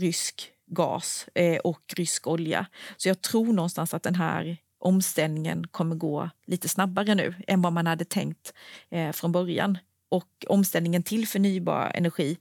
rysk 0.00 0.52
gas 0.66 1.28
eh, 1.34 1.58
och 1.58 1.94
rysk 1.96 2.26
olja. 2.26 2.66
Så 2.96 3.08
jag 3.08 3.22
tror 3.22 3.52
någonstans 3.52 3.94
att 3.94 4.02
den 4.02 4.14
här 4.14 4.56
omställningen 4.78 5.66
kommer 5.66 5.96
gå 5.96 6.30
lite 6.46 6.68
snabbare 6.68 7.14
nu 7.14 7.34
än 7.46 7.62
vad 7.62 7.72
man 7.72 7.86
hade 7.86 8.04
tänkt 8.04 8.52
eh, 8.90 9.12
från 9.12 9.32
början. 9.32 9.78
Och 10.08 10.44
omställningen 10.48 11.02
till 11.02 11.28
förnybar 11.28 11.90
energi 11.94 12.38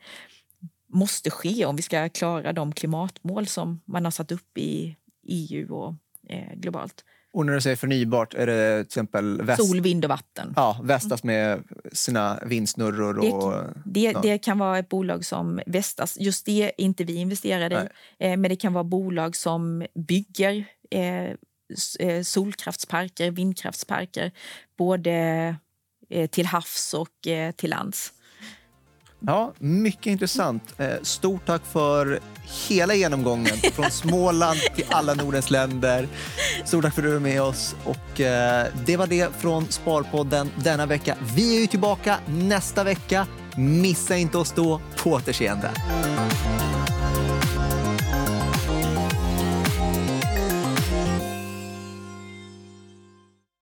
måste 0.87 1.29
ske 1.29 1.65
om 1.65 1.75
vi 1.75 1.81
ska 1.81 2.09
klara 2.09 2.53
de 2.53 2.73
klimatmål 2.73 3.47
som 3.47 3.81
man 3.85 4.03
har 4.05 4.11
satt 4.11 4.31
upp 4.31 4.57
i 4.57 4.95
EU 5.23 5.75
och 5.75 5.93
eh, 6.29 6.53
globalt. 6.55 7.05
Och 7.35 7.45
när 7.45 7.53
du 7.53 7.61
säger 7.61 7.75
förnybart, 7.75 8.33
är 8.33 8.47
det 8.47 8.77
till 8.77 8.87
exempel... 8.87 9.41
Väst... 9.41 9.67
Sol, 9.67 9.81
vind 9.81 10.05
och 10.05 10.09
vatten. 10.09 10.53
Ja, 10.55 10.79
Vestas 10.83 11.23
med 11.23 11.63
sina 11.91 12.39
vindsnurror. 12.45 13.33
Och... 13.33 13.63
Det, 13.85 14.11
det, 14.13 14.19
det, 14.21 14.37
kan 14.37 14.57
vara 14.57 14.79
ett 14.79 14.89
bolag 14.89 15.25
som 15.25 15.61
Vestas. 15.65 16.17
Just 16.19 16.45
det 16.45 16.63
är 16.63 16.71
inte 16.77 17.03
vi 17.03 17.15
investerade 17.15 17.75
Nej. 17.75 17.89
i. 18.19 18.33
Eh, 18.33 18.37
men 18.37 18.49
det 18.49 18.55
kan 18.55 18.73
vara 18.73 18.83
bolag 18.83 19.35
som 19.35 19.85
bygger 19.93 20.65
eh, 20.91 21.23
eh 21.99 22.21
solkraftsparker, 22.23 23.31
vindkraftsparker 23.31 24.31
både 24.77 25.11
eh, 26.09 26.29
till 26.29 26.45
havs 26.45 26.93
och 26.93 27.27
eh, 27.27 27.51
till 27.51 27.69
lands. 27.69 28.13
Ja, 29.27 29.53
mycket 29.59 30.07
intressant. 30.07 30.73
Eh, 30.77 30.87
stort 31.01 31.45
tack 31.45 31.61
för 31.65 32.19
hela 32.67 32.93
genomgången, 32.95 33.57
från 33.73 33.91
Småland 33.91 34.59
till 34.75 34.85
alla 34.89 35.13
Nordens 35.13 35.51
länder. 35.51 36.07
Stort 36.65 36.83
tack 36.83 36.93
för 36.93 37.01
att 37.01 37.07
du 37.07 37.15
är 37.15 37.19
med 37.19 37.41
oss. 37.41 37.75
Och 37.83 38.21
eh, 38.21 38.67
det 38.85 38.97
var 38.97 39.07
det 39.07 39.35
från 39.37 39.65
Sparpodden 39.69 40.49
denna 40.63 40.85
vecka. 40.85 41.15
Vi 41.35 41.55
är 41.57 41.61
ju 41.61 41.67
tillbaka 41.67 42.17
nästa 42.27 42.83
vecka. 42.83 43.27
Missa 43.57 44.17
inte 44.17 44.37
oss 44.37 44.51
då. 44.51 44.81
På 45.03 45.09
återseende. 45.11 45.71